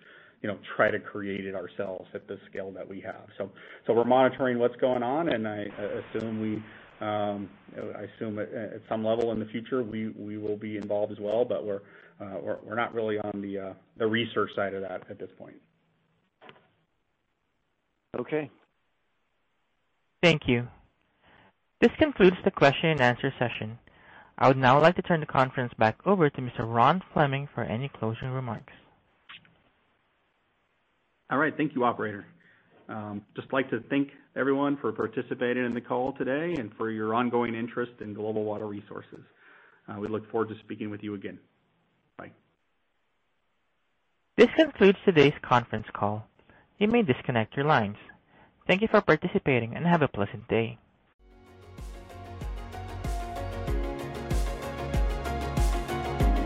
you 0.41 0.47
know, 0.47 0.57
try 0.75 0.89
to 0.89 0.99
create 0.99 1.45
it 1.45 1.55
ourselves 1.55 2.07
at 2.13 2.27
the 2.27 2.37
scale 2.49 2.71
that 2.71 2.87
we 2.87 3.01
have. 3.01 3.25
So, 3.37 3.51
so 3.85 3.93
we're 3.93 4.05
monitoring 4.05 4.57
what's 4.59 4.77
going 4.77 5.03
on, 5.03 5.29
and 5.29 5.47
I 5.47 5.65
assume 6.15 6.39
we 6.39 6.63
um, 7.01 7.49
I 7.77 8.07
assume 8.15 8.39
at, 8.39 8.53
at 8.53 8.81
some 8.89 9.05
level 9.05 9.31
in 9.31 9.39
the 9.39 9.45
future 9.45 9.83
we, 9.83 10.09
we 10.09 10.37
will 10.37 10.57
be 10.57 10.77
involved 10.77 11.11
as 11.11 11.19
well, 11.19 11.45
but 11.45 11.65
we're, 11.65 11.81
uh, 12.19 12.37
we're, 12.41 12.57
we're 12.63 12.75
not 12.75 12.93
really 12.93 13.17
on 13.19 13.41
the, 13.41 13.57
uh, 13.57 13.73
the 13.97 14.05
research 14.05 14.51
side 14.55 14.73
of 14.73 14.81
that 14.81 15.03
at 15.09 15.17
this 15.17 15.29
point. 15.37 15.55
Okay. 18.17 18.49
Thank 20.21 20.41
you. 20.47 20.67
This 21.79 21.91
concludes 21.97 22.35
the 22.43 22.51
question 22.51 22.89
and 22.89 23.01
answer 23.01 23.33
session. 23.39 23.79
I 24.39 24.47
would 24.47 24.57
now 24.57 24.81
like 24.81 24.95
to 24.95 25.01
turn 25.01 25.19
the 25.19 25.25
conference 25.25 25.73
back 25.77 25.97
over 26.05 26.29
to 26.29 26.41
Mr. 26.41 26.59
Ron 26.59 27.03
Fleming 27.13 27.49
for 27.53 27.61
any 27.63 27.89
closing 27.89 28.29
remarks. 28.29 28.71
All 31.29 31.37
right. 31.37 31.55
Thank 31.55 31.75
you, 31.75 31.83
operator. 31.83 32.25
Um, 32.87 33.21
just 33.35 33.51
like 33.51 33.69
to 33.69 33.81
thank 33.89 34.09
everyone 34.37 34.77
for 34.77 34.91
participating 34.93 35.65
in 35.65 35.73
the 35.73 35.81
call 35.81 36.13
today 36.13 36.55
and 36.59 36.71
for 36.77 36.89
your 36.89 37.13
ongoing 37.13 37.53
interest 37.53 37.91
in 37.99 38.13
Global 38.13 38.45
Water 38.45 38.65
Resources. 38.65 39.19
Uh, 39.87 39.99
we 39.99 40.07
look 40.07 40.29
forward 40.31 40.49
to 40.49 40.55
speaking 40.63 40.89
with 40.89 41.03
you 41.03 41.15
again. 41.15 41.37
Bye. 42.17 42.31
This 44.37 44.47
concludes 44.55 44.97
today's 45.03 45.33
conference 45.41 45.85
call. 45.93 46.25
You 46.77 46.87
may 46.87 47.03
disconnect 47.03 47.57
your 47.57 47.65
lines. 47.65 47.97
Thank 48.67 48.81
you 48.81 48.87
for 48.87 49.01
participating 49.01 49.75
and 49.75 49.85
have 49.85 50.01
a 50.01 50.07
pleasant 50.07 50.47
day. 50.47 50.79